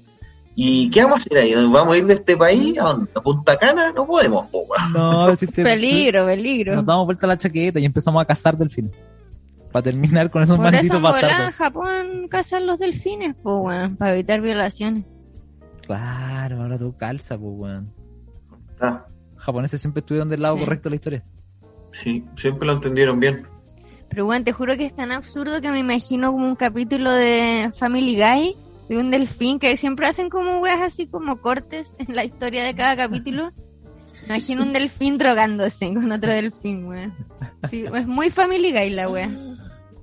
[0.56, 1.52] ¿Y qué vamos a hacer ahí?
[1.54, 2.78] ¿Nos vamos a ir de este país?
[2.78, 3.10] ¿A dónde?
[3.14, 3.92] ¿A Punta Cana?
[3.92, 4.92] No podemos, po, weón.
[4.92, 6.76] No, si te- Peligro, peligro.
[6.76, 8.92] Nos damos vuelta a la chaqueta y empezamos a cazar delfines.
[9.72, 11.50] Para terminar con esos Por eso malditos en volá, en.
[11.50, 15.04] Japón cazan los delfines, pues, weón, para evitar violaciones.
[15.84, 17.92] Claro, ahora todo calza, pues, weón.
[18.80, 19.04] Ah,
[19.44, 20.60] Japoneses siempre estuvieron del lado Sí.
[20.64, 21.24] correcto de la historia.
[21.92, 23.46] sí, siempre lo entendieron bien.
[24.08, 27.70] Pero, weón, te juro que es tan absurdo que me imagino como un capítulo de
[27.76, 28.56] Family Guy
[28.88, 32.74] de un delfín que siempre hacen como weas así como cortes en la historia de
[32.74, 33.50] cada capítulo.
[34.22, 37.14] Me imagino un delfín drogándose con otro delfín, weón.
[37.70, 39.30] Sí, es muy Family Guy la wea.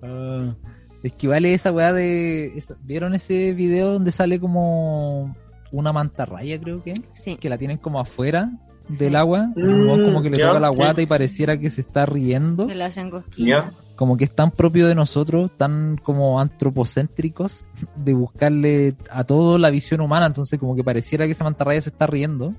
[0.03, 0.55] Ah,
[1.03, 2.53] es que vale esa weá de.
[2.81, 5.33] ¿Vieron ese video donde sale como
[5.71, 6.93] una mantarraya, creo que?
[7.13, 7.37] Sí.
[7.37, 8.51] Que la tienen como afuera
[8.97, 9.49] del agua.
[9.55, 12.67] y Mm, como que le ya, toca la guata y pareciera que se está riendo.
[12.67, 13.65] Que le hacen cosquillas.
[13.95, 17.65] Como que es tan propio de nosotros, tan como antropocéntricos,
[17.95, 20.25] de buscarle a todo la visión humana.
[20.25, 22.53] Entonces, como que pareciera que esa mantarraya se está riendo.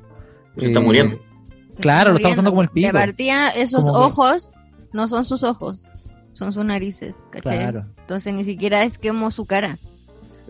[0.59, 1.19] Se está muriendo.
[1.81, 2.89] Claro, lo está pasando como el pico.
[2.89, 4.53] De partida, esos Como que- ojos
[4.93, 5.81] no son sus ojos,
[6.35, 7.59] son sus narices, ¿cachai?
[7.59, 7.87] Claro.
[8.03, 9.79] Entonces ni siquiera es como su cara.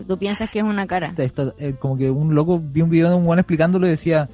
[0.05, 1.13] Tú piensas que es una cara.
[1.17, 4.27] Esto, eh, como que un loco vi un video de un guan explicándolo y decía,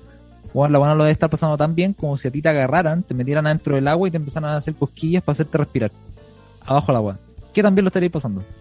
[0.54, 3.04] Juan, la buena lo debe estar pasando tan bien como si a ti te agarraran,
[3.04, 5.92] te metieran adentro del agua y te empezaran a hacer cosquillas para hacerte respirar.
[6.66, 7.18] Abajo del agua.
[7.54, 8.44] ¿Qué también lo estaréis pasando?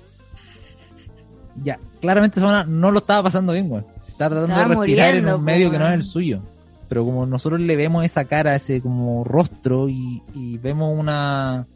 [1.61, 3.85] Ya, claramente esa buena no lo estaba pasando bien, weón.
[4.05, 6.41] Se Está tratando Estaba de respirar muriendo, en un medio que no es el suyo.
[6.89, 11.67] Pero como nosotros le vemos esa cara, ese como rostro y, y vemos una...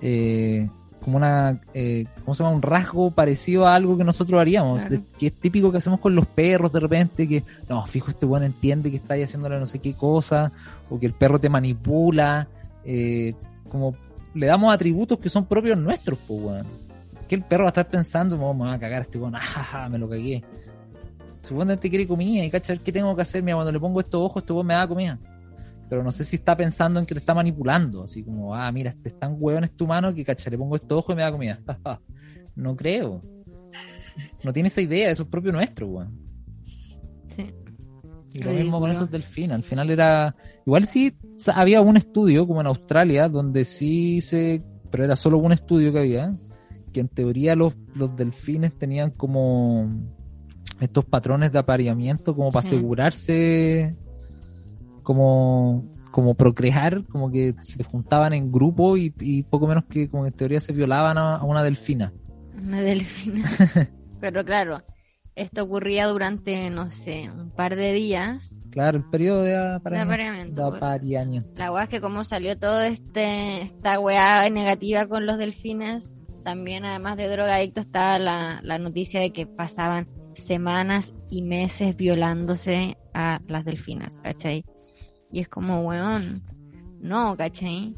[0.00, 0.68] eh,
[1.02, 2.54] como una, eh, ¿cómo se llama?
[2.56, 4.96] Un rasgo parecido a algo que nosotros haríamos, Claro.
[4.96, 8.24] de- que es típico que hacemos con los perros de repente, que, no, fijo, este
[8.26, 10.52] weón entiende que está ahí haciéndole no sé qué cosa,
[10.88, 12.46] o que el perro te manipula,
[12.84, 13.34] eh,
[13.70, 13.94] como
[14.34, 16.66] le damos atributos que son propios nuestros, pues, weón.
[17.28, 19.34] Que el perro va a estar pensando, "Oh, me va a cagar a este weón,
[19.36, 20.42] ajaja, me lo cagué.
[21.42, 23.42] Supuestamente quiere comida y cacha, ¿qué tengo que hacer?
[23.42, 25.18] Mira, cuando le pongo estos ojos, este weón me da comida.
[25.92, 28.92] Pero no sé si está pensando en que te está manipulando, así como, ah, mira,
[28.92, 31.20] este es tan hueón es tu mano que cacha, le pongo estos ojos y me
[31.20, 31.60] da comida.
[32.56, 33.20] no creo.
[34.42, 36.18] No tiene esa idea, eso es propio nuestro, weón.
[37.28, 37.52] Sí.
[38.32, 39.54] Y lo mismo con esos delfines.
[39.54, 40.34] Al final era.
[40.64, 41.12] Igual sí
[41.54, 44.62] había un estudio, como en Australia, donde sí se.
[44.90, 46.34] Pero era solo un estudio que había.
[46.90, 49.90] Que en teoría los, los delfines tenían como.
[50.80, 52.76] Estos patrones de apareamiento, como para Sí.
[52.76, 53.94] asegurarse.
[55.02, 55.90] Como.
[56.12, 60.32] Como procrear, como que se juntaban en grupo y, y poco menos que, como en
[60.34, 62.12] teoría, se violaban a, a una delfina.
[62.54, 63.50] Una delfina.
[64.20, 64.82] Pero claro,
[65.34, 68.60] esto ocurría durante, no sé, un par de días.
[68.70, 70.70] Claro, el periodo de apareamiento.
[70.70, 71.58] de apareamiento.
[71.58, 76.84] La weá es que como salió todo este esta weá negativa con los delfines, también
[76.84, 83.40] además de drogadicto estaba la, la noticia de que pasaban semanas y meses violándose a
[83.46, 84.64] las delfinas, ¿cachai?
[85.32, 86.42] Y es como, weón,
[87.00, 87.94] no, ¿cachai?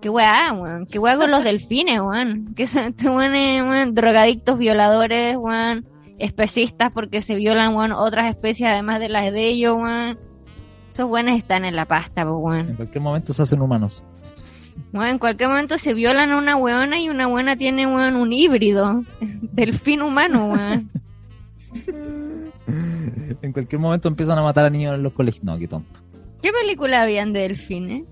[0.00, 0.86] ¿Qué weá, weón?
[0.86, 2.52] ¿Qué weá con los delfines, weón?
[2.54, 5.86] Que son estos weón, drogadictos, violadores, weón,
[6.18, 10.18] especistas porque se violan, weón, otras especies además de las de ellos, weón.
[10.90, 12.70] Esos weones están en la pasta, pues, weón.
[12.70, 14.02] En cualquier momento se hacen humanos.
[14.92, 18.32] Bueno, en cualquier momento se violan a una weona y una buena tiene weón, un
[18.32, 19.04] híbrido.
[19.20, 20.90] Delfín humano, weón.
[23.42, 25.44] En cualquier momento empiezan a matar a niños en los colegios.
[25.44, 26.00] No, qué tonto.
[26.42, 28.04] ¿Qué película habían de delfines?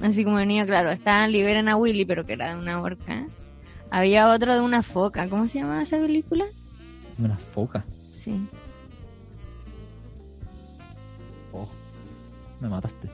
[0.00, 3.26] Así como de niño, claro, estaban Liberen a Willy, pero que era de una orca.
[3.90, 5.28] Había otro de una foca.
[5.28, 6.44] ¿Cómo se llamaba esa película?
[7.18, 7.84] Una foca.
[8.10, 8.46] Sí.
[11.52, 11.68] Oh,
[12.60, 13.08] me mataste.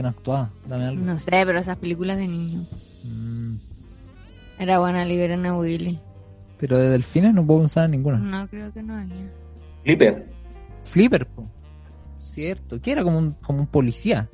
[0.00, 0.48] No actuaba.
[0.64, 1.04] Dame algo.
[1.04, 2.60] No sé, pero esas películas de niño.
[3.02, 3.56] Mm,
[4.60, 5.98] Era buena Liberen a Willy.
[6.58, 8.18] Pero de delfines no puedo pensar en ninguna.
[8.18, 9.30] No, creo que no había.
[9.84, 10.26] Flipper.
[10.82, 11.48] Flipper, po.
[12.20, 12.80] Cierto.
[12.80, 14.28] Que era como un, como un policía.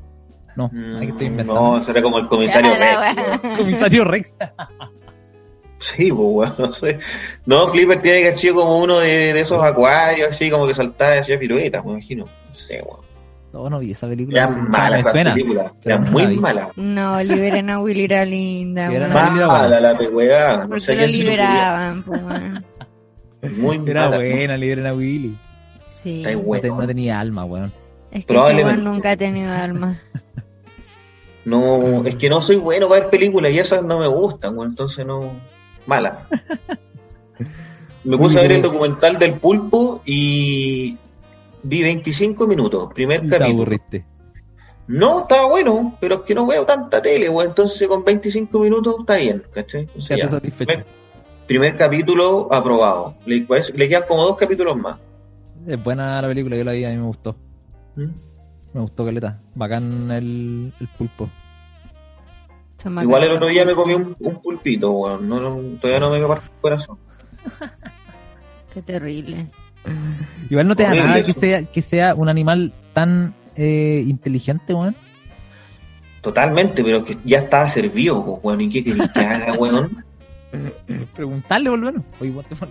[0.57, 1.55] No, hay que estoy Mm, inventando.
[1.79, 3.57] No, será como el comisario Rex.
[3.59, 4.39] Comisario Rex.
[5.79, 6.99] Sí, pues, weón, no sé.
[7.45, 10.72] No, Flipper tiene que haber sido como uno de, de esos acuarios, así como que
[10.72, 12.25] saltaba y hacía piruetas, me imagino.
[12.49, 13.01] No sé, weón.
[13.55, 14.42] No, no vi esa película.
[14.44, 15.32] Era mala me esa suena.
[15.32, 15.72] película.
[15.84, 16.70] Era muy mala.
[16.74, 20.57] No, Liberen a Willy era linda, Era Mala la pehueá.
[20.62, 22.20] No ¿Por sé lo liberaban, pues?
[23.57, 24.16] Muy Era mala.
[24.16, 25.36] buena, liberen a Willy.
[26.02, 26.18] Sí.
[26.24, 26.76] Está No, bueno.
[26.80, 27.72] no tenía alma, weón.
[28.11, 28.70] Es que Probablemente.
[28.72, 29.98] este weón nunca ha tenido alma.
[31.46, 34.70] No, es que no soy bueno para ver películas y esas no me gustan, weón,
[34.70, 35.30] entonces no.
[35.86, 36.26] Mala.
[38.05, 40.96] Me puse a ver el documental del pulpo y
[41.64, 43.54] vi 25 minutos, primer Y te capítulo.
[43.62, 44.04] aburriste.
[44.86, 48.96] No, estaba bueno, pero es que no veo tanta tele, weón, entonces con 25 minutos
[49.00, 49.82] está bien, ¿cachai?
[49.82, 50.28] Entonces, ya.
[50.28, 50.66] satisfecho.
[50.68, 50.86] Primer,
[51.46, 53.14] primer capítulo aprobado.
[53.24, 54.98] Le, parece- le quedan como dos capítulos más.
[55.66, 57.34] Es buena la película, yo la vi, a mí me gustó.
[57.96, 58.04] ¿Mm?
[58.74, 59.40] Me gustó Caleta.
[59.54, 61.30] Bacán el, el pulpo.
[63.00, 66.20] Igual el otro día me comí un, un pulpito, weón, no, no- todavía no me
[66.26, 66.98] parte el corazón.
[68.74, 69.46] Qué terrible.
[70.51, 74.95] Igual no te da nada que sea, que sea un animal tan eh, inteligente, weón.
[76.20, 80.05] Totalmente, pero que ya estaba servido, pues, weón, ¿y qué querés que haga, weón?
[81.14, 81.95] Preguntarle, volver.
[82.20, 82.68] Oye, what the fuck?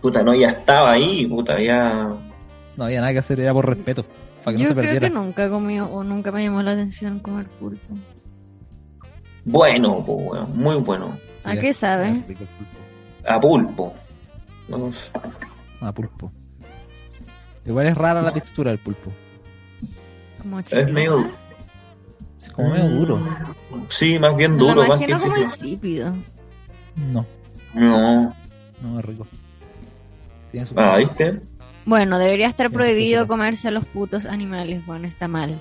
[0.00, 2.12] Puta, no, ya estaba ahí, puta, ya...
[2.76, 4.04] No había nada que hacer, era por respeto.
[4.42, 5.08] Para que Yo no se creo perdiera.
[5.08, 7.94] que nunca he comido o nunca me llamó la atención comer pulpo.
[9.44, 11.16] Bueno, pues, weón, muy bueno.
[11.44, 12.22] ¿A Sí, qué sabe?
[13.26, 13.92] A pulpo.
[14.68, 15.10] No sé.
[15.80, 16.30] Ah, pulpo.
[17.66, 19.12] Igual es rara la textura del pulpo.
[20.38, 21.30] Como Es medio...
[22.38, 23.28] Es como medio duro.
[23.88, 26.14] Sí, más bien duro, más que imagino como insípido.
[26.96, 27.26] No,
[27.74, 28.34] No.
[28.80, 29.26] no es rico.
[30.50, 31.38] Tiene su Ah, ¿viste?
[31.84, 34.84] Bueno, debería estar prohibido comerse a los putos animales.
[34.86, 35.58] Bueno, está mal.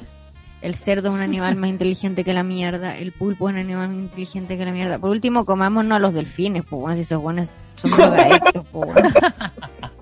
[0.62, 2.98] El cerdo es un animal más inteligente que la mierda.
[2.98, 5.00] El pulpo es un animal más inteligente que la mierda.
[5.00, 9.14] Por último, comámonos a los delfines, pues, weón, si esos buenos son drogadictos, pues, weón.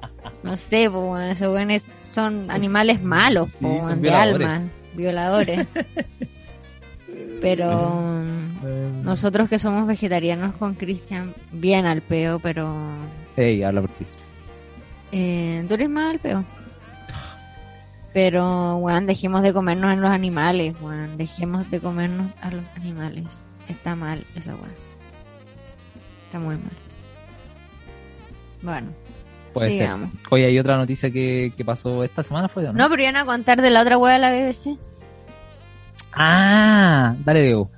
[0.47, 4.47] No sé, buenos son animales malos, Sí, son weón, de violadores.
[4.47, 5.67] alma, violadores.
[7.41, 8.21] Pero
[8.65, 12.73] Eh, nosotros que somos vegetarianos con Cristian, bien al peo, pero
[13.35, 14.05] Ey, habla por ti.
[15.11, 16.43] eh, tú eres más al peo.
[18.13, 21.17] Pero, weón, dejemos de comernos a los animales, weón.
[21.17, 23.45] Dejemos de comernos a los animales.
[23.69, 24.73] Está mal esa weón.
[26.25, 26.71] Está muy mal.
[28.63, 28.87] Bueno,
[29.57, 30.11] Puede sigamos.
[30.11, 30.19] ser.
[30.29, 32.79] Oye, hay otra noticia que, que pasó esta semana, ¿fue o no?
[32.79, 34.77] No, pero iban a contar de la otra weá de la BBC.
[36.13, 37.69] Ah, dale, Diego.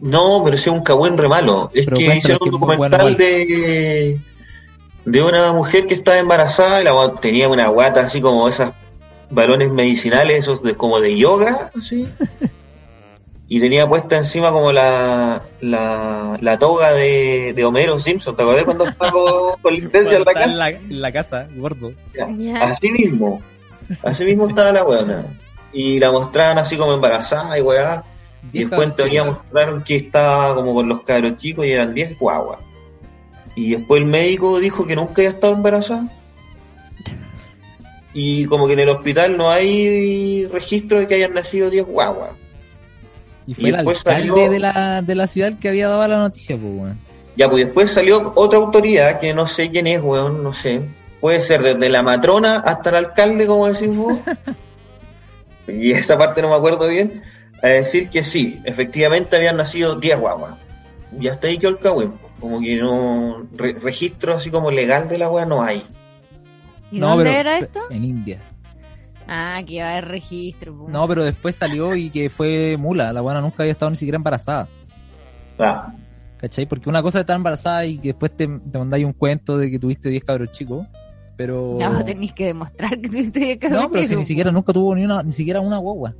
[0.00, 1.70] No, pero es un cagüen re malo.
[1.74, 4.18] Es Pero que hicieron un bueno documental de,
[5.04, 8.72] de una mujer que estaba embarazada y la tenía una guata así como esas
[9.30, 12.08] balones medicinales, esos de como de yoga, así.
[13.52, 18.36] Y tenía puesta encima como la, la, la toga de, de Homero Simpson.
[18.36, 20.52] ¿Te acordás cuando estaba con, con licencia en la casa?
[20.52, 21.92] en la, en la casa, gordo.
[22.62, 23.42] Así mismo.
[24.04, 25.24] Así mismo estaba la weona.
[25.72, 28.04] Y la mostraban así como embarazada y weá.
[28.52, 32.20] Y después en teoría mostraron que estaba como con los cabros chicos y eran 10
[32.20, 32.60] guaguas.
[33.56, 36.04] Y después el médico dijo que nunca había estado embarazada.
[38.14, 42.30] Y como que en el hospital no hay registro de que hayan nacido 10 guaguas.
[43.46, 46.06] Y fue y el después alcalde salió- de, la, de la ciudad que había dado
[46.06, 46.98] la noticia, pues, weón.
[47.36, 50.82] Ya, pues después salió otra autoridad que no sé quién es, weón, no sé.
[51.20, 54.14] Puede ser desde la matrona hasta el alcalde, como decís vos.
[55.68, 57.22] y esa parte no me acuerdo bien.
[57.62, 60.54] A decir que sí, efectivamente habían nacido 10 guaguas.
[61.18, 62.14] Y hasta ahí quedó el cagüen.
[62.40, 63.46] Como que no.
[63.54, 65.84] re- registro así como legal de la wea no hay.
[66.90, 67.80] ¿Y No, dónde pero- era esto?
[67.90, 68.38] En India.
[69.32, 70.86] Ah, que iba a haber registro.
[70.88, 73.12] No, pero después salió y que fue mula.
[73.12, 74.68] La buena nunca había estado ni siquiera embarazada.
[75.56, 75.94] Ah,
[76.36, 76.66] ¿Cachai?
[76.66, 79.70] Porque una cosa es estar embarazada y que después te, te mandáis un cuento de
[79.70, 80.84] que tuviste 10 cabros chicos.
[81.36, 81.78] Pero.
[81.78, 84.96] Ya vos tenés que demostrar que tuviste que No, pero si ni siquiera nunca tuvo
[84.96, 86.16] ni una, ni siquiera una guagua.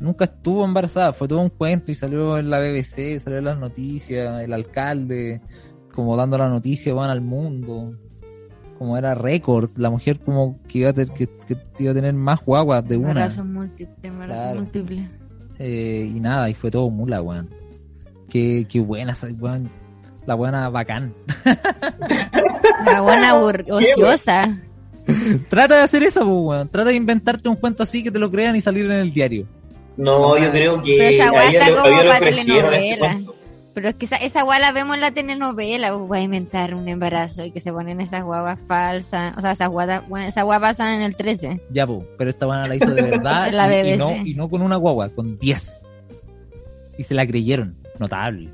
[0.00, 3.58] Nunca estuvo embarazada, fue todo un cuento y salió en la BBC, salió en las
[3.58, 5.40] noticias, el alcalde
[5.92, 7.92] como dando la noticia van al mundo.
[8.78, 12.14] Como era récord, la mujer como que iba a, tener, que, que iba a tener
[12.14, 13.08] más guaguas de una.
[13.10, 13.94] Embarazo múltiple.
[14.02, 14.60] Embarazo Claro.
[14.60, 15.08] múltiple.
[15.58, 17.48] Eh, y nada, y fue todo mula, weón.
[18.30, 19.68] Qué, qué buena, weón.
[20.26, 21.12] La buena bacán.
[22.84, 24.56] La buena ociosa.
[25.48, 26.68] Trata de hacer eso, pues, weón.
[26.68, 29.46] Trata de inventarte un cuento así que te lo crean y salir en el diario.
[29.96, 31.08] no, yo creo que a
[31.48, 32.98] ella ella le ofrecieron este telenovela.
[33.12, 33.34] cuento.
[33.78, 35.94] Pero es que esa, esa guagua la vemos en la telenovela.
[35.96, 39.36] pues, Voy a inventar un embarazo y que se ponen esas guaguas falsas.
[39.36, 41.60] O sea, esas guaguas, bueno, esa guagua pasa en el 13.
[41.70, 43.98] Ya, po, pero esta buena la hizo de verdad En la y, y BBC.
[43.98, 45.86] no, y no con una guagua, con 10.
[46.98, 47.76] Y se la creyeron.
[48.00, 48.48] Notable.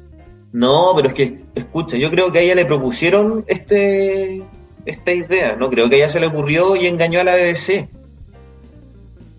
[0.53, 4.43] No, pero es que, escucha, yo creo que a ella le propusieron este
[4.85, 5.57] esta idea.
[5.57, 7.89] No creo que a ella se le ocurrió y engañó a la BBC.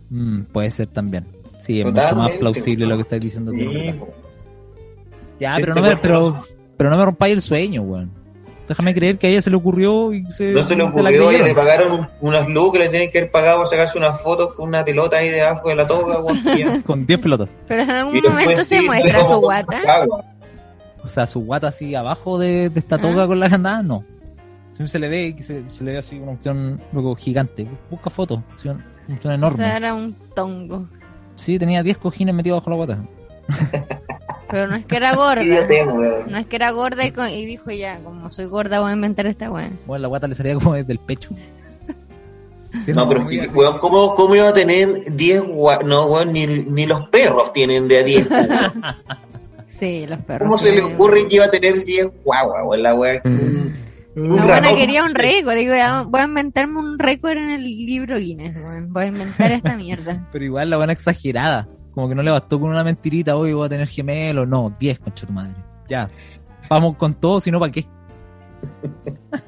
[0.09, 1.27] Mm, puede ser también.
[1.59, 2.89] Sí, es mucho más plausible weón.
[2.89, 3.57] lo que estás diciendo tú.
[3.59, 3.95] Sí, ¿verdad?
[5.39, 6.43] Ya, pero no, me, pero, no-
[6.77, 8.11] pero no me rompáis el sueño, weón.
[8.67, 11.27] Déjame creer que a ella se le ocurrió y se, No se le y ocurrió,
[11.27, 11.47] creyeron.
[11.49, 14.55] le pagaron un- unos looks que le tienen que haber pagado por sacarse unas fotos
[14.55, 16.19] con una pelota ahí debajo de la toga.
[16.21, 16.39] weón,
[16.79, 16.81] y.
[16.81, 17.55] Con 10 pelotas.
[17.67, 19.81] Pero en algún Y después momento se sí, muestra su guata.
[21.03, 23.01] O sea, su guata así abajo de, de esta Ah.
[23.01, 24.03] toga con la andada, no.
[24.73, 27.67] Siempre se le ve que se, se le ve así una opción luego gigante.
[27.91, 28.83] Busca fotos, una opción
[29.23, 29.57] O enorme.
[29.57, 30.85] sea, era un tongo.
[31.35, 32.97] Sí, tenía 10 cojines metidos bajo la guata.
[34.55, 35.43] Pero no es que era gorda.
[36.29, 39.51] No es que era gorda y, dijo ya, como soy gorda voy a inventar esta
[39.51, 39.69] weá.
[39.85, 41.31] Bueno, la guata le salía como desde el pecho.
[42.85, 45.79] Sí, No, pero es que, weón, ¿cómo, ¿cómo iba a tener 10 gua...
[45.83, 48.31] No, weón, ni, ni los perros tienen de a 10.
[48.31, 48.47] weón.
[49.67, 50.47] Sí, los perros.
[50.47, 52.81] ¿Cómo se le ocurre que iba a tener 10 guaguas, weón?
[52.81, 53.21] La weá.
[53.25, 54.75] La buena ratón.
[54.77, 55.57] quería un récord.
[55.57, 58.93] Digo, ya, voy a inventarme un récord en el libro Guinness, weón.
[58.93, 60.25] Voy a inventar esta mierda.
[60.31, 61.67] Pero igual la buena exagerada.
[61.95, 64.45] Como que no le bastó con una mentirita, hoy voy a tener gemelo.
[64.45, 65.53] No, 10, concha tu madre.
[65.87, 66.09] Ya.
[66.69, 67.85] Vamos con todo, si no, ¿para qué?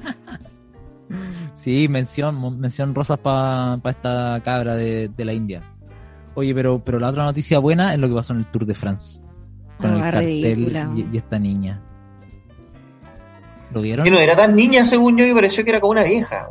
[1.54, 5.62] sí, mención, mención rosas para esta cabra de, de la India.
[6.34, 8.74] Oye, pero, pero la otra noticia buena es lo que pasó en el Tour de
[8.74, 9.22] France.
[9.78, 11.82] Con Ah, el cartel y, y esta niña.
[13.74, 14.04] ¿Lo vieron?
[14.04, 16.46] Que no era tan niña, según yo, y pareció que era como una vieja.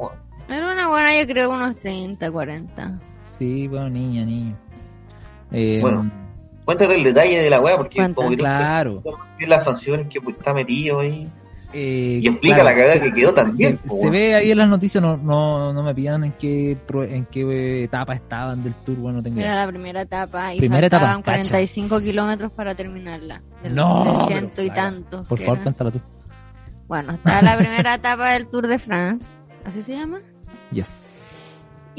[0.48, 3.00] Era una buena, yo creo, unos 30, 40.
[3.38, 4.58] Sí, bueno, niña, niño.
[5.52, 6.10] Eh, Bueno,
[6.66, 8.16] Cuéntate el detalle de la weá, porque Cuenta.
[8.16, 9.02] como que claro.
[9.40, 11.26] las sanciones que pues, está metido ahí.
[11.74, 13.78] Eh, Y explica claro, la cagada que quedó también.
[13.84, 14.12] Se, po, se weón.
[14.12, 17.84] ve ahí en las noticias, no, no, no me pidan en qué, pro- en qué
[17.84, 19.66] etapa estaban del tour, bueno, no tengo Era idea.
[19.66, 21.50] la primera etapa y Primera etapa, faltaban cacha.
[21.52, 23.42] 45 kilómetros para terminarla.
[23.64, 25.28] Del, No, del pero ciento y tantos.
[25.28, 25.64] Por favor, eran.
[25.64, 26.02] cuéntala tú.
[26.88, 29.26] Bueno, está la primera etapa del Tour de France,
[29.66, 30.20] así se llama.
[30.72, 31.17] Yes.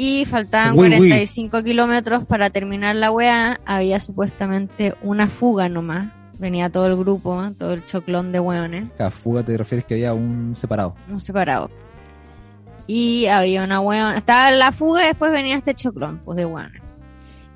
[0.01, 0.97] Y faltaban Uy, uy.
[1.09, 3.59] 45 kilómetros para terminar la weá.
[3.67, 6.13] Había supuestamente una fuga nomás.
[6.39, 10.15] Venía todo el grupo, todo el choclón de weones, A fuga te refieres que había
[10.15, 10.95] un separado.
[11.11, 11.69] un separado.
[12.87, 14.17] Y había una weona.
[14.17, 16.81] Estaba la fuga y después venía este choclón, pues de weones.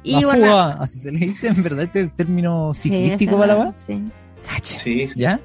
[0.03, 3.55] Y la fuga, así se le dice en verdad este término Sí, ciclístico esa para
[3.55, 3.75] la weá.
[3.77, 4.03] Sí.
[4.53, 4.79] Cacha.
[4.81, 5.21] Sí, sí.
[5.21, 5.39] ¿Ya?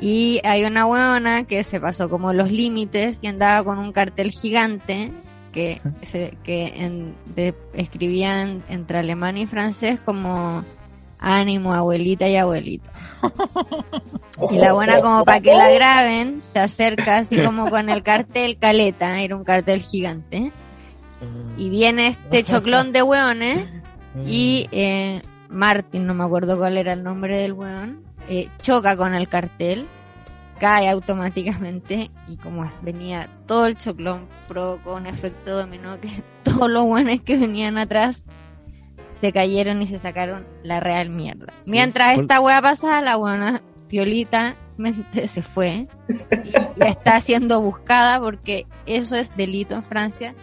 [0.00, 4.30] Y hay una huevona que se pasó como los límites y andaba con un cartel
[4.30, 5.12] gigante
[5.52, 7.12] que, se, que
[7.74, 10.64] escribían entre alemán y francés como
[11.18, 12.90] ánimo, abuelita y abuelito.
[14.50, 18.56] Y la buena como para que la graben, se acerca así como con el cartel
[18.58, 20.52] caleta, era un cartel gigante.
[21.58, 23.68] Y viene este choclón de hueones
[24.26, 25.20] y eh,
[25.50, 29.86] Martin, no me acuerdo cuál era el nombre del weón, eh, choca con el cartel,
[30.60, 36.08] cae automáticamente y como venía todo el choclón, provocó un efecto dominó que
[36.44, 38.22] todos los weones que venían atrás
[39.10, 41.52] se cayeron y se sacaron la real mierda.
[41.62, 44.54] Sí, Mientras por- esta wea pasaba, la weona piolita
[45.26, 50.34] se fue y está siendo buscada porque eso es delito en Francia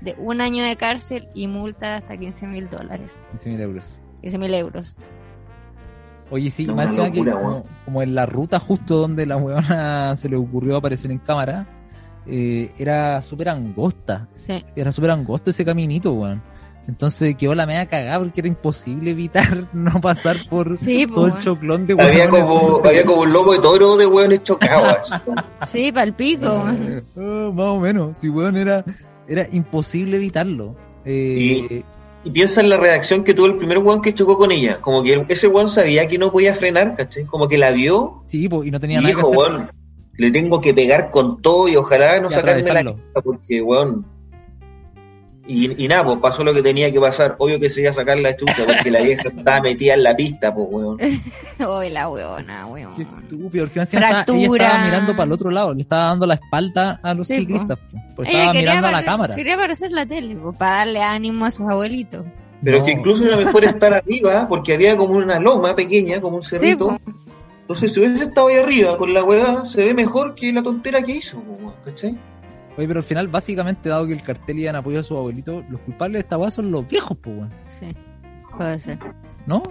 [0.00, 4.00] de un año de cárcel y multa de hasta 15 mil dólares, 15.000 euros.
[4.22, 4.96] 15 mil euros.
[6.30, 7.24] Oye, sí, No, más que
[7.84, 11.66] como, en la ruta justo donde la weona se le ocurrió aparecer en cámara,
[12.26, 14.28] eh, era súper angosta.
[14.36, 14.62] Sí.
[14.76, 16.42] Era súper angosto ese caminito, weón.
[16.86, 21.38] Entonces quedó la media cagada porque era imposible evitar no pasar por Sí, todo el
[21.38, 22.44] choclón de Había weones.
[22.44, 25.10] como, había como un loco de toro de hueones chocados.
[25.66, 26.46] sí, palpico.
[26.46, 28.16] Ah, más o menos.
[28.16, 28.84] Si weón era,
[29.26, 30.76] era imposible evitarlo.
[31.04, 31.84] Eh, Y
[32.32, 34.80] piensa en la reacción que tuvo el primer weón que chocó con ella.
[34.80, 37.24] Como que ese weón sabía que no podía frenar, ¿cachai?
[37.24, 39.38] Como que la vio sí, y no tenía y nada que dijo, hacer.
[39.38, 39.70] weón,
[40.16, 44.04] le tengo que pegar con todo y ojalá no Y sacarme la porque, weón.
[45.50, 47.34] Y, y nada, pues pasó lo que tenía que pasar.
[47.38, 50.14] Obvio que se iba a sacar la chucha porque la vieja estaba metida en la
[50.14, 50.98] pista, pues, weón.
[51.80, 52.94] Uy, la huevona, weón.
[52.94, 56.26] Qué estúpido, porque encima estaba- ella estaba mirando para el otro lado, le estaba dando
[56.26, 59.34] la espalda a los Sí, ciclistas, po, porque Ella estaba mirando a la cámara.
[59.36, 62.26] quería aparecer la tele, pues, para darle ánimo a sus abuelitos.
[62.62, 66.36] Pero No, que incluso era mejor estar arriba porque había como una loma pequeña, como
[66.36, 66.88] un cerrito.
[66.88, 67.16] pues.
[67.62, 71.00] Entonces, si hubiese estado ahí arriba con la weá, se ve mejor que la tontera
[71.02, 72.18] que hizo, pues, weón, ¿cachai?
[72.78, 75.62] Oye, pero al final, básicamente, dado que el cartel iba en apoyo a su abuelito,
[75.68, 77.50] los culpables de esta weá son los viejos, pues, weón.
[77.68, 77.86] Sí,
[78.56, 78.98] puede ser.
[79.46, 79.62] ¿No?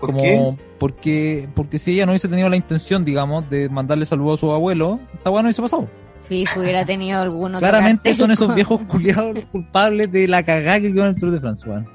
[0.00, 0.54] ¿Por Como, qué?
[0.78, 4.52] porque, porque si ella no hubiese tenido la intención, digamos, de mandarle saludos a su
[4.52, 5.88] abuelo, esta weá no hubiese pasado.
[6.28, 10.42] Fijo hubiera tenido algún otro Claramente son esos con- viejos culiados los culpables de la
[10.44, 11.88] cagada que quedó en el Tour de France, weón.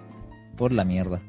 [0.56, 1.20] Por la mierda.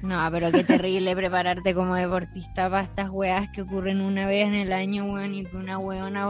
[0.00, 4.54] No, pero qué terrible prepararte como deportista para estas weas que ocurren una vez en
[4.54, 6.28] el año, weón, y que una weona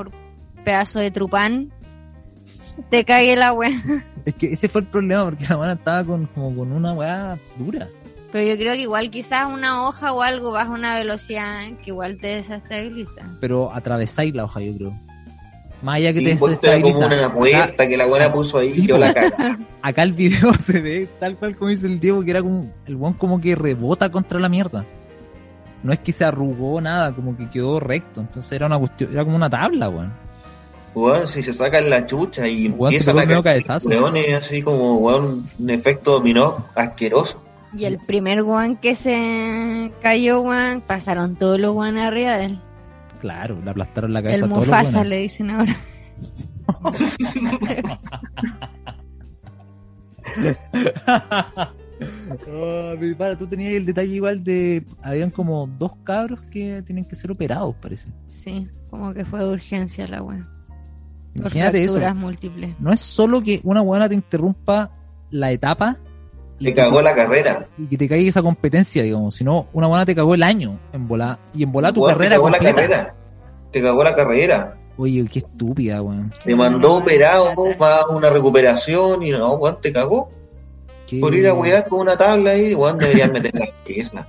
[0.65, 1.71] pedazo de trupán
[2.91, 3.71] te cague la wea.
[4.25, 7.37] Es que ese fue el problema, porque la weá estaba con, como con una weá
[7.59, 7.89] dura.
[8.31, 12.19] Pero yo creo que igual quizás una hoja o algo baja una velocidad que igual
[12.21, 13.23] te desestabiliza.
[13.41, 14.99] Pero atravesáis la hoja, yo creo.
[15.83, 17.07] Más allá que Sí, te pues, como desestabiliza.
[17.07, 19.59] una puerta que la buena puso ahí y yo la caga.
[19.83, 22.95] Acá el video se ve tal cual como dice el Diego, que era como el
[22.95, 24.85] weón como que rebota contra la mierda.
[25.83, 28.21] No es que se arrugó nada, como que quedó recto.
[28.21, 30.13] Entonces era una cuestión, era como una tabla, weón.
[30.95, 33.89] Weón, si se sacan la chucha y Weón, se empiezan a caer cabezazo.
[33.89, 37.43] weones así como weón, un efecto dominó asqueroso.
[37.75, 42.61] Y el primer weón que se cayó, weón, pasaron todos los weones arriba de él.
[43.21, 45.09] Claro, le aplastaron la cabeza El a todos los Mufasa weones.
[45.11, 45.77] le dicen ahora.
[52.49, 54.85] Ah, pero para, tú tenías el detalle igual de.
[55.03, 58.09] Habían como dos cabros que tienen que ser operados, parece.
[58.29, 60.49] Sí, como que fue de urgencia la weón.
[61.35, 61.99] Imagínate eso.
[62.15, 62.75] múltiples.
[62.79, 64.91] No es solo que una buena te interrumpa
[65.31, 65.97] la etapa
[66.59, 67.67] y que cagó te- la carrera.
[67.79, 69.35] y que te caiga esa competencia, digamos.
[69.35, 71.39] Sino una buena te cagó el año en volar.
[71.55, 73.15] Y en volar tu carrera te cagó la carrera.
[73.71, 74.77] Te cagó la carrera.
[74.99, 76.31] Oye, qué estúpida, weón.
[76.45, 80.29] Te mandó operado para una recuperación y no, weón, te cagó.
[81.07, 84.27] Qué- Por ir a cuidar con una tabla ahí, weón, deberían meter la pieza.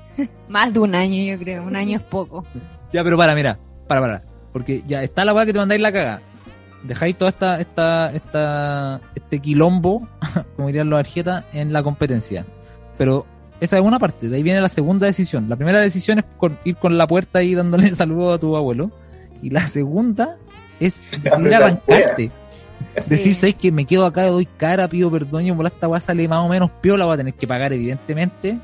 [0.48, 1.64] Más de un año, yo creo.
[1.64, 2.46] Un año es poco.
[2.94, 4.22] Ya, pero para, mira, para, para.
[4.54, 6.22] Porque ya está la weá que te mandáis la caga.
[6.84, 10.08] Dejáis toda esta, esta, esta, este quilombo,
[10.56, 12.46] como dirían los arjetas, en la competencia.
[12.98, 13.26] Pero
[13.62, 15.48] esa es una parte, de ahí viene la segunda decisión.
[15.50, 18.92] La primera decisión es con- ir con la puerta ahí dándole saludos a tu abuelo.
[19.42, 20.38] Y la segunda
[20.80, 22.32] es decidir arrancarte.
[23.08, 23.34] Decir, Sí.
[23.34, 26.40] ¿sabes que me quedo acá, doy cara, pido perdón y por esta weá sale más
[26.40, 28.60] o menos piola, voy a tener que pagar evidentemente.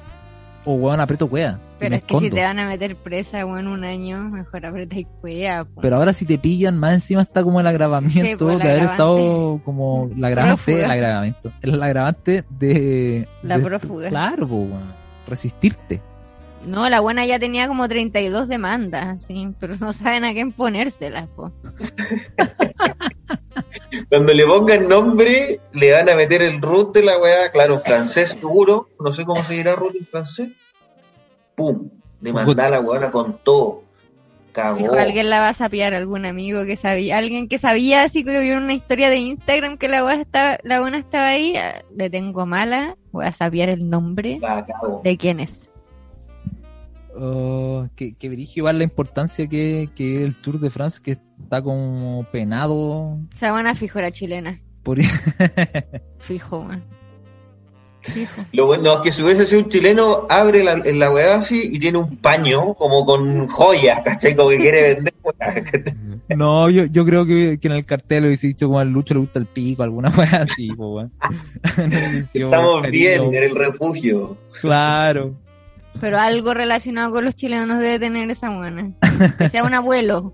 [0.66, 1.60] O weón, aprieto cuea.
[1.80, 5.06] Pero es que si te van a meter presa, weón, un año, mejor aprieta y
[5.22, 5.80] cuea, po.
[5.82, 8.70] Pero ahora si te pillan, más encima está como el agravamiento Sí, pues, el de
[8.70, 13.28] haber estado como el agravante, el agravamiento, el agravante de...
[13.44, 14.10] La de- prófuga.
[14.10, 14.94] Claro, po, weón.
[15.28, 16.02] resistirte.
[16.66, 21.28] No, la buena ya tenía como 32 demandas, sí, pero no saben a quién ponérselas,
[21.30, 21.52] po.
[24.10, 28.32] Cuando le pongan nombre, le van a meter el root de la weá, claro, francés
[28.32, 30.50] seguro, no sé cómo se dirá root en francés.
[31.56, 31.90] Pum,
[32.22, 33.84] le mandá a la weá con todo.
[34.52, 34.96] Cagó.
[34.96, 38.58] Alguien la va a sapear, algún amigo que sabía, alguien que sabía, así que vio
[38.58, 42.48] una historia de Instagram que la buena estaba, la buena estaba ahí, ah, le tengo
[42.48, 44.66] mala, voy a sapear el nombre La
[45.04, 45.70] de quién es.
[47.22, 51.62] Oh, que, que dirige igual la importancia que, que el Tour de France, que está
[51.62, 55.00] como penado Esa buena fijo era chilena, por...
[56.20, 56.82] fijo, weón.
[58.02, 58.46] Fijo.
[58.54, 61.70] Lo bueno es que si hubiese sido un chileno, abre la, en la weá así
[61.74, 64.34] y tiene un paño como con joyas, ¿cachai?
[64.34, 65.56] Como que quiere vender weá.
[66.38, 69.14] no, yo, yo creo que, que en el cartel lo hubiese dicho como al Lucho
[69.14, 71.02] le gusta el pico, alguna wea así, po.
[71.78, 74.38] No Estamos bien en el refugio.
[74.62, 75.36] Claro.
[76.00, 78.92] Pero algo relacionado con los chilenos debe tener esa buena.
[79.38, 80.32] Que sea un abuelo.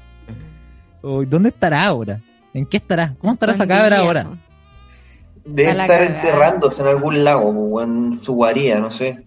[1.02, 2.20] ¿Dónde estará ahora?
[2.54, 3.16] ¿En qué estará?
[3.20, 4.38] ¿Cómo estará esa Escondida, cabra ahora?
[5.46, 6.06] Debe estar cagada.
[6.16, 9.26] enterrándose en algún lago, como en su guarida, no sé.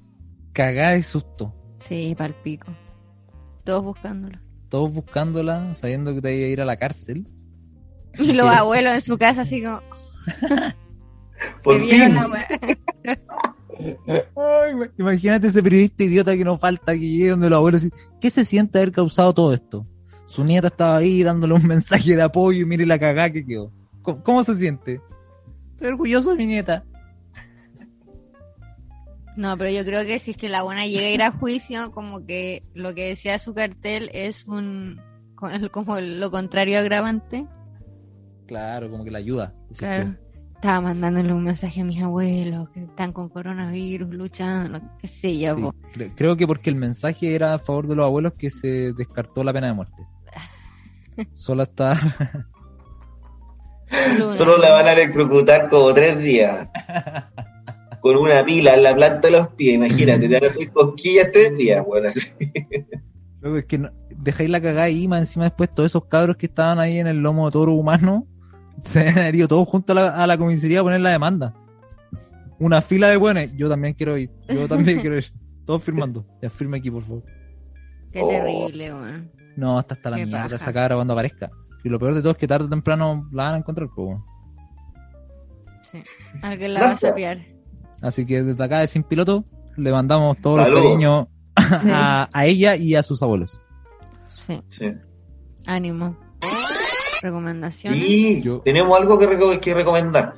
[0.52, 1.54] Cagada de susto.
[1.88, 2.66] Sí, palpico.
[3.64, 4.38] Todos buscándolo.
[4.68, 7.26] Todos buscándola, sabiendo que te iba a ir a la cárcel.
[8.18, 9.80] Y los abuelos en su casa así como,
[11.62, 12.14] Por fin.
[12.14, 12.26] la.
[13.78, 14.74] Ay.
[14.98, 17.86] Imagínate ese periodista idiota que nos falta que llegue donde los abuelos
[18.20, 19.86] ¿qué se siente haber causado todo esto?
[20.26, 23.72] Su nieta estaba ahí dándole un mensaje de apoyo y mire la cagada que quedó.
[24.02, 25.00] ¿Cómo, cómo se siente?
[25.72, 26.84] Estoy orgulloso de mi nieta.
[29.36, 31.92] No, pero yo creo que si es que la buena llega a ir a juicio,
[31.92, 35.00] como que lo que decía su cartel es un
[35.36, 37.46] co- como lo contrario agravante.
[38.46, 39.54] Claro, como que la ayuda.
[39.76, 40.06] Claro.
[40.20, 40.27] tú.
[40.60, 45.54] Estaba mandándole un mensaje a mis abuelos que están con coronavirus, luchando, qué sé yo.
[45.54, 45.74] Sí, po.
[45.94, 49.44] cre- creo que porque el mensaje era a favor de los abuelos que se descartó
[49.44, 50.02] la pena de muerte.
[51.34, 51.94] Solo está...
[54.36, 56.68] Solo la van a electrocutar como tres días.
[58.00, 61.28] Con una pila en la planta de los pies, imagínate, te van a hacer cosquillas
[61.32, 62.28] tres días, bueno, así.
[63.40, 66.46] Luego es que no- dejáis la cagada ahí, más encima después todos esos cabros que
[66.46, 68.26] estaban ahí en el lomo de toro humano
[68.84, 71.54] se han ido todos juntos a la, a la comisaría a poner la demanda.
[72.60, 75.26] Una fila de buenos, yo también quiero ir, yo también quiero ir.
[75.64, 76.24] Todos firmando.
[76.42, 77.22] Ya firme aquí, por favor.
[78.12, 78.28] Qué Oh.
[78.28, 79.30] terrible, weón.
[79.56, 81.50] No, hasta hasta la Qué mierda esa cabra cuando aparezca.
[81.84, 84.08] Y lo peor de todo es que tarde o temprano la van a encontrar, pues,
[84.08, 84.24] weón.
[85.82, 86.02] Sí.
[86.42, 87.38] Alguien la va a sapear.
[88.00, 89.44] Así que desde acá de Sin Piloto
[89.76, 90.84] le mandamos todos los Saludos.
[90.84, 91.26] cariños
[91.82, 91.88] Sí.
[91.92, 93.60] a, a ella y a sus abuelos.
[94.28, 94.60] Sí.
[94.68, 94.86] Sí.
[95.66, 96.16] Ánimo.
[97.22, 98.02] Recomendaciones.
[98.02, 100.34] Y Yo- tenemos algo que, reco- que recomendar.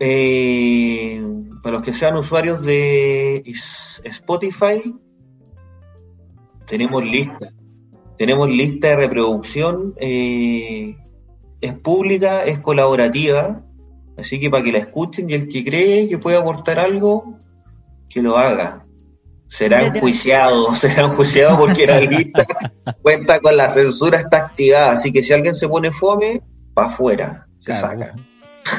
[0.00, 1.22] Eh,
[1.62, 3.42] para los que sean usuarios de
[4.04, 4.94] Spotify,
[6.66, 7.52] tenemos lista.
[8.16, 9.94] Tenemos lista de reproducción.
[9.98, 10.96] eh,
[11.60, 13.62] es pública, es colaborativa.
[14.18, 17.38] Así que para que la escuchen y el que cree que puede aportar algo,
[18.08, 18.84] que lo haga.
[19.56, 22.46] Será enjuiciado, será enjuiciado porque la lista
[23.02, 24.92] cuenta con la censura, está activada.
[24.92, 26.40] Así que si alguien se pone fome,
[26.74, 27.46] para afuera.
[27.60, 27.88] Se Claro.
[27.88, 28.14] saca.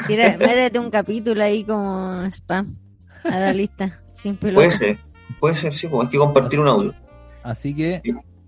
[0.08, 2.76] Tira, métete un capítulo ahí como spam
[3.24, 4.02] a la lista.
[4.16, 4.36] Sin.
[4.38, 4.98] Puede ser,
[5.40, 6.94] puede ser, sí, pues hay que compartir un audio.
[7.44, 8.02] Así que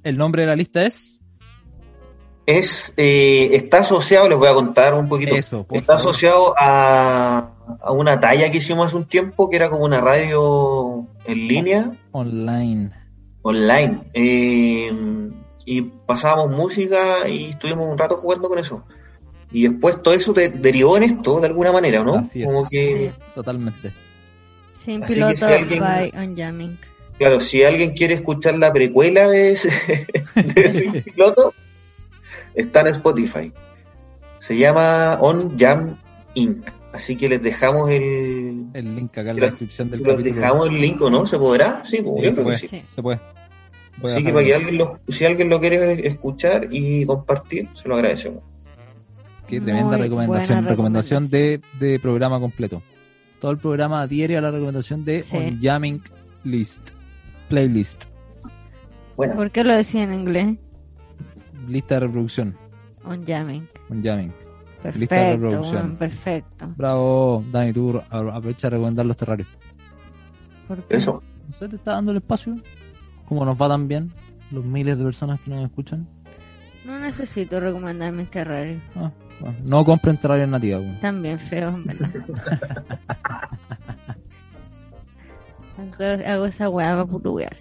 [0.03, 1.21] el nombre de la lista es
[2.45, 5.35] Es, eh, está asociado, les voy a contar un poquito.
[5.35, 6.11] Eso, está favor.
[6.11, 7.51] asociado a,
[7.81, 11.91] a una talla que hicimos hace un tiempo, que era como una radio en línea,
[12.11, 12.91] online.
[13.41, 14.01] online.
[14.13, 14.91] Eh,
[15.65, 18.83] y pasábamos música y estuvimos un rato jugando con eso.
[19.51, 22.15] Y después todo eso de- derivó en esto, de alguna manera, ¿no?
[22.15, 22.51] Así es.
[22.51, 23.91] Como que, Totalmente.
[24.73, 26.77] Sin Así piloto si alguien- by On Jamming.
[27.17, 29.69] claro, si alguien quiere escuchar la precuela de ese,
[30.35, 31.53] de ese piloto,
[32.53, 33.51] está en Spotify.
[34.39, 35.95] Se llama On Jam
[36.35, 36.67] Inc.
[36.95, 40.75] Así que les dejamos el, El link acá en la descripción del les dejamos el
[40.79, 41.25] link, ¿o no?
[41.25, 41.83] ¿Se podrá?
[41.83, 42.77] Sí, pues, Sí, se puede, que sí.
[42.79, 42.83] Sí.
[42.87, 43.19] se puede.
[44.01, 47.67] Voy a Así que para que alguien lo, si alguien lo quiere escuchar y compartir,
[47.73, 48.43] se lo agradecemos.
[49.47, 50.65] Qué tremenda Muy recomendación.
[50.65, 52.81] Recomendación de, de programa completo.
[53.39, 55.35] Todo el programa adhiere a la recomendación de Sí.
[55.35, 56.01] On Jamming
[56.45, 56.91] List.
[57.49, 58.05] Playlist.
[59.17, 60.55] Bueno, ¿Por qué lo decía en inglés?
[61.67, 62.55] Lista de reproducción.
[63.05, 63.67] On jamming.
[63.89, 64.31] Un jamming.
[64.93, 65.95] Lista de Perfecto, reproducción.
[65.97, 66.65] perfecto.
[66.77, 69.47] Bravo, Dani, tú aprovecha de recomendar los terrarios.
[70.67, 70.97] ¿Por qué?
[70.97, 71.21] Eso.
[71.51, 72.55] ¿Usted te está dando el espacio?
[73.27, 74.11] ¿Cómo nos va tan bien?
[74.51, 76.07] Los miles de personas que nos escuchan.
[76.85, 78.81] No necesito recomendar mis terrarios.
[78.95, 80.81] Ah, bueno, no compren terrarios nativas.
[80.81, 80.99] weón.
[80.99, 82.09] También feos, en verdad.
[86.25, 87.57] Hago- esa weá para.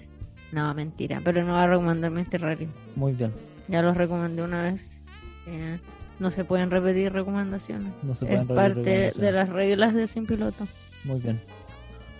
[0.52, 2.70] No, mentira, pero no voy a recomendar mis terrarios.
[2.94, 3.32] Muy bien.
[3.68, 5.00] Ya los recomendé una vez.
[5.46, 5.78] Eh,
[6.18, 7.92] no se pueden repetir recomendaciones.
[8.02, 9.20] No se Es repetir parte recomendaciones.
[9.20, 10.66] de las reglas de Sin Piloto.
[11.04, 11.40] Muy bien.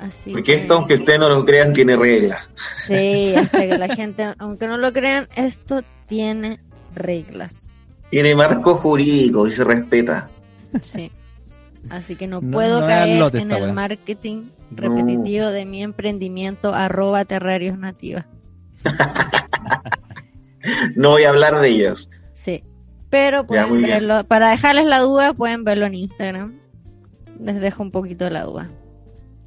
[0.01, 2.43] Así Porque que- esto, aunque ustedes no lo crean, tiene reglas.
[2.87, 6.61] Sí, hasta que la gente, aunque no lo crean, esto tiene
[6.95, 7.75] reglas.
[8.11, 10.29] Tiene marco jurídico y se respeta.
[10.83, 11.11] Sí.
[11.91, 16.75] Así que no, No- puedo no caer lote en el marketing repetitivo de mi emprendimiento
[16.75, 18.25] arroba terrarios nativas.
[20.97, 22.09] No voy a hablar de ellos.
[22.33, 22.63] Sí.
[23.15, 26.59] Pero pueden verlo, para dejarles la duda, pueden verlo en Instagram.
[27.41, 28.69] Les dejo un poquito la duda.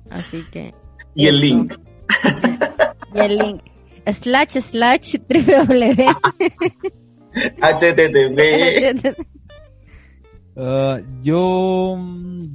[0.10, 0.74] Así que.
[1.16, 1.74] Y el link.
[3.14, 3.62] Y el link.
[4.06, 6.06] Slash slash www.
[7.62, 8.40] HTTP.
[10.60, 11.96] Ah, yo,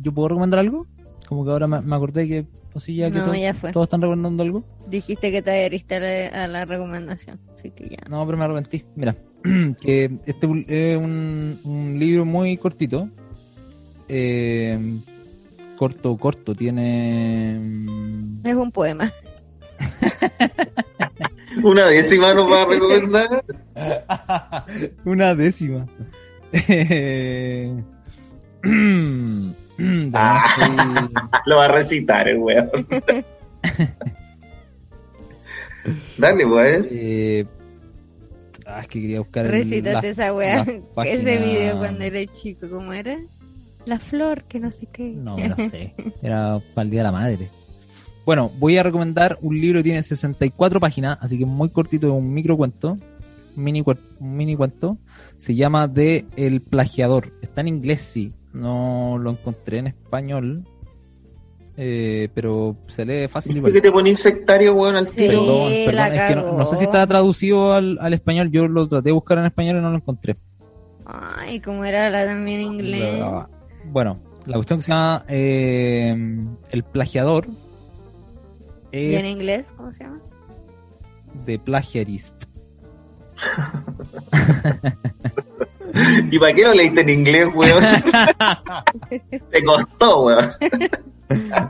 [0.01, 0.87] yo puedo recomendar algo.
[1.29, 3.71] Como que ahora me, me acordé que, así ya que No, to- ya fue.
[3.71, 4.65] todos están recomendando algo.
[4.89, 7.39] Dijiste que te adheriste a la, a la recomendación.
[7.57, 7.99] Así que ya.
[8.11, 8.85] No, pero me arrepentí.
[8.97, 9.15] Mira,
[9.81, 13.09] que este es un, un libro muy cortito.
[14.09, 14.79] Eh,
[15.77, 16.55] corto, corto.
[16.55, 17.57] Tiene.
[18.45, 19.13] Es un poema.
[21.63, 23.45] Una décima nos va a recomendar.
[25.05, 25.87] Una décima.
[26.53, 27.83] Eh,
[30.15, 30.45] Ah.
[31.47, 32.71] Lo va a recitar el weón.
[36.19, 36.87] Dale, pues.
[36.91, 37.47] eh,
[38.77, 40.67] ah, es que quería buscar el- Recítate la- esa weá.
[41.05, 43.17] Ese video cuando eres chico, ¿cómo era?
[43.85, 45.11] La flor, que no sé qué.
[45.11, 45.95] No, no sé.
[46.23, 47.49] Era para el Día de la Madre.
[48.25, 52.13] Bueno, voy a recomendar un libro que tiene 64 páginas, así que muy cortito, es
[52.13, 52.95] un micro cuento,
[53.57, 53.83] un mini,
[54.21, 54.99] mini cuento.
[55.37, 57.33] Se llama De El Plagiador.
[57.43, 58.33] Está en inglés, sí.
[58.53, 60.65] No lo encontré en español,
[61.77, 63.73] eh, pero se lee fácil ¿Viste igual.
[63.73, 65.17] que te pones sectario, weón, al Sí.
[65.17, 65.41] tiro?
[65.45, 68.51] Perdón, perdón, es que no, sé si está traducido al, al español.
[68.51, 70.37] Yo lo traté de buscar en español y no lo encontré.
[71.05, 73.19] Ay, como era la también en inglés.
[73.21, 73.49] La-
[73.87, 76.17] bueno, la cuestión que se llama eh,
[76.71, 77.47] El Plagiador
[78.93, 79.73] ¿Y es en inglés?
[79.77, 80.21] ¿Cómo se llama?
[81.47, 82.45] de Plagiarist.
[86.31, 87.85] ¿Y para qué lo leíste en inglés, weón?
[89.51, 90.51] Te costó, weón.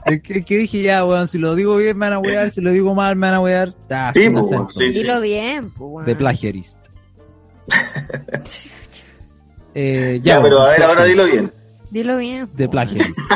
[0.06, 2.60] Es que, que dije ya, weón, si lo digo bien me van a wear, si
[2.60, 3.72] lo digo mal me van a wear.
[3.90, 4.46] Ah, Sí, pues,
[4.76, 4.88] sí.
[4.90, 6.06] Dilo bien, pues, weón.
[6.06, 6.78] De Plagiarist.
[9.74, 11.52] Eh, Ya, ya, pero a ver, ahora sí, dilo bien.
[11.90, 12.48] Dilo bien.
[12.54, 12.72] De po.
[12.72, 13.18] Plagiarist.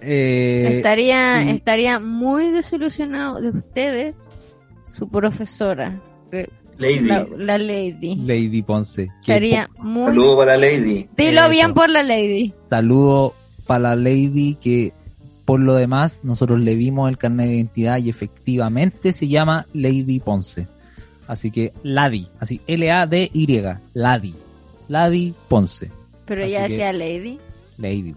[0.00, 4.46] Eh, estaría, y- estaría muy desilusionado de ustedes,
[4.94, 6.48] su profesora, que-
[6.78, 7.00] Lady.
[7.00, 8.16] la, la lady.
[8.16, 9.10] Lady Ponce.
[9.20, 10.06] Estaría muy...
[10.06, 11.08] Saludo para la Lady.
[11.16, 11.50] Dilo Eso.
[11.50, 12.54] bien por la lady.
[12.56, 13.34] Saludo
[13.66, 14.92] para la Lady que
[15.44, 20.20] por lo demás nosotros le vimos el carnet de identidad y efectivamente se llama Lady
[20.20, 20.66] Ponce.
[21.26, 23.62] Así que Ladi, así L-A-D-Y,
[23.94, 24.34] Ladi.
[24.88, 25.90] Ladi Ponce.
[26.26, 27.38] Pero Así ella decía lady,
[27.78, 28.14] Lady.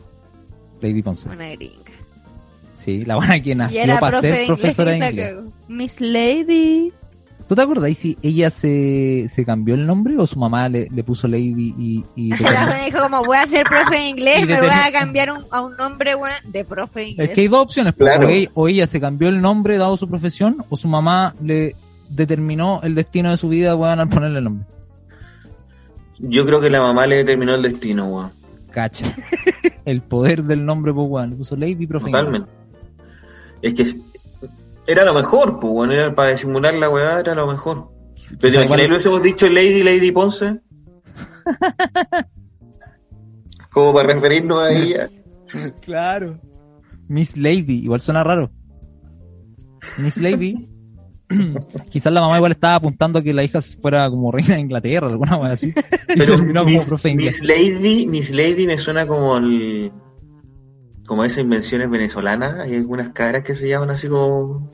[0.82, 1.30] Lady Ponce.
[1.30, 1.91] una gringa.
[2.73, 5.35] Sí, la buena que nació para ser profesora de inglés.
[5.68, 6.91] Miss Lady.
[7.47, 11.03] ¿Tú te acordás si ella se, se cambió el nombre o su mamá le, le
[11.03, 12.38] puso Lady y, y le
[12.85, 15.61] dijo como voy a ser profe de inglés, Y me voy a cambiar un- a
[15.61, 16.13] un nombre
[16.45, 17.30] de profe de Es inglés.
[17.31, 17.93] que hay dos opciones.
[17.93, 18.27] pues, Claro.
[18.27, 21.76] O, ella, o ella se cambió el nombre dado su profesión o su mamá le
[22.09, 24.65] determinó el destino de su vida weón, al ponerle el nombre.
[26.19, 28.31] Yo creo que la mamá le determinó el destino, weón.
[28.72, 29.13] Cacha.
[29.85, 31.30] el poder del nombre, pues weón.
[31.31, 32.05] Le puso Lady Profe.
[32.05, 32.49] Totalmente.
[33.61, 33.95] Es que
[34.88, 35.91] era lo mejor, pues, weón.
[35.91, 37.91] Era para disimular la weá, era lo mejor.
[38.40, 40.60] Pero te imaginas, lo hubiésemos dicho Lady, Lady Ponce.
[43.72, 45.10] Como para referirnos a ella.
[45.82, 46.40] Claro.
[47.10, 48.49] Miss Lady, igual suena raro.
[49.98, 50.56] Miss Lady.
[51.90, 55.08] Quizás la mamá igual estaba apuntando a que la hija fuera como reina de Inglaterra,
[55.08, 55.74] alguna cosa así.
[56.08, 57.14] Y Pero terminó como profe.
[57.16, 59.91] Miss Lady, Miss Lady me suena como el,
[61.11, 62.59] como esas invenciones venezolanas.
[62.61, 64.69] Hay algunas caras que se llaman así como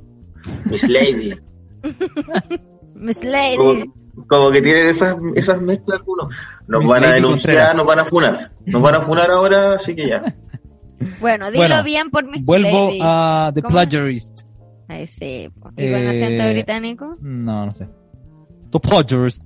[0.70, 1.34] Miss Lady.
[2.94, 3.56] Miss Lady.
[3.58, 6.30] Como, como que tienen esas, esas mezclas algunos.
[6.68, 7.76] Nos Miss van a denunciar, Contreras.
[7.76, 8.52] nos van a funar.
[8.68, 10.36] Nos van a funar ahora, así que ya.
[11.20, 13.00] Bueno, dilo Bueno, bien por Miss Vuelvo Lady.
[13.02, 13.72] a The ¿Cómo?
[13.72, 14.42] Plagiarist.
[14.88, 15.50] Ay, sí.
[15.50, 17.18] ¿Y con Eh, acento británico?
[17.20, 17.88] No, no sé.
[18.72, 19.42] The Plagiarist.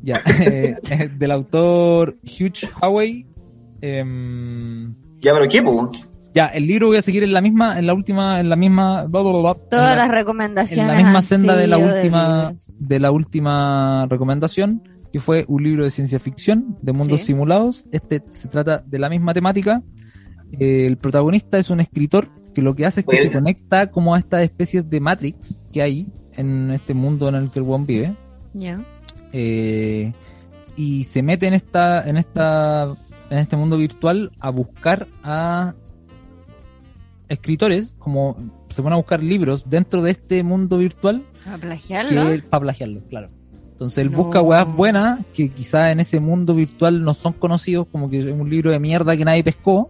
[0.00, 0.76] Ya, eh,
[1.18, 3.26] del autor Hugh Howey.
[3.82, 5.92] em, Ya, pero ¿qué, po?
[6.34, 9.04] Ya, el libro voy a seguir en la misma, en la última, en la misma.
[9.06, 10.86] bla, bla, bla, bla, Todas la- las recomendaciones.
[10.88, 14.82] en la misma senda de la última de la última recomendación
[15.12, 17.26] que fue un libro de ciencia ficción de mundos Sí.
[17.26, 19.82] simulados este se trata de la misma temática
[20.58, 23.22] Eh, el protagonista es un escritor que lo que hace es que Oye.
[23.28, 27.50] se conecta como a estas especies de Matrix que hay en este mundo en el
[27.50, 28.16] que el buen vive
[28.54, 28.80] Ya.
[29.32, 30.12] eh,
[30.76, 32.88] y se mete en esta en esta
[33.30, 35.74] en este mundo virtual a buscar a
[37.30, 38.36] escritores como
[38.68, 42.22] se van a buscar libros dentro de este mundo virtual ¿Para plagiarlo?
[42.50, 43.28] para plagiarlo, claro.
[43.72, 44.18] Entonces él No.
[44.18, 48.26] busca weas buenas que quizás en ese mundo virtual no son conocidos, como que es
[48.26, 49.88] un libro de mierda que nadie pescó,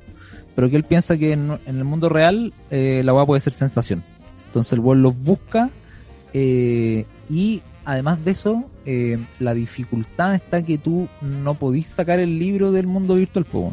[0.54, 3.52] pero que él piensa que en, en el mundo real eh, la wea puede ser
[3.52, 4.04] sensación.
[4.46, 5.70] Entonces el weón los busca
[6.32, 12.38] eh, y además de eso, eh, la dificultad está que tú no podís sacar el
[12.38, 13.72] libro del mundo virtual, po.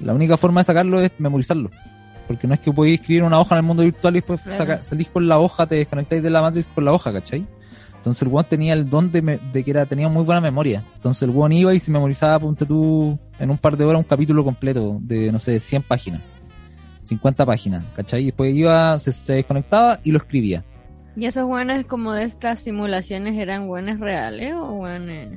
[0.00, 1.70] La única forma de sacarlo es memorizarlo.
[2.28, 4.56] Porque no es que podéis escribir una hoja en el mundo virtual y después Claro.
[4.58, 7.44] saca- salís con la hoja, te desconectáis de la Matrix con la hoja, ¿cachai?
[7.96, 10.84] Entonces el weón tenía el don de, me- de que era, tenía muy buena memoria.
[10.94, 14.04] Entonces el weón iba y se memorizaba, ponte tú, en un par de horas un
[14.08, 16.20] capítulo completo de, no sé, 100 páginas.
[17.04, 18.22] 50 páginas, ¿cachai?
[18.22, 20.62] Y después iba, se, se desconectaba y lo escribía.
[21.16, 25.30] ¿Y esos guanes como de estas simulaciones eran guanes reales o guanes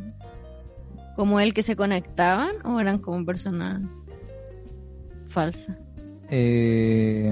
[1.16, 3.82] como el que se conectaban o eran como personas
[5.30, 5.78] falsas?
[6.32, 7.32] Eh,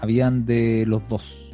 [0.00, 1.46] habían de los dos.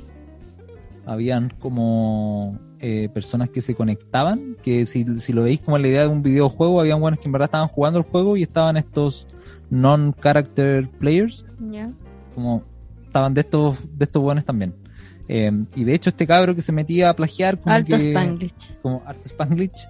[1.04, 6.02] Habían como eh, personas que se conectaban, que si, si lo veis como la idea
[6.02, 9.26] de un videojuego, habían buenos que en verdad estaban jugando el juego y estaban estos
[9.70, 11.90] non-character players, Ya.
[12.34, 12.62] como
[13.04, 14.74] estaban de estos de estos buenos también.
[15.28, 18.54] Eh, y de hecho este cabro que se metía a plagiar como Alto que, Spanglish.
[18.82, 19.86] como Art Spanglish,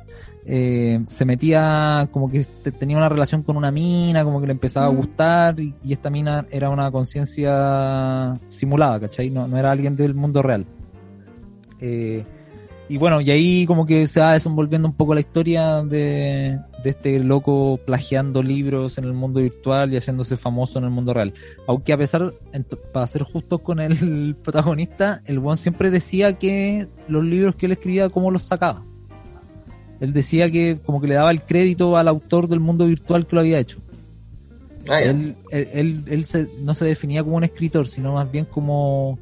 [0.49, 4.53] eh, se metía como que te- tenía una relación con una mina, como que le
[4.53, 4.97] empezaba a Mm.
[4.97, 9.29] gustar y, y esta mina era una conciencia simulada, ¿cachai?
[9.31, 10.65] No, no era alguien del mundo real.
[11.81, 12.25] Eh,
[12.89, 16.91] y bueno, y ahí como que se va desenvolviendo un poco la historia de, de
[16.91, 21.35] este loco plagiando libros en el mundo virtual y haciéndose famoso en el mundo real.
[21.67, 22.33] Aunque a pesar,
[22.93, 27.73] para ser justo con el protagonista, el buen siempre decía que los libros que él
[27.73, 28.83] escribía, cómo los sacaba.
[30.01, 33.37] Él decía que como que le daba el crédito al autor del mundo virtual que
[33.37, 33.79] lo había hecho.
[34.89, 35.01] Ah.
[35.03, 39.19] Él, él, él- él se- no se definía como un escritor, sino más bien como,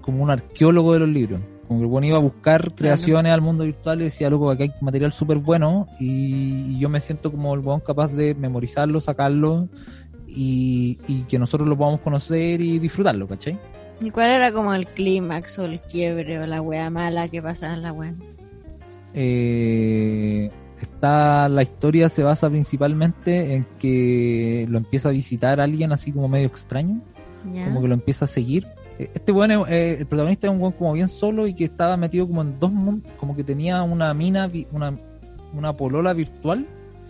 [0.00, 1.40] como un arqueólogo de los libros.
[1.66, 4.62] Como que el bueno iba a buscar creaciones al mundo virtual y decía, loco, aquí
[4.64, 9.00] hay material súper bueno y, y yo me siento como el buen capaz de memorizarlo,
[9.00, 9.68] sacarlo
[10.26, 13.58] y, y que nosotros lo podamos conocer y disfrutarlo, ¿cachai?
[14.00, 17.74] ¿Y cuál era como el clímax o el quiebre o la wea mala que pasaba
[17.74, 18.14] en la wea?
[19.20, 20.48] Eh,
[20.80, 26.28] está la historia se basa principalmente en que lo empieza a visitar alguien así como
[26.28, 27.00] medio extraño,
[27.64, 28.68] como que lo empieza a seguir.
[29.00, 32.28] Eh, Este bueno, el protagonista es un buen como bien solo y que estaba metido
[32.28, 34.96] como en dos mundos, como que tenía una mina, una,
[35.52, 36.64] una polola virtual,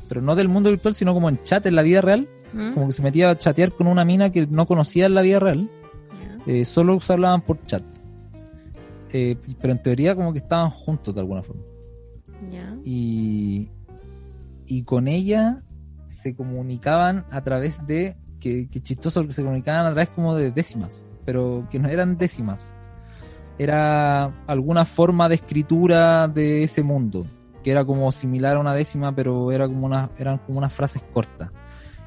[0.08, 2.72] pero no del mundo virtual, sino como en chat en la vida real, ¿Mm?
[2.72, 5.40] como que se metía a chatear con una mina que no conocía en la vida
[5.40, 5.68] real,
[6.46, 7.82] eh, solo se hablaban por chat.
[9.12, 11.67] Eh, pero en teoría como que estaban juntos de alguna forma
[12.84, 13.70] Y,
[14.66, 15.62] y con ella
[16.08, 20.50] se comunicaban a través de que, que chistoso porque se comunicaban a través como de
[20.50, 22.74] décimas pero que no eran décimas
[23.58, 27.26] era alguna forma de escritura de ese mundo
[27.62, 31.02] que era como similar a una décima pero era como una, eran como unas frases
[31.12, 31.50] cortas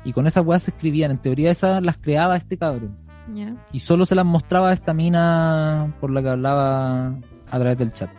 [0.03, 2.97] y con esas weas se escribían en teoría esas las creaba este cabrón
[3.35, 3.55] Ya.
[3.71, 7.07] y solo se las mostraba a esta mina por la que hablaba
[7.51, 8.09] a través del chat.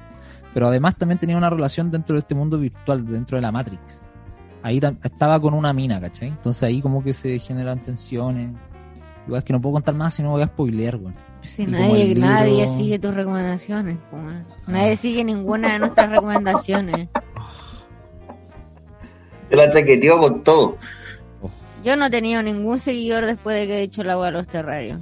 [0.55, 4.05] Pero además también tenía una relación dentro de este mundo virtual, dentro de la Matrix.
[4.62, 6.29] Ahí estaba con una mina, ¿cachai?
[6.29, 8.51] Entonces ahí como que se generan tensiones.
[9.27, 11.15] Igual es que no puedo contar más si no voy a spoilear, güey.
[11.43, 14.47] Si nadie, libro- nadie sigue tus recomendaciones, po, man.
[14.69, 17.09] nadie sigue ninguna de nuestras recomendaciones.
[19.49, 20.77] Se la chaqueteó con todo.
[21.85, 24.47] Yo no he tenido ningún seguidor después de que he dicho la agua de los
[24.47, 25.01] terrarios.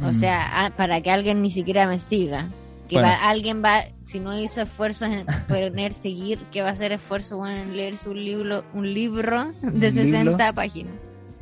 [0.00, 0.14] O Mm.
[0.14, 2.46] sea, a- para que alguien ni siquiera me siga.
[2.90, 3.08] Que Bueno.
[3.08, 7.36] va- alguien va, si no hizo esfuerzos en poner seguir, que va a hacer esfuerzo
[7.38, 10.54] bueno, en leerse un libro, un libro de Un 60 libro.
[10.54, 10.92] páginas.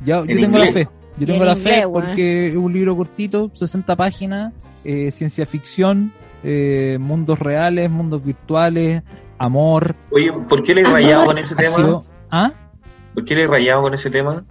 [0.04, 0.74] Ya, yo En tengo la inglés.
[0.86, 0.88] fe.
[1.18, 2.04] Yo tengo en la inglés, fe güey.
[2.06, 4.52] porque es un libro cortito, 60 páginas,
[4.84, 6.12] eh, ciencia ficción,
[6.44, 9.02] eh, mundos reales, mundos virtuales,
[9.38, 12.02] amor, Oye, ¿por qué le he rayado con ese tema?
[12.30, 12.52] ¿Ah?
[13.14, 14.44] ¿Por qué le he rayado con ese tema?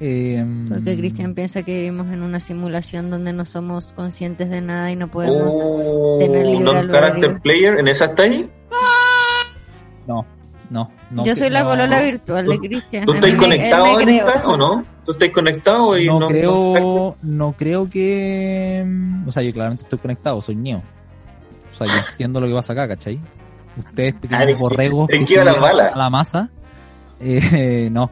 [0.00, 4.92] Eh, Porque Cristian piensa que vivimos en una simulación donde no somos conscientes de nada
[4.92, 5.42] y no podemos.
[5.44, 7.40] Oh, tener libre non-character albedrío.
[7.42, 8.48] player, ¿en esa está ahí?
[10.06, 10.24] No,
[10.70, 11.24] No, no.
[11.24, 12.04] Yo soy la no, polola no.
[12.06, 13.06] virtual de Cristian.
[13.06, 14.84] ¿Tú estás conectado ahorita o no?
[15.04, 18.84] ¿Tú estás conectado y no no, creo, no creo que.
[18.86, 20.78] mm, O sea, yo claramente estoy conectado, soy Neo.
[21.72, 23.18] O sea, yo entiendo lo que pasa acá, ¿cachai?
[23.78, 26.50] Ustedes, Ah, pequeños ¿en qué- borregos que a la masa.
[27.20, 28.10] Eh, no.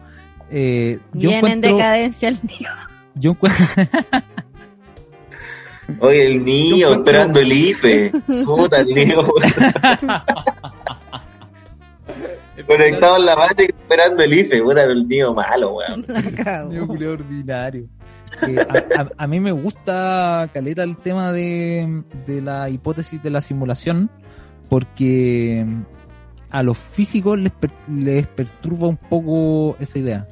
[0.51, 2.70] Eh, yo Bien en decadencia el niño.
[3.18, 3.64] Yo encuentro.
[6.01, 8.12] Oye, el niño esperando el IFE.
[8.44, 9.23] Puta, el niño.
[12.66, 14.62] Conectado en la mate esperando el IFE.
[14.62, 16.06] Puta, el niño malo, weón.
[16.68, 17.86] Mío, culiao ordinario.
[18.47, 23.31] Eh, a, a- a mí me gusta, Caleta, el tema de, de la hipótesis de
[23.31, 24.10] la simulación,
[24.68, 25.64] porque
[26.51, 30.27] a los físicos les, per- les perturba un poco esa idea.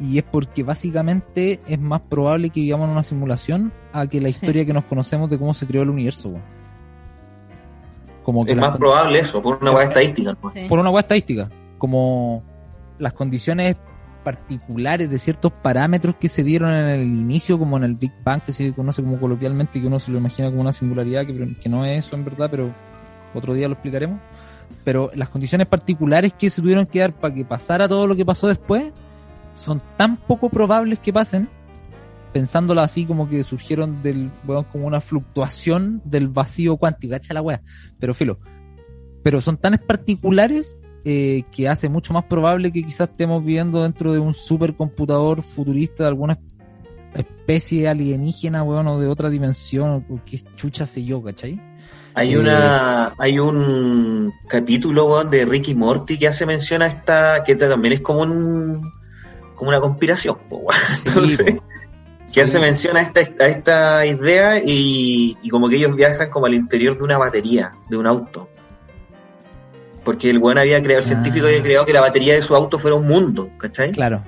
[0.00, 4.28] Y es porque básicamente es más probable que vivamos en una simulación a que la
[4.28, 4.34] Sí.
[4.40, 6.34] historia que nos conocemos de cómo se creó el universo.
[8.22, 10.36] Como que Es más con- probable eso, por una weá estadística.
[10.42, 10.50] ¿no?
[10.50, 10.66] Sí.
[10.68, 12.42] por una hueá estadística, como
[12.98, 13.76] las condiciones
[14.24, 18.40] particulares de ciertos parámetros que se dieron en el inicio, como en el Big Bang,
[18.40, 21.68] que se conoce como coloquialmente, que uno se lo imagina como una singularidad, que, que
[21.68, 22.72] no es eso en verdad, pero
[23.34, 24.18] otro día lo explicaremos.
[24.82, 28.24] Pero las condiciones particulares que se tuvieron que dar para que pasara todo lo que
[28.24, 28.84] pasó después
[29.54, 31.48] son tan poco probables que pasen,
[32.32, 37.42] pensándolo así como que surgieron del, weón, como una fluctuación del vacío cuántico, cacha la
[37.42, 37.62] wea.
[37.98, 38.38] Pero filo,
[39.22, 44.12] pero son tan particulares eh, que hace mucho más probable que quizás estemos viviendo dentro
[44.12, 46.38] de un supercomputador futurista de alguna
[47.14, 51.60] especie alienígena, weón, o de otra dimensión, o que chucha sé yo, ¿cachai?
[52.14, 57.44] Hay Eh, una, hay un capítulo weón, de Ricky Morty que hace mención a esta,
[57.44, 58.90] que también es como un,
[59.54, 60.38] como una conspiración.
[61.06, 61.56] Entonces,
[62.26, 66.30] Sí, que hace mención a esta, a esta idea y, y como que ellos viajan
[66.30, 68.48] como al interior de una batería, de un auto.
[70.04, 71.48] Porque el weón había creado, el científico Ah.
[71.50, 73.92] había creado que la batería de su auto fuera un mundo, ¿cachai?
[73.92, 74.22] Claro.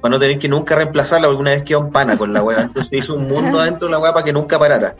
[0.00, 2.62] Para no tener que nunca reemplazarla, alguna vez quedó en pana con la weá.
[2.62, 4.94] Entonces hizo un mundo adentro de la weá para que nunca parara.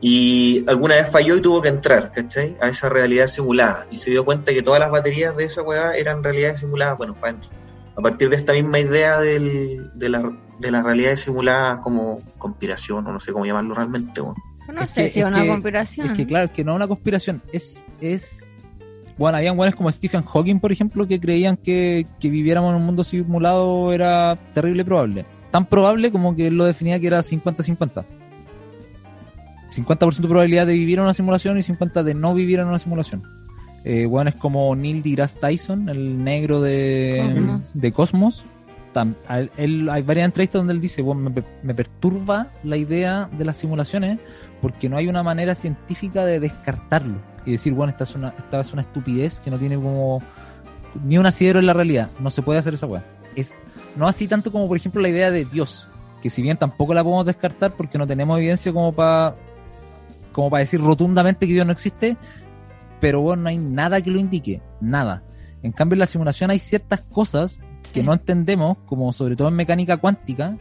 [0.00, 2.56] Y alguna vez falló y tuvo que entrar, ¿cachai?
[2.60, 3.86] A esa realidad simulada.
[3.90, 7.14] Y se dio cuenta que todas las baterías de esa weá eran realidades simuladas, bueno,
[7.14, 7.50] para adentro.
[8.00, 13.06] A partir de esta misma idea del, de, la, de las realidades simuladas como conspiración,
[13.06, 14.36] o no sé cómo llamarlo realmente, weón.
[14.72, 16.06] No Es sé que- si es es una que- conspiración.
[16.06, 18.48] Es que claro, es que no es una conspiración, es, es,
[19.18, 22.86] bueno, habían buenos como Stephen Hawking, por ejemplo, que creían que, que viviéramos en un
[22.86, 25.26] mundo simulado era terrible probable.
[25.50, 28.04] Tan probable como que él lo definía que era 50-50.
[29.72, 32.78] 50% de probabilidad de vivir en una simulación y 50% de no vivir en una
[32.78, 33.22] simulación.
[33.84, 37.80] Eh, bueno, es como Neil deGrasse Tyson, el negro de Cosmos.
[37.80, 38.44] de Cosmos.
[38.92, 43.28] Tam- él- él- hay varias entrevistas donde él dice, bueno, me, me perturba la idea
[43.38, 44.18] de las simulaciones
[44.60, 47.16] porque no hay una manera científica de descartarlo
[47.46, 50.20] y decir, bueno, esta es una, esta es una estupidez que no tiene como
[51.06, 52.10] ni un asidero en la realidad.
[52.20, 53.04] No se puede hacer esa weá.
[53.36, 53.54] Es
[53.96, 55.88] no así tanto como, por ejemplo, la idea de Dios,
[56.20, 59.34] que si bien tampoco la podemos descartar porque no tenemos evidencia como para
[60.32, 62.16] como para decir rotundamente que Dios no existe,
[63.00, 65.22] pero bueno, no hay nada que lo indique, nada.
[65.62, 67.60] En cambio, en la simulación hay ciertas cosas
[67.92, 68.06] que Sí.
[68.06, 70.56] no entendemos, como sobre todo en mecánica cuántica,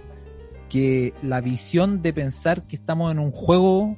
[0.70, 3.98] que la visión de pensar que estamos en un juego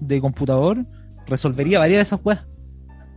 [0.00, 0.84] de computador
[1.26, 2.46] resolvería varias de esas weas,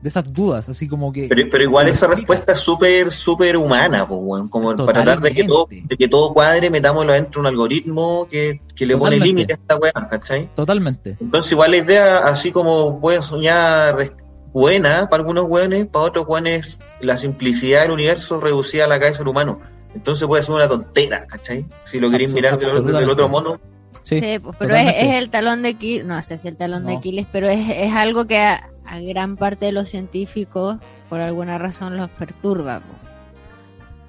[0.01, 1.27] de esas dudas, así como que...
[1.29, 2.15] Pero, pero igual esa explica.
[2.33, 4.47] respuesta es súper, súper humana, pues, weón.
[4.49, 8.27] Como para tratar de que, todo, de que todo cuadre, metámoslo dentro de un algoritmo
[8.29, 10.49] que, que le pone límite a esta weá, ¿cachai?
[10.55, 11.17] Totalmente.
[11.19, 14.13] Entonces igual la idea, así como puede soñar
[14.53, 19.19] buena para algunos weones, para otros weones la simplicidad del universo reducida a la cabeza
[19.19, 19.59] del humano.
[19.93, 21.65] Entonces puede ser una tontera, ¿cachai?
[21.85, 23.59] Si lo queréis mirar desde el- desde el otro mono.
[24.03, 26.85] Sí, Sí, pues, pero es, es el talón de Aquiles, no sé si el talón
[26.85, 26.95] de.
[26.95, 30.77] Aquiles, pero es, es algo que a, a gran parte de los científicos,
[31.09, 32.79] por alguna razón, los perturba.
[32.79, 32.95] po.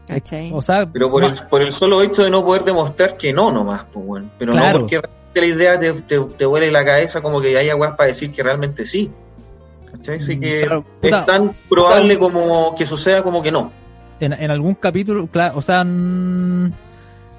[0.08, 0.50] ¿Cachai?
[0.52, 3.32] O sea, Pero por, no- el, por el solo hecho de no poder demostrar que
[3.32, 4.30] no nomás, pues bueno.
[4.38, 4.78] Pero Claro.
[4.78, 7.94] no porque realmente la idea te, te, te huele la cabeza como que haya weas
[7.96, 9.10] para decir que realmente sí.
[9.92, 10.18] ¿Cachai?
[10.18, 13.70] Así que Claro, puta, es tan probable como que suceda como que no.
[14.20, 16.72] en, en algún capítulo, claro, o sea, mm,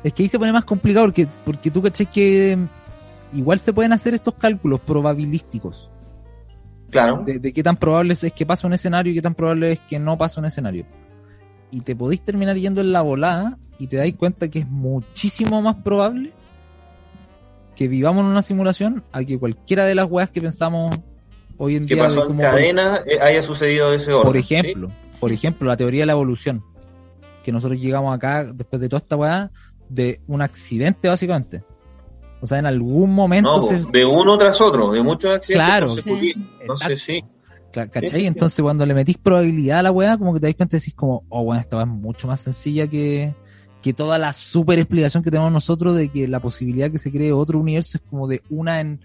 [0.03, 3.73] es que ahí se pone más complicado porque, porque tú caché que mm, igual se
[3.73, 5.89] pueden hacer estos cálculos probabilísticos
[6.91, 7.23] Claro.
[7.25, 9.79] de, de qué tan probable es que pase un escenario y qué tan probable es
[9.79, 10.85] que no pase un escenario.
[11.71, 15.59] Y te podéis terminar yendo en la volada y te dais cuenta que es muchísimo
[15.63, 16.33] más probable
[17.75, 20.95] que vivamos en una simulación a que cualquiera de las weas que pensamos
[21.57, 24.31] hoy en Que día de pasó en cadena eh, haya sucedido de ese orden.
[24.31, 24.53] por ¿sí?
[24.55, 26.63] ejemplo, por ejemplo, la teoría de la evolución.
[27.43, 29.51] Que nosotros llegamos acá, después de toda esta weá,
[29.89, 31.63] de un accidente, básicamente.
[32.41, 33.83] O sea, en algún momento No, se.
[33.91, 35.89] de uno tras otro, de muchos accidentes Claro.
[35.91, 36.33] Sí.
[36.59, 37.23] Entonces sí.
[37.71, 38.25] ¿Cachai?
[38.27, 40.93] Entonces cuando le metís probabilidad a la weá, como que te das cuenta y decís
[40.93, 43.33] como, oh, bueno, esta weá es mucho más sencilla que,
[43.81, 47.31] que toda la super explicación que tenemos nosotros de que la posibilidad que se cree
[47.31, 48.99] otro universo es como de una en,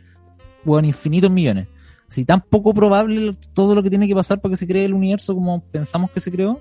[0.65, 1.67] bueno, infinitos millones.
[2.09, 4.95] Si tan poco probable todo lo que tiene que pasar para que se cree el
[4.95, 6.61] universo como pensamos que se creó,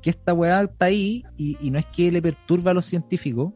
[0.00, 3.52] que esta weá está ahí y, y no es que le perturbe a los científicos,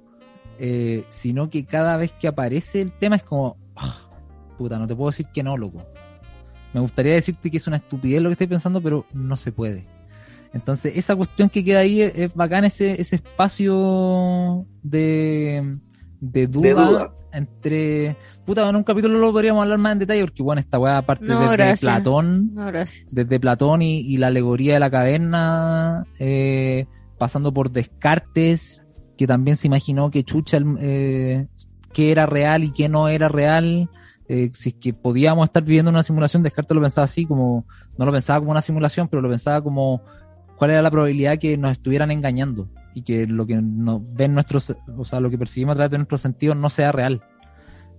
[0.58, 3.96] eh, sino que cada vez que aparece el tema es como, "Ah,
[4.58, 5.82] puta, no te puedo decir que no, loco.
[6.74, 9.86] Me gustaría decirte que es una estupidez lo que estoy pensando, pero no se puede.
[10.52, 15.78] Entonces, esa cuestión que queda ahí es, es bacán, ese, ese espacio de,
[16.20, 17.14] de duda, De duda.
[17.32, 18.16] entre...
[18.50, 21.24] Puta, en un capítulo lo podríamos hablar más en detalle, porque bueno, esta weá aparte
[21.24, 21.80] No, desde gracias.
[21.82, 26.86] Platón, No, desde Platón y, y la alegoría de la caverna, eh,
[27.16, 28.84] pasando por Descartes,
[29.16, 31.46] que también se imaginó que Chucha, eh,
[31.92, 33.88] qué era real y qué no era real,
[34.28, 37.66] eh, si es que podíamos estar viviendo una simulación, Descartes lo pensaba así, como,
[37.98, 40.02] no lo pensaba como una simulación, pero lo pensaba como
[40.56, 44.74] cuál era la probabilidad que nos estuvieran engañando y que lo que nos ven nuestros,
[44.96, 47.22] o sea, lo que percibimos a través de nuestros sentidos no sea real.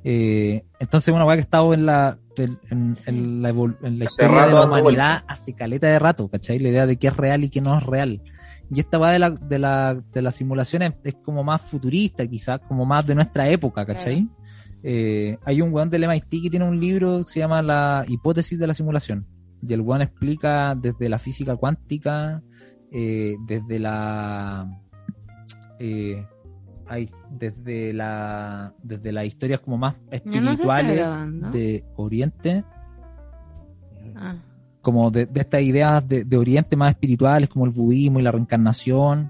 [0.04, 4.06] Eh, entonces, una weá que ha estado en la, en, en- en la, en la
[4.06, 6.60] Hace historia de la humanidad hace caleta de rato, ¿cachai?
[6.60, 8.22] La idea de qué es real y qué no es real.
[8.74, 12.62] Y esta va de la, de la, de las simulaciones es como más futurista, quizás,
[12.68, 14.28] como más de nuestra época, ¿cachai?
[14.84, 18.58] Eh, hay un weón del MIT que tiene un libro que se llama La hipótesis
[18.58, 19.28] de la simulación.
[19.62, 22.42] Y el weón explica desde la física cuántica,
[22.92, 24.68] eh, desde la.
[25.80, 26.26] eh,
[27.30, 28.74] desde la.
[28.84, 31.18] Desde las historias como más no espirituales
[31.52, 32.64] de Oriente
[34.16, 34.36] Ah,
[34.82, 38.32] como de, de estas ideas de, de Oriente más espirituales, como el budismo y la
[38.32, 39.30] reencarnación,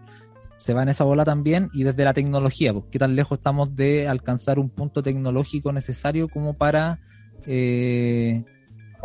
[0.57, 3.75] se va en esa bola también, y desde la tecnología, pues, qué tan lejos estamos
[3.75, 6.99] de alcanzar un punto tecnológico necesario como para
[7.45, 8.45] eh,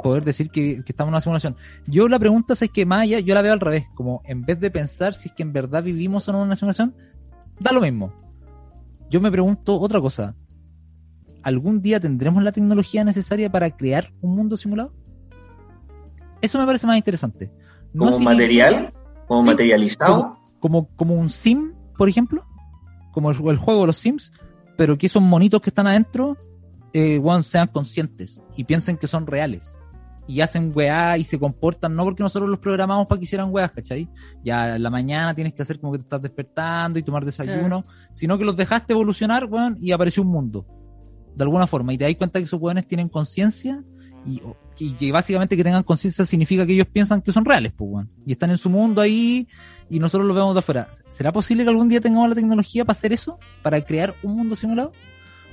[0.02, 1.56] poder decir que, que estamos en una simulación.
[1.86, 4.60] Yo la pregunta es que más allá, yo la veo al revés, como en vez
[4.60, 6.94] de pensar si es que en verdad vivimos o no en una simulación,
[7.58, 8.12] da lo mismo.
[9.10, 10.34] Yo me pregunto otra cosa.
[11.42, 14.92] ¿Algún día tendremos la tecnología necesaria para crear un mundo simulado?
[16.40, 17.50] Eso me parece más interesante.
[17.92, 18.92] No Como material,
[19.26, 20.38] como Sí, materializado.
[20.58, 22.44] Como, como un sim, por ejemplo.
[23.12, 24.32] Como el, el juego de los sims.
[24.76, 26.36] Pero que esos monitos que están adentro
[26.92, 29.78] eh, sean conscientes y piensen que son reales.
[30.28, 33.70] Y hacen weá y se comportan, no porque nosotros los programamos para que hicieran weas,
[33.70, 34.08] ¿cachai?
[34.42, 37.84] Ya en la mañana tienes que hacer como que te estás despertando y tomar desayuno,
[38.12, 40.66] sino que los dejaste evolucionar, weón, y apareció un mundo.
[41.36, 41.92] De alguna forma.
[41.92, 43.84] Y te das cuenta que esos weones tienen conciencia
[44.24, 44.40] y,
[44.78, 48.10] y que básicamente que tengan conciencia significa que ellos piensan que son reales, pues, weón.
[48.26, 49.46] Y están en su mundo ahí
[49.88, 50.88] y nosotros los vemos de afuera.
[51.08, 53.38] ¿Será posible que algún día tengamos la tecnología para hacer eso?
[53.62, 54.92] ¿Para crear un mundo simulado?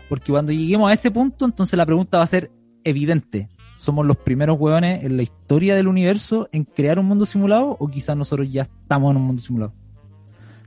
[0.09, 2.51] Porque cuando lleguemos a ese punto, entonces la pregunta va a ser
[2.83, 3.47] evidente.
[3.83, 7.75] ¿Somos los primeros hueones en la historia del universo en crear un mundo simulado?
[7.81, 9.73] ¿O quizás nosotros ya estamos en un mundo simulado?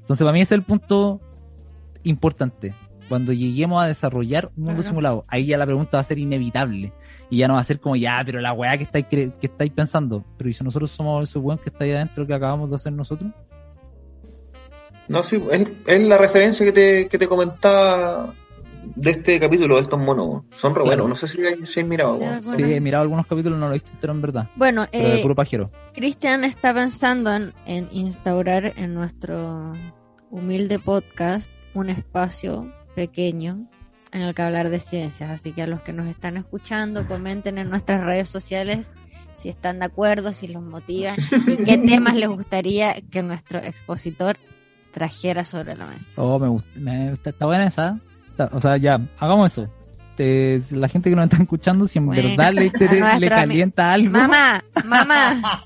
[0.00, 1.22] Entonces, para mí ese es el punto
[2.02, 2.74] importante.
[3.08, 4.88] Cuando lleguemos a desarrollar un mundo Claro.
[4.90, 6.92] simulado, ahí ya la pregunta va a ser inevitable.
[7.30, 9.46] Y ya no va a ser como, ya, pero la weá que estáis, cre- que
[9.46, 10.22] estáis pensando.
[10.36, 12.92] Pero ¿y si nosotros somos esos weón que está ahí adentro que acabamos de hacer
[12.92, 13.30] nosotros?
[15.08, 18.34] No, sí, es, es la referencia que te, que te comentaba
[18.94, 20.44] de este capítulo de estos monos.
[20.56, 21.02] Son re Claro.
[21.04, 21.08] buenos.
[21.08, 22.18] No sé si hay, si hay mirado.
[22.18, 22.42] Bueno.
[22.42, 24.48] Sí, he mirado algunos capítulos, no lo he visto entero en verdad.
[24.56, 25.70] Bueno, Pero de eh, puro pajero.
[25.94, 29.72] Cristian está pensando en, en instaurar en nuestro
[30.30, 33.68] humilde podcast un espacio pequeño
[34.12, 35.30] en el que hablar de ciencias.
[35.30, 38.92] Así que a los que nos están escuchando, comenten en nuestras redes sociales
[39.34, 44.38] si están de acuerdo, si los motivan y qué temas les gustaría que nuestro expositor
[44.94, 46.10] trajera sobre la mesa.
[46.16, 48.00] Oh, me gusta, me gusta- está buena esa.
[48.52, 49.68] O sea, ya, hagamos eso.
[50.16, 53.92] Te- la gente que nos está escuchando, si en Bueno, verdad le, le ami- calienta
[53.92, 55.64] algo, Mamá, mamá.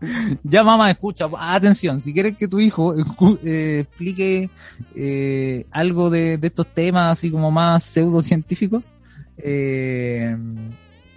[0.42, 4.50] ya mamá, escucha, atención, si quieres que tu hijo escu- eh, explique
[4.94, 8.92] eh, algo de, de estos temas así como más pseudocientíficos,
[9.38, 10.36] eh,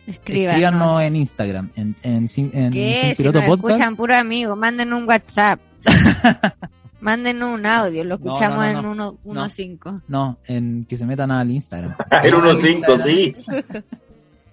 [0.07, 0.55] Escríbanos.
[0.55, 2.27] escríbanos en Instagram, en, en, en.
[2.29, 3.47] Sin Si Podcast.
[3.49, 5.59] escuchan puro amigo, manden un WhatsApp.
[7.01, 8.79] manden un audio, lo No, no, escuchamos no, no.
[8.79, 9.45] en uno- No.
[9.45, 10.01] 1.5.
[10.07, 11.95] No, en que se metan al Instagram.
[12.23, 13.33] El 1.5, sí.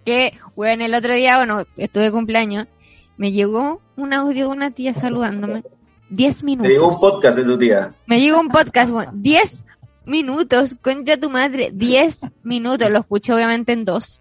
[0.05, 2.69] Que, bueno, el otro día, bueno, estuve de cumpleaños,
[3.17, 5.65] me llegó un audio de una tía saludándome.
[6.11, 6.99] 10 Te digo un minutos.
[7.01, 7.93] podcast de tu tía.
[8.07, 9.65] Me llegó un podcast, bueno, 10
[10.05, 12.89] minutos, concha tu madre, 10 minutos.
[12.89, 14.21] Lo escuché obviamente en dos.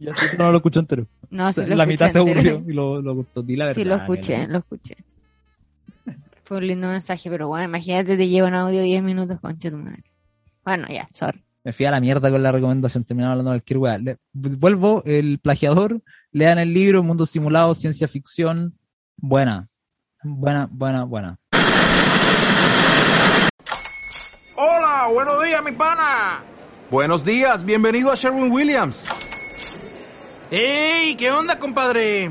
[0.00, 1.06] Y así tú no lo escucho entero.
[1.30, 3.42] No, sí lo la escuché mitad se aburrió y lo, lo cortó.
[3.44, 3.80] Di la verdad.
[3.80, 4.96] Sí, lo que escuché, lo escuché.
[6.48, 9.76] Fue un lindo mensaje, pero bueno, imagínate, te lleva un audio 10 minutos, concha tu
[9.76, 10.02] madre.
[10.64, 11.44] Bueno, ya, sorry.
[11.62, 13.98] Me fui a la mierda con la recomendación, terminaba hablando de cualquier weá.
[13.98, 16.00] Le- vuelvo, el plagiador,
[16.32, 18.78] lean el libro, Mundo Simulado, Ciencia Ficción.
[19.18, 19.68] Buena.
[20.22, 21.36] Buena, buena, buena.
[24.56, 26.42] Hola, buenos días, mi pana.
[26.90, 29.04] Buenos días, bienvenido a Sherwin Williams.
[30.50, 31.14] ¡Ey!
[31.16, 32.30] ¿Qué onda, compadre?